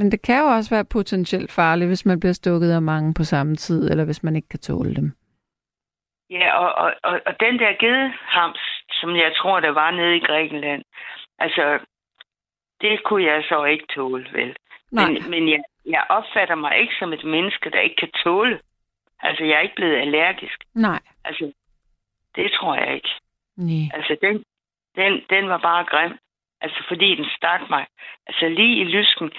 Men 0.00 0.10
det 0.12 0.22
kan 0.22 0.38
jo 0.40 0.46
også 0.56 0.70
være 0.76 0.84
potentielt 0.84 1.52
farligt, 1.52 1.88
hvis 1.88 2.06
man 2.06 2.20
bliver 2.20 2.32
stukket 2.32 2.70
af 2.72 2.82
mange 2.82 3.14
på 3.14 3.24
samme 3.24 3.56
tid, 3.56 3.90
eller 3.90 4.04
hvis 4.04 4.22
man 4.22 4.36
ikke 4.36 4.48
kan 4.48 4.58
tåle 4.60 4.94
dem. 4.94 5.12
Ja, 6.30 6.46
og, 6.62 6.70
og, 6.84 6.94
og, 7.02 7.20
og 7.26 7.40
den 7.40 7.58
der 7.58 7.72
gedehams, 7.84 8.60
som 9.00 9.10
jeg 9.16 9.32
tror, 9.36 9.60
der 9.60 9.70
var 9.70 9.90
nede 9.90 10.16
i 10.16 10.26
Grækenland, 10.28 10.82
altså, 11.38 11.78
det 12.80 13.02
kunne 13.04 13.24
jeg 13.24 13.44
så 13.48 13.64
ikke 13.64 13.86
tåle, 13.94 14.26
vel? 14.32 14.56
Nej, 14.92 15.10
Men, 15.10 15.30
men 15.30 15.48
jeg, 15.48 15.62
jeg 15.86 16.04
opfatter 16.08 16.54
mig 16.54 16.78
ikke 16.78 16.94
som 16.98 17.12
et 17.12 17.24
menneske, 17.24 17.70
der 17.70 17.80
ikke 17.80 17.96
kan 17.96 18.12
tåle. 18.24 18.60
Altså, 19.22 19.44
jeg 19.44 19.56
er 19.56 19.60
ikke 19.60 19.80
blevet 19.80 19.96
allergisk. 19.96 20.58
nej, 20.74 21.00
Altså, 21.24 21.52
det 22.36 22.52
tror 22.52 22.74
jeg 22.74 22.94
ikke. 22.94 23.14
nej. 23.56 23.86
Altså, 23.94 24.16
den, 24.22 24.44
den, 24.96 25.12
den 25.30 25.48
var 25.48 25.58
bare 25.58 25.84
grim. 25.84 26.18
Altså, 26.60 26.84
fordi 26.88 27.14
den 27.16 27.26
stak 27.36 27.70
mig. 27.70 27.86
Altså, 28.26 28.48
lige 28.48 28.80
i 28.80 28.84
lysken. 28.84 29.30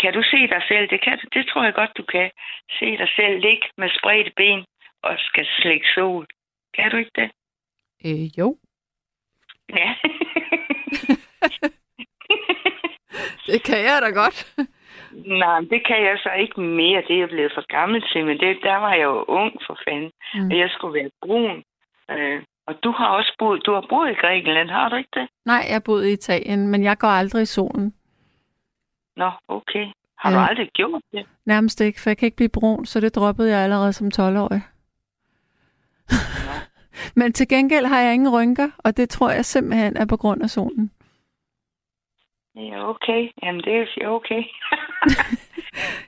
Kan, 0.00 0.12
du 0.14 0.22
se 0.22 0.36
dig 0.36 0.62
selv? 0.68 0.90
Det, 0.90 1.00
kan, 1.04 1.18
du- 1.18 1.28
det 1.38 1.46
tror 1.46 1.64
jeg 1.64 1.74
godt, 1.74 1.96
du 1.96 2.02
kan. 2.02 2.30
Se 2.78 2.98
dig 2.98 3.08
selv 3.16 3.40
ligge 3.40 3.66
med 3.76 3.88
spredte 3.98 4.32
ben 4.36 4.64
og 5.02 5.14
skal 5.18 5.46
slække 5.60 5.86
sol. 5.94 6.26
Kan 6.74 6.90
du 6.90 6.96
ikke 6.96 7.10
det? 7.20 7.30
Øh, 8.06 8.38
jo, 8.38 8.56
Ja. 9.78 9.94
det 13.46 13.62
kan 13.68 13.78
jeg 13.88 13.98
da 14.02 14.10
godt. 14.22 14.38
Nej, 15.42 15.60
det 15.60 15.86
kan 15.86 16.02
jeg 16.08 16.18
så 16.22 16.30
ikke 16.32 16.60
mere. 16.60 17.02
Det 17.08 17.14
er 17.14 17.18
jeg 17.18 17.28
blevet 17.28 17.52
for 17.54 17.66
gammel 17.66 18.02
til, 18.12 18.24
men 18.26 18.38
det, 18.40 18.58
der 18.62 18.76
var 18.76 18.92
jeg 18.94 19.02
jo 19.04 19.24
ung 19.28 19.52
for 19.66 19.78
fanden. 19.88 20.12
Mm. 20.34 20.50
Og 20.50 20.58
jeg 20.58 20.70
skulle 20.70 20.94
være 21.00 21.10
brun. 21.22 21.62
Øh, 22.10 22.42
og 22.68 22.74
du 22.84 22.90
har 22.90 23.06
også 23.08 23.32
boet, 23.38 23.62
du 23.66 23.72
har 23.74 23.84
boet 23.90 24.10
i 24.10 24.14
Grækenland, 24.14 24.68
har 24.70 24.88
du 24.88 24.96
ikke 24.96 25.10
det? 25.14 25.28
Nej, 25.44 25.66
jeg 25.70 25.82
boede 25.82 26.10
i 26.10 26.12
Italien, 26.12 26.68
men 26.68 26.82
jeg 26.84 26.98
går 26.98 27.08
aldrig 27.08 27.42
i 27.42 27.46
solen. 27.46 27.94
Nå, 29.16 29.30
okay. 29.48 29.86
Har 30.18 30.30
du 30.30 30.36
Ja. 30.36 30.46
aldrig 30.48 30.70
gjort 30.74 31.02
det? 31.12 31.26
Nærmest 31.46 31.80
ikke, 31.80 32.00
for 32.00 32.10
jeg 32.10 32.16
kan 32.16 32.26
ikke 32.26 32.36
blive 32.36 32.48
brun, 32.48 32.86
så 32.86 33.00
det 33.00 33.14
droppede 33.14 33.50
jeg 33.50 33.58
allerede 33.64 33.92
som 33.92 34.10
12-årig. 34.14 34.62
men 37.20 37.32
til 37.32 37.48
gengæld 37.48 37.86
har 37.86 38.00
jeg 38.00 38.14
ingen 38.14 38.32
rynker, 38.32 38.70
og 38.78 38.96
det 38.96 39.10
tror 39.10 39.30
jeg 39.30 39.44
simpelthen 39.44 39.96
er 39.96 40.04
på 40.06 40.16
grund 40.16 40.42
af 40.42 40.50
solen. 40.50 40.90
Ja, 42.58 42.88
okay. 42.88 43.28
Jamen, 43.42 43.60
det 43.60 43.86
er 44.02 44.08
okay. 44.08 44.42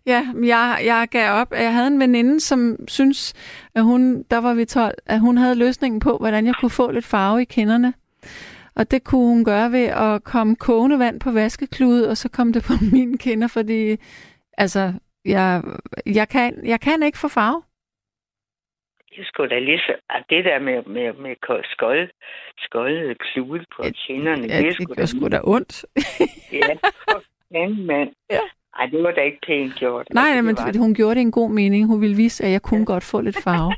Ja, 0.07 0.27
jeg, 0.45 0.81
jeg 0.85 1.09
gav 1.11 1.33
op. 1.33 1.53
Jeg 1.53 1.75
havde 1.75 1.87
en 1.87 2.01
veninde, 2.01 2.41
som 2.41 2.77
synes, 2.89 3.35
at 3.75 3.85
hun, 3.85 4.23
der 4.31 4.39
var 4.39 4.55
vi 4.55 4.65
12, 4.65 4.95
at 5.07 5.21
hun 5.21 5.37
havde 5.39 5.55
løsningen 5.55 6.01
på, 6.01 6.17
hvordan 6.17 6.47
jeg 6.47 6.55
kunne 6.61 6.71
få 6.71 6.91
lidt 6.91 7.05
farve 7.05 7.43
i 7.43 7.45
kinderne. 7.45 7.95
Og 8.75 8.91
det 8.91 9.05
kunne 9.05 9.27
hun 9.27 9.45
gøre 9.45 9.73
ved 9.73 9.85
at 9.85 10.25
komme 10.25 10.57
kogende 10.57 10.99
vand 10.99 11.21
på 11.21 11.31
vaskeklude, 11.31 12.09
og 12.09 12.17
så 12.17 12.29
kom 12.29 12.53
det 12.53 12.65
på 12.65 12.73
mine 12.93 13.19
kinder, 13.19 13.49
fordi 13.49 13.97
altså, 14.59 14.93
jeg, 15.25 15.63
jeg, 16.07 16.29
kan, 16.29 16.67
jeg 16.67 16.81
kan 16.81 17.03
ikke 17.03 17.19
få 17.19 17.29
farve. 17.29 17.63
Jeg 19.17 19.25
skulle 19.27 19.51
da 19.55 19.59
lige 19.59 19.79
så... 19.79 19.93
Ah, 20.11 20.23
det 20.31 20.45
der 20.45 20.59
med, 20.59 20.83
med, 20.83 21.13
med 21.13 21.37
ko- 21.47 21.63
skold, 21.65 22.11
skoldede 22.59 23.15
klude 23.15 23.65
på 23.77 23.85
Ja, 23.85 23.91
kinderne, 23.91 24.47
Ja, 24.47 24.57
det 24.59 24.65
det 24.65 24.75
sgu 24.75 24.95
da... 24.95 25.07
sgu 25.07 25.29
da 25.29 25.41
ondt. 25.45 25.85
Ja, 26.53 26.75
for 27.09 27.23
fanden, 27.53 27.87
mand. 27.87 28.11
Ja. 28.31 28.41
Ej, 28.79 28.87
det 28.87 29.03
var 29.03 29.11
da 29.11 29.21
ikke 29.21 29.39
pænt 29.47 29.75
gjort. 29.75 30.07
Nej, 30.15 30.23
Altså, 30.23 30.37
det 30.37 30.45
men 30.45 30.57
var- 30.57 30.79
hun 30.85 30.95
gjorde 30.95 31.15
det 31.15 31.21
i 31.21 31.23
en 31.23 31.31
god 31.31 31.51
mening. 31.51 31.87
Hun 31.87 32.01
ville 32.01 32.17
vise, 32.17 32.45
at 32.45 32.51
jeg 32.53 32.63
kunne 32.63 32.87
godt 32.87 33.05
få 33.05 33.21
lidt 33.21 33.43
farve. 33.43 33.73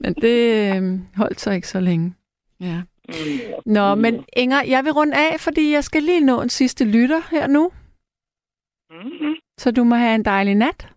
Men 0.00 0.14
det 0.14 0.38
øh, 0.76 0.82
holdt 1.16 1.40
så 1.40 1.50
ikke 1.52 1.68
så 1.68 1.80
længe. 1.80 2.14
Ja. 2.60 2.82
Mm, 3.08 3.14
Nå, 3.72 3.94
men 3.94 4.24
Inger, 4.36 4.62
jeg 4.68 4.84
vil 4.84 4.92
runde 4.92 5.14
af, 5.16 5.40
fordi 5.40 5.72
jeg 5.72 5.84
skal 5.84 6.02
lige 6.02 6.20
nå 6.20 6.42
en 6.42 6.48
sidste 6.48 6.84
lytter 6.84 7.20
her 7.30 7.46
nu. 7.46 7.70
mm-hmm. 8.90 9.34
Så 9.58 9.70
du 9.70 9.84
må 9.84 9.94
have 9.94 10.14
en 10.14 10.24
dejlig 10.24 10.54
nat. 10.54 10.88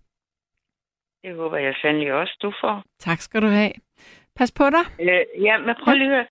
Det 1.24 1.36
håber 1.36 1.58
jeg 1.58 1.76
sandelig 1.82 2.14
også, 2.14 2.38
du 2.42 2.54
får. 2.62 2.84
Tak 3.00 3.20
skal 3.20 3.42
du 3.42 3.48
have. 3.48 3.72
Pas 4.36 4.52
på 4.52 4.64
dig. 4.70 4.84
Øh, 5.00 5.44
ja, 5.44 5.58
men 5.58 5.76
prøv 5.84 5.94
lige 5.94 6.10
at 6.12 6.16
høre. 6.16 6.28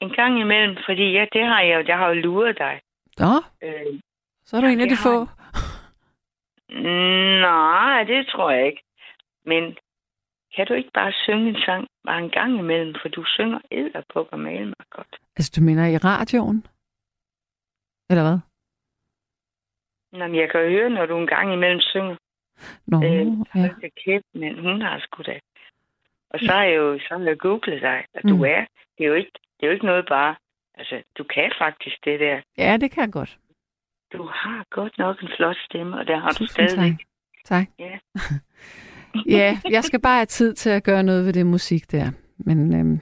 En 0.00 0.10
gang 0.10 0.40
imellem, 0.40 0.76
fordi 0.86 1.12
ja, 1.12 1.26
det 1.32 1.42
har 1.46 1.60
jeg 1.60 1.88
jeg 1.88 1.98
har 1.98 2.08
jo 2.08 2.14
luret 2.14 2.58
dig. 2.58 2.80
Nå, 3.18 3.32
Øh, 3.62 4.00
så 4.44 4.56
er 4.56 4.60
du 4.60 4.66
Ja, 4.66 4.72
en 4.72 4.80
af 4.80 4.88
de 4.88 4.94
har 4.94 5.08
få. 5.10 5.16
nej, 7.48 8.04
det 8.04 8.26
tror 8.26 8.50
jeg 8.50 8.66
ikke. 8.66 8.82
Men 9.44 9.76
kan 10.56 10.66
du 10.66 10.74
ikke 10.74 10.90
bare 10.94 11.12
synge 11.12 11.48
en 11.48 11.60
sang 11.66 11.86
bare 12.06 12.18
en 12.18 12.30
gang 12.30 12.58
imellem, 12.58 12.94
for 13.02 13.08
du 13.08 13.24
synger 13.24 13.58
og 14.32 14.40
male 14.40 14.66
mig 14.66 14.86
godt. 14.90 15.16
Altså, 15.36 15.52
du 15.56 15.60
mener 15.64 15.86
i 15.86 15.96
radioen? 15.96 16.66
Eller 18.10 18.22
hvad? 18.22 18.38
Nå, 20.18 20.26
men 20.26 20.34
jeg 20.40 20.50
kan 20.50 20.60
jo 20.60 20.68
høre, 20.70 20.90
når 20.90 21.06
du 21.06 21.18
en 21.18 21.26
gang 21.26 21.52
imellem 21.52 21.80
synger. 21.80 22.16
Nå, 22.86 22.96
Øh, 23.04 23.26
ja. 23.54 23.88
kæft, 24.04 24.24
men 24.34 24.58
hun 24.58 24.80
har 24.82 24.98
sgu 24.98 25.22
da. 25.22 25.38
Og 26.30 26.38
så 26.40 26.52
har 26.52 26.64
jeg 26.64 26.76
jo, 26.76 26.98
så 26.98 27.18
har 27.18 27.24
jeg 27.24 27.38
googlet 27.38 27.82
dig, 27.82 28.04
og 28.14 28.22
du 28.22 28.36
Mm. 28.36 28.42
er, 28.42 28.64
det 28.98 29.04
er 29.04 29.08
jo 29.08 29.14
ikke, 29.14 29.30
det 29.56 29.62
er 29.62 29.66
jo 29.66 29.72
ikke 29.72 29.86
noget 29.86 30.04
bare, 30.08 30.36
altså, 30.74 31.02
du 31.18 31.24
kan 31.24 31.52
faktisk 31.58 31.96
det 32.04 32.20
der. 32.20 32.40
Ja, 32.58 32.76
det 32.80 32.90
kan 32.90 33.00
jeg 33.04 33.12
godt. 33.12 33.38
Du 34.12 34.22
har 34.22 34.64
godt 34.70 34.98
nok 34.98 35.22
en 35.22 35.28
flot 35.36 35.56
stemme, 35.64 35.96
og 35.98 36.06
der 36.06 36.16
har 36.18 36.28
du 36.30 36.38
Tusind 36.38 36.68
stadig. 36.68 36.98
tak. 36.98 37.06
Tak. 37.44 37.66
Ja. 37.78 37.98
ja, 39.38 39.58
jeg 39.70 39.84
skal 39.84 40.00
bare 40.00 40.16
have 40.16 40.26
tid 40.26 40.54
til 40.54 40.70
at 40.70 40.84
gøre 40.84 41.02
noget 41.02 41.24
ved 41.26 41.32
det 41.32 41.46
musik 41.46 41.92
der. 41.92 42.06
Men 42.38 42.74
øhm, 42.80 43.00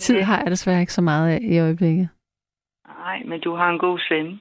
tid 0.00 0.16
Ja. 0.16 0.22
har 0.24 0.42
jeg 0.42 0.50
desværre 0.50 0.80
ikke 0.80 0.92
så 0.92 1.02
meget 1.02 1.32
af 1.34 1.38
i 1.42 1.58
øjeblikket. 1.58 2.08
Nej, 2.88 3.22
men 3.22 3.40
du 3.40 3.54
har 3.54 3.70
en 3.70 3.78
god 3.78 3.98
stemme. 3.98 4.40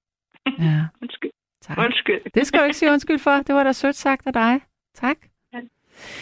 Ja, 0.60 0.80
Undskyld. 1.02 1.32
Tak. 1.62 1.78
Undskyld. 1.78 2.22
Det 2.36 2.48
skal 2.48 2.60
du 2.60 2.66
ikke 2.66 2.78
sige 2.78 2.92
undskyld 2.92 3.20
for. 3.20 3.32
Det 3.32 3.56
var 3.56 3.64
da 3.64 3.72
sødt 3.72 3.96
sagt 3.96 4.28
af 4.28 4.34
dig. 4.34 4.62
Tak. 4.96 5.18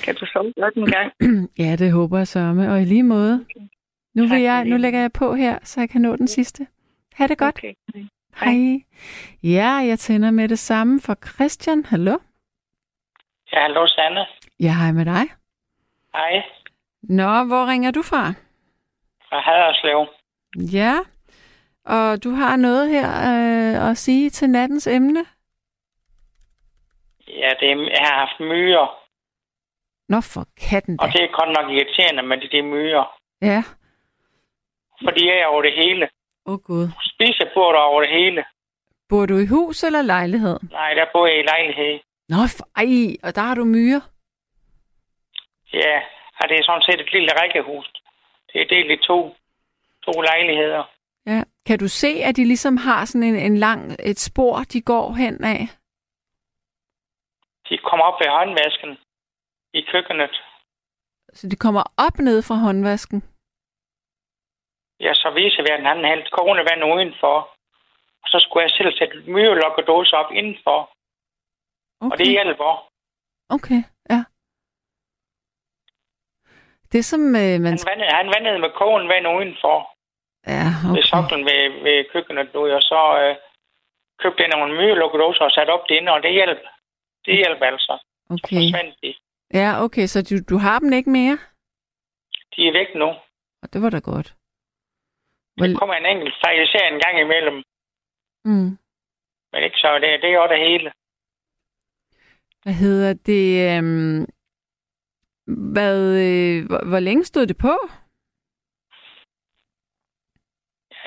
Kan 0.04 0.16
du 0.16 0.26
sove 0.26 0.54
godt 0.62 0.76
en 0.76 0.86
gang? 0.86 1.12
Ja, 1.64 1.76
det 1.76 1.92
håber 1.92 2.18
jeg 2.18 2.28
sørme. 2.28 2.72
Og 2.72 2.82
i 2.82 2.86
lige 2.86 3.04
måde. 3.04 3.46
Nu, 4.16 4.28
vil 4.28 4.42
jeg, 4.42 4.66
nu 4.66 4.78
lægger 4.78 5.00
jeg 5.00 5.12
på 5.12 5.34
her, 5.36 5.60
så 5.64 5.80
jeg 5.82 5.90
kan 5.90 6.02
nå 6.02 6.16
den 6.16 6.28
sidste. 6.28 6.68
Ha' 7.14 7.28
det 7.28 7.38
godt. 7.38 7.60
Okay. 7.60 7.74
Hej. 8.36 8.84
Ja, 9.44 9.70
jeg 9.70 10.00
tænder 10.00 10.32
med 10.32 10.48
det 10.50 10.60
samme 10.60 11.02
for 11.02 11.16
Christian. 11.34 11.86
Hallo? 11.86 12.18
Ja, 13.54 13.62
hallo 13.62 13.88
Sanne. 13.88 14.26
Ja, 14.60 14.74
hej 14.74 14.92
med 14.92 15.06
dig. 15.06 15.24
Hej, 16.14 16.44
Nå, 17.04 17.44
hvor 17.44 17.66
ringer 17.72 17.92
du 17.92 18.02
fra? 18.02 18.34
fra 19.30 19.40
Haderslev. 19.42 20.08
Ja, 20.74 20.96
og 21.98 22.24
du 22.24 22.30
har 22.30 22.56
noget 22.56 22.90
her 22.90 23.08
øh, 23.32 23.90
at 23.90 23.98
sige 23.98 24.30
til 24.30 24.50
nattens 24.50 24.88
emne? 24.88 25.26
Ja, 27.28 27.50
det 27.60 27.72
er, 27.72 27.76
jeg 27.76 28.06
har 28.10 28.20
haft 28.26 28.40
myrer, 28.40 28.88
Nå, 30.10 30.22
for 30.22 30.46
katten 30.70 30.98
da. 30.98 31.04
og 31.04 31.08
det 31.14 31.22
er 31.24 31.28
godt 31.40 31.52
nok 31.58 31.72
irriterende 31.72 32.24
med 32.24 32.38
de, 32.38 32.48
de 32.58 32.62
myrer. 32.62 33.06
Ja. 33.42 33.64
For 35.04 35.12
de 35.12 35.30
er 35.30 35.46
over 35.46 35.62
det 35.62 35.74
hele. 35.74 36.10
Åh 36.46 36.54
oh, 36.54 36.60
gud. 36.60 36.88
Spisebord 37.14 37.76
over 37.76 38.02
det 38.02 38.10
hele. 38.10 38.44
Bor 39.10 39.26
du 39.26 39.38
i 39.38 39.46
hus 39.46 39.84
eller 39.84 40.02
lejlighed? 40.02 40.60
Nej, 40.72 40.94
der 40.94 41.06
bor 41.14 41.28
jeg 41.28 41.40
i 41.40 41.44
lejlighed. 41.54 42.00
Nå, 42.30 42.36
for, 42.58 42.66
ej, 42.76 43.18
og 43.24 43.36
der 43.36 43.42
har 43.42 43.56
du 43.56 43.66
myrer. 43.66 44.02
Ja, 45.74 45.96
og 46.40 46.50
det 46.50 46.56
er 46.60 46.64
sådan 46.64 46.82
set 46.82 47.02
et 47.02 47.12
lille 47.14 47.32
rækkehus. 47.42 47.92
Det 48.54 48.62
er 48.62 48.66
delt 48.66 48.92
i 48.92 49.06
to, 49.08 49.36
to 50.06 50.22
lejligheder. 50.22 50.84
Ja. 51.32 51.42
Kan 51.68 51.80
du 51.80 51.88
se, 51.88 52.12
at 52.28 52.36
de 52.36 52.46
ligesom 52.46 52.78
har 52.78 53.06
sådan 53.06 53.28
en, 53.28 53.36
en 53.36 53.58
lang, 53.58 53.82
et 54.12 54.20
spor, 54.20 54.56
de 54.74 54.82
går 54.82 55.06
hen 55.14 55.44
af? 55.44 55.62
De 57.70 57.78
kommer 57.78 58.06
op 58.10 58.20
ved 58.22 58.30
håndvasken 58.38 58.92
i 59.74 59.82
køkkenet. 59.92 60.36
Så 61.34 61.48
de 61.52 61.56
kommer 61.56 61.84
op 62.06 62.18
ned 62.20 62.42
fra 62.48 62.56
håndvasken? 62.66 63.20
Ja, 65.06 65.14
så 65.14 65.30
viser 65.40 65.62
vi, 65.66 65.70
at 65.78 65.84
han 65.90 66.06
hældte 66.06 66.30
kogende 66.38 66.94
udenfor. 66.94 67.38
Og 68.24 68.28
så 68.32 68.38
skulle 68.40 68.64
jeg 68.64 68.72
selv 68.72 68.92
sætte 68.98 69.32
myrelokkedåse 69.32 70.14
op 70.22 70.32
indenfor. 70.32 70.80
Okay. 72.02 72.12
Og 72.12 72.18
det 72.18 72.28
hjælper. 72.28 72.72
Okay, 73.50 73.82
ja. 74.10 74.22
Det 76.92 77.06
som 77.06 77.22
øh, 77.22 77.56
man... 77.64 77.74
Han 77.78 77.90
vandede, 77.92 78.12
han 78.22 78.28
vandede 78.36 78.60
med 78.60 78.72
kogende 78.80 79.08
vand 79.14 79.28
udenfor. 79.38 79.99
Ja, 80.48 80.66
Ved 80.84 80.92
okay. 80.92 81.02
soklen 81.12 81.46
ved, 81.46 81.84
ved 81.84 82.06
køkkenet 82.14 82.54
nu. 82.54 82.60
Og 82.78 82.82
så 82.82 83.02
øh, 83.22 83.36
købte 84.22 84.42
jeg 84.44 84.50
nogle 84.50 84.74
myrelokkedåser 84.78 85.44
og 85.46 85.52
satte 85.52 85.72
op 85.72 85.84
det 85.90 85.96
inde, 85.96 86.12
og 86.12 86.24
det 86.24 86.32
hjælp. 86.32 86.62
Det 87.26 87.36
hjælper 87.36 87.66
altså. 87.66 87.94
Så 88.28 88.34
Okay. 88.34 88.56
forsvandt 88.58 88.96
de. 89.04 89.16
Ja, 89.54 89.84
okay, 89.84 90.06
så 90.08 90.18
du, 90.30 90.36
du 90.54 90.58
har 90.58 90.80
dem 90.80 90.94
ikke 90.94 91.10
mere? 91.10 91.38
De 92.56 92.68
er 92.68 92.74
væk 92.80 92.96
nu. 92.96 93.10
Og 93.64 93.74
det 93.74 93.82
var 93.82 93.90
da 93.90 94.00
godt. 94.00 94.36
Der 95.58 95.64
Vel, 95.64 95.78
kommer 95.78 95.96
en 95.96 96.06
enkelt 96.06 96.36
fejl, 96.46 96.64
især 96.68 96.88
en 96.88 97.00
gang 97.00 97.20
imellem. 97.20 97.64
mm. 98.46 98.78
Men 99.52 99.64
ikke 99.64 99.78
så, 99.78 99.94
det, 100.02 100.22
det 100.22 100.30
er 100.30 100.34
jo 100.42 100.48
det 100.48 100.60
hele. 100.70 100.92
Hvad 102.64 102.74
hedder 102.74 103.14
det? 103.14 103.78
Øhm, 103.78 104.26
hvad, 105.74 106.00
øh, 106.28 106.66
hvor, 106.68 106.90
hvor 106.90 107.00
længe 107.00 107.24
stod 107.26 107.46
det 107.48 107.58
på? 107.58 107.74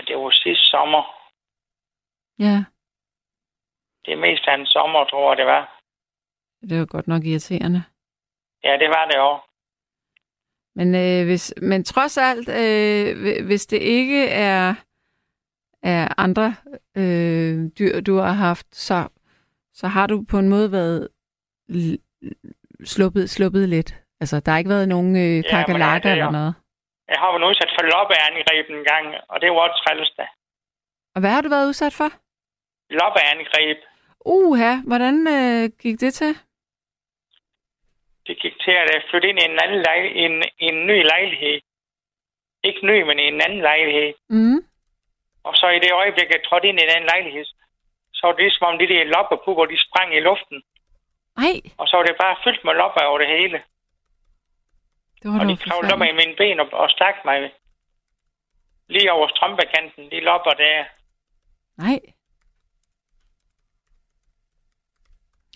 Ja, 0.09 0.15
det 0.15 0.17
var 0.23 0.31
sidste 0.31 0.65
sommer. 0.65 1.03
Ja, 2.39 2.65
Det 4.05 4.13
er 4.13 4.17
mest 4.27 4.47
af 4.49 4.55
en 4.55 4.67
sommer, 4.67 5.05
tror 5.05 5.31
jeg, 5.31 5.37
det 5.39 5.47
var. 5.47 5.81
det 6.69 6.79
var 6.79 6.87
godt 6.87 7.09
nok 7.09 7.25
irriterende. 7.25 7.83
Ja, 8.65 8.73
det 8.79 8.89
var 8.89 9.05
det 9.11 9.17
også. 9.21 9.47
Men, 10.75 10.95
øh, 10.95 11.25
hvis, 11.27 11.55
men 11.63 11.85
trods 11.85 12.19
alt, 12.19 12.49
øh, 12.49 13.17
hvi- 13.23 13.43
hvis 13.43 13.67
det 13.67 13.77
ikke 13.83 14.29
er, 14.29 14.75
er 15.83 16.21
andre 16.21 16.55
øh, 16.97 17.69
dyr, 17.79 18.01
du 18.01 18.17
har 18.17 18.33
haft, 18.33 18.67
så, 18.77 19.09
så 19.73 19.89
har 19.89 20.07
du 20.07 20.25
på 20.31 20.39
en 20.39 20.49
måde 20.49 20.73
været 20.73 21.09
l- 21.71 21.97
sluppet, 22.85 23.31
sluppet 23.31 23.69
lidt. 23.69 23.95
Altså, 24.21 24.41
der 24.41 24.53
har 24.53 24.59
ikke 24.59 24.71
været 24.71 24.89
nogen 24.89 25.17
øh, 25.17 25.45
kakalakker 25.51 26.09
ja, 26.11 26.17
er- 26.17 26.19
eller 26.19 26.31
noget. 26.31 26.55
Jeg 27.09 27.19
har 27.21 27.31
været 27.33 27.49
udsat 27.51 27.71
for 27.77 27.83
loppeangreb 27.93 28.67
en 28.71 28.85
gang, 28.85 29.07
og 29.29 29.41
det 29.41 29.49
var 29.51 29.61
også 29.67 29.83
træls 29.85 30.11
da. 30.19 30.27
Og 31.15 31.21
hvad 31.21 31.31
har 31.31 31.41
du 31.43 31.49
været 31.49 31.69
udsat 31.69 31.93
for? 32.01 32.11
Loppeangreb. 32.99 33.79
Uha, 34.25 34.73
hvordan 34.91 35.15
øh, 35.37 35.71
gik 35.83 36.01
det 36.01 36.15
til? 36.15 36.33
Det 38.27 38.35
gik 38.43 38.55
til 38.65 38.71
at 38.83 38.87
jeg 38.95 39.03
flytte 39.11 39.29
ind 39.29 39.39
i 39.41 39.45
en, 39.51 39.59
anden 39.65 39.81
lej- 39.87 40.13
en, 40.25 40.35
en 40.69 40.87
ny 40.87 40.97
lejlighed. 41.13 41.61
Ikke 42.65 42.87
ny, 42.87 43.03
men 43.03 43.19
i 43.19 43.27
en 43.35 43.41
anden 43.47 43.61
lejlighed. 43.61 44.15
Mm. 44.29 44.59
Og 45.45 45.55
så 45.61 45.67
i 45.69 45.79
det 45.85 45.93
øjeblik, 45.93 46.29
jeg 46.31 46.43
trådte 46.45 46.69
ind 46.69 46.79
i 46.81 46.87
den 46.95 47.05
lejlighed, 47.13 47.45
så 48.17 48.21
var 48.27 48.33
det 48.33 48.43
ligesom 48.45 48.67
om 48.67 48.79
de 48.79 48.87
der 48.93 49.05
loppepupper, 49.05 49.65
de 49.67 49.79
sprang 49.87 50.17
i 50.17 50.21
luften. 50.21 50.63
Ej, 51.37 51.55
Og 51.81 51.89
så 51.89 51.97
var 51.97 52.05
det 52.05 52.17
bare 52.25 52.37
fyldt 52.45 52.65
med 52.65 52.75
lopper 52.75 53.03
over 53.11 53.19
det 53.19 53.29
hele. 53.37 53.63
Det 55.23 55.31
var 55.33 55.41
Og 55.41 55.47
de 55.51 55.57
kravlede 55.57 55.95
op 55.95 56.03
i 56.03 56.13
mine 56.21 56.37
ben 56.37 56.61
og, 56.61 56.69
og 56.73 56.91
stak 56.91 57.15
mig. 57.25 57.53
Lige 58.89 59.13
over 59.13 59.29
strømpekanten, 59.29 60.11
de 60.11 60.21
lopper 60.21 60.51
der. 60.51 60.85
Nej. 61.85 61.99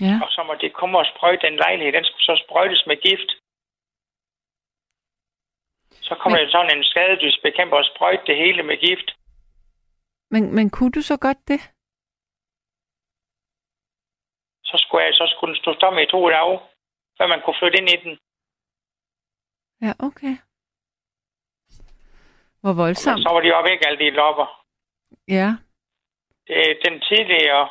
Ja, 0.00 0.14
Og 0.24 0.28
så 0.30 0.42
må 0.46 0.54
de 0.54 0.70
komme 0.70 0.98
og 0.98 1.06
sprøjte 1.12 1.46
den 1.46 1.56
lejlighed. 1.56 1.92
Den 1.92 2.04
skulle 2.04 2.24
så 2.30 2.44
sprøjtes 2.44 2.82
med 2.86 2.96
gift. 3.06 3.30
Så 6.08 6.14
kommer 6.14 6.38
Men- 6.38 6.44
der 6.46 6.52
sådan 6.52 6.76
en 6.78 6.84
skadedysbekæmper 6.84 7.76
og 7.76 7.84
sprøjte 7.94 8.22
det 8.26 8.36
hele 8.36 8.62
med 8.62 8.76
gift. 8.76 9.08
men, 10.30 10.54
men 10.54 10.70
kunne 10.70 10.92
du 10.92 11.02
så 11.02 11.16
godt 11.26 11.40
det? 11.48 11.60
Så 14.70 14.76
skulle, 14.84 15.04
jeg, 15.04 15.14
så 15.14 15.26
skulle 15.36 15.54
den 15.54 15.62
stå 15.62 15.74
tom 15.74 15.98
i 15.98 16.06
to 16.06 16.30
dage, 16.30 16.58
før 17.18 17.26
man 17.26 17.40
kunne 17.42 17.56
flytte 17.60 17.78
ind 17.78 17.88
i 17.90 17.96
den. 18.04 18.18
Ja, 19.82 19.92
okay. 19.98 20.34
Hvor 22.60 22.70
Og 22.70 22.76
voldsomt. 22.76 23.22
så 23.22 23.28
var 23.32 23.40
de 23.40 23.48
jo 23.48 23.62
væk, 23.62 23.80
alle 23.86 23.98
de 23.98 24.10
lopper. 24.10 24.64
Ja. 25.28 25.48
Det, 26.46 26.78
den 26.84 27.00
tidligere 27.00 27.68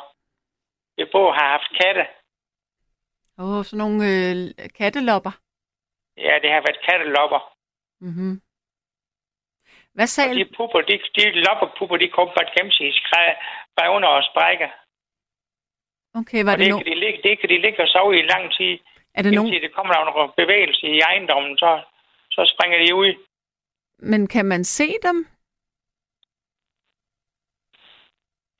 beboer 0.96 1.32
har 1.32 1.48
haft 1.50 1.70
katte. 1.80 2.04
Åh, 3.38 3.58
oh, 3.58 3.64
sådan 3.64 3.78
nogle 3.78 3.98
øh, 4.10 4.70
kattelopper. 4.78 5.34
Ja, 6.16 6.34
det 6.42 6.50
har 6.50 6.60
været 6.66 6.80
kattelopper. 6.86 7.40
Mm-hmm. 8.00 8.40
Hvad 9.96 10.08
Og 10.08 10.08
sagde 10.08 10.34
de 10.40 10.54
pupper, 10.56 10.80
de, 10.80 10.94
de 11.16 11.24
lopperpupper, 11.46 11.96
de 11.96 12.08
kommer 12.08 12.34
bare 12.34 12.50
gennem 12.54 12.72
sig 12.72 12.86
i 12.86 12.92
revner 13.80 14.08
og 14.08 14.22
sprækker. 14.30 14.70
Okay, 16.20 16.40
var 16.44 16.52
Og 16.52 16.58
det, 16.58 16.64
det, 16.64 16.72
no... 16.72 16.78
kan 16.78 16.86
de 16.92 17.00
ligge, 17.04 17.18
det 17.26 17.40
kan 17.40 17.48
de 17.48 17.58
ligge 17.64 17.82
og 17.84 17.88
sove 17.88 18.18
i 18.18 18.22
lang 18.32 18.44
tid. 18.56 18.72
er 19.16 19.22
det 19.22 19.32
nogen... 19.32 19.52
Det 19.52 19.74
kommer 19.76 19.92
der 19.94 20.04
nogle 20.04 20.32
bevægelse 20.42 20.86
i 20.86 20.98
ejendommen, 21.10 21.58
så, 21.58 21.70
så 22.36 22.42
springer 22.54 22.78
de 22.86 22.94
ud. 22.94 23.10
Men 23.98 24.26
kan 24.34 24.44
man 24.46 24.64
se 24.64 24.86
dem? 25.06 25.18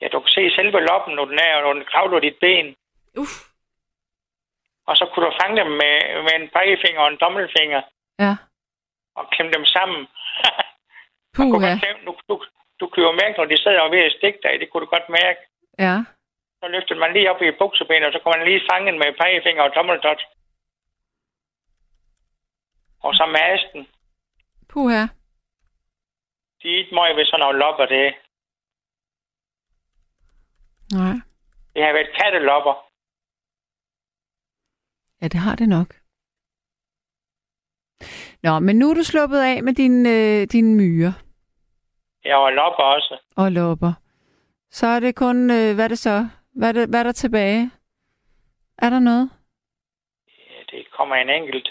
Ja, 0.01 0.07
du 0.13 0.19
kan 0.19 0.29
se 0.37 0.43
selve 0.55 0.79
loppen, 0.89 1.13
når 1.15 1.25
den 1.25 1.39
er, 1.39 1.61
når 1.61 1.73
den 1.73 1.85
kravler 1.91 2.19
dit 2.19 2.37
ben. 2.41 2.75
Uff. 3.21 3.35
Og 4.89 4.97
så 4.97 5.05
kunne 5.11 5.25
du 5.25 5.33
fange 5.41 5.55
dem 5.61 5.71
med, 5.81 5.95
med 6.25 6.33
en 6.41 6.49
pegefinger 6.55 7.01
og 7.01 7.07
en 7.11 7.17
tommelfinger 7.17 7.81
Ja. 8.19 8.33
og 9.15 9.23
klemme 9.31 9.51
dem 9.53 9.65
sammen. 9.65 10.01
Du, 11.37 11.41
kunne 11.51 11.79
klemme, 11.83 12.01
du, 12.07 12.13
du, 12.29 12.35
du 12.79 12.85
kunne 12.89 13.05
jo 13.09 13.11
mærke, 13.21 13.37
når 13.37 13.45
de 13.45 13.57
sidder 13.63 13.81
og 13.81 13.91
ved 13.91 13.99
at 13.99 14.15
stikke 14.17 14.39
dig. 14.43 14.53
Det 14.59 14.69
kunne 14.69 14.81
du 14.85 14.89
godt 14.95 15.09
mærke. 15.09 15.39
Ja. 15.85 15.95
Så 16.59 16.67
løftede 16.67 16.99
man 16.99 17.13
lige 17.13 17.31
op 17.31 17.41
i 17.41 17.51
buksebenet, 17.61 18.07
og 18.07 18.13
så 18.13 18.19
kunne 18.19 18.37
man 18.37 18.47
lige 18.47 18.67
fange 18.71 18.91
den 18.91 18.99
med 18.99 19.13
pegefinger 19.21 19.63
og 19.63 19.73
tommeltot. 19.73 20.21
Og 22.99 23.13
så 23.13 23.25
masten. 23.25 23.87
Puha. 24.69 25.01
De 26.61 26.67
er 26.73 26.77
ikke 26.77 26.95
meget 26.95 27.15
ved 27.17 27.25
sådan 27.25 27.39
nogle 27.39 27.59
lopper, 27.59 27.85
det. 27.85 28.13
Nej. 30.93 31.15
Det 31.75 31.83
har 31.85 31.93
været 31.93 32.15
kattelopper. 32.21 32.73
Ja, 35.21 35.27
det 35.27 35.39
har 35.39 35.55
det 35.55 35.69
nok. 35.69 35.95
Nå, 38.43 38.59
men 38.59 38.79
nu 38.79 38.89
er 38.89 38.93
du 38.93 39.03
sluppet 39.03 39.39
af 39.41 39.63
med 39.63 39.73
din, 39.73 40.05
øh, 40.05 40.47
dine 40.51 40.75
myrer 40.77 41.13
Ja, 42.25 42.37
og 42.37 42.51
lopper 42.53 42.83
også. 42.83 43.17
og 43.35 43.51
lopper. 43.51 43.93
Så 44.71 44.87
er 44.87 44.99
det 44.99 45.15
kun, 45.15 45.49
øh, 45.51 45.75
hvad 45.75 45.83
er 45.83 45.87
det 45.87 45.99
så? 45.99 46.27
Hvad 46.51 46.69
er, 46.69 46.71
det, 46.71 46.89
hvad 46.89 46.99
er 46.99 47.03
der 47.03 47.11
tilbage? 47.11 47.71
Er 48.77 48.89
der 48.89 48.99
noget? 48.99 49.29
Ja, 50.27 50.77
det 50.77 50.91
kommer 50.91 51.15
en 51.15 51.29
enkelt 51.29 51.69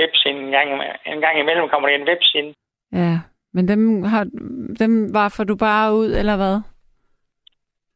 websinde 0.00 0.40
en 0.46 0.50
gang, 0.50 0.68
en 1.06 1.20
gang 1.20 1.38
imellem 1.38 1.68
kommer 1.68 1.88
der 1.88 1.96
en 1.96 2.08
websinde. 2.08 2.54
Ja, 2.92 3.18
men 3.54 3.68
dem, 3.68 4.02
har, 4.02 4.24
dem 4.78 5.14
varfer 5.14 5.44
du 5.44 5.56
bare 5.56 5.94
ud, 5.94 6.10
eller 6.20 6.36
hvad? 6.36 6.56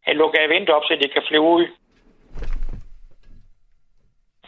Jeg 0.07 0.14
lukker 0.16 0.48
vinduet 0.48 0.76
op, 0.76 0.82
så 0.84 0.98
de 1.02 1.09
kan 1.09 1.22
flyve 1.28 1.42
ud. 1.59 1.66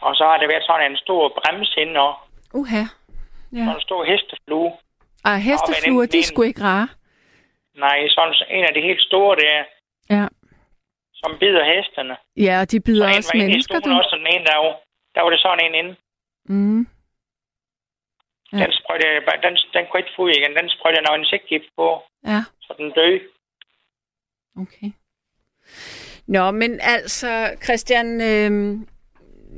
Og 0.01 0.15
så 0.15 0.23
har 0.23 0.37
det 0.37 0.47
været 0.49 0.63
sådan 0.63 0.91
en 0.91 0.97
stor 0.97 1.29
bremsinde 1.39 1.99
og 1.99 2.13
Uha. 2.53 2.83
Ja. 3.53 3.57
sådan 3.65 3.75
en 3.75 3.81
stor 3.81 4.03
hesteflue. 4.03 4.71
Og 5.25 5.35
hestefluer, 5.47 6.01
den 6.05 6.11
de 6.11 6.19
er 6.19 6.23
sgu 6.23 6.41
ikke 6.41 6.61
rare. 6.63 6.87
Nej, 7.77 8.07
sådan 8.09 8.33
en 8.49 8.63
af 8.69 8.73
de 8.73 8.81
helt 8.81 9.01
store 9.01 9.35
der, 9.35 9.63
Ja. 10.15 10.27
som 11.13 11.31
bider 11.39 11.63
hestene. 11.73 12.15
Ja, 12.37 12.59
og 12.61 12.71
de 12.71 12.79
bider 12.79 13.03
Så 13.05 13.09
en 13.09 13.17
også 13.17 13.29
var 13.33 13.35
inde 13.37 13.45
i 13.45 13.49
mennesker, 13.49 13.79
stuen 13.79 13.93
du. 13.95 13.97
også, 13.99 14.09
og 14.15 14.19
den 14.19 14.27
ene 14.27 14.45
der, 14.45 14.57
var- 14.63 14.79
der 15.15 15.21
var 15.21 15.29
det 15.29 15.39
sådan 15.39 15.65
en 15.65 15.75
inde. 15.81 15.95
Mm. 16.49 16.87
Ja. 18.53 18.57
Den, 18.57 18.71
sprøjte, 18.71 19.07
jeg 19.07 19.23
bare- 19.27 19.41
den, 19.49 19.57
den 19.73 19.85
kunne 19.87 19.99
ikke 19.99 20.11
få 20.15 20.21
ud 20.21 20.29
igen. 20.29 20.55
Den 20.59 20.69
sprøjte 20.69 20.95
jeg 20.97 21.05
noget 21.07 21.19
insektgift 21.19 21.69
på, 21.77 22.03
Ja, 22.31 22.39
så 22.61 22.73
den 22.77 22.91
døde. 22.91 23.19
okay. 24.61 24.89
Nå, 26.27 26.51
men 26.51 26.79
altså, 26.81 27.57
Christian, 27.63 28.07
øh, 28.21 28.51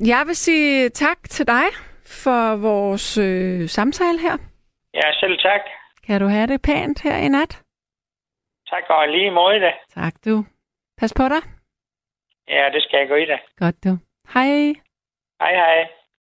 jeg 0.08 0.24
vil 0.28 0.36
sige 0.36 0.90
tak 0.90 1.18
til 1.30 1.48
dig 1.48 1.66
for 2.06 2.56
vores 2.56 3.18
øh, 3.18 3.70
samtale 3.70 4.20
her. 4.20 4.38
Ja, 4.94 5.14
selv 5.20 5.38
tak. 5.40 5.62
Kan 6.08 6.22
du 6.22 6.28
have 6.28 6.48
det 6.48 6.62
pænt 6.62 7.02
her 7.02 7.18
i 7.18 7.28
nat? 7.28 7.62
Tak 8.70 8.84
og 8.90 9.08
lige 9.08 9.32
måde 9.32 9.60
det. 9.60 9.74
Tak 9.94 10.14
du. 10.26 10.46
Pas 10.98 11.14
på 11.18 11.24
dig. 11.24 11.42
Ja, 12.48 12.70
det 12.74 12.84
skal 12.84 12.98
jeg 13.00 13.08
gå 13.08 13.16
i 13.16 13.26
da. 13.26 13.38
Godt 13.58 13.84
du. 13.84 13.98
Hej. 14.34 14.48
Hej, 15.42 15.54
hej. 15.56 15.90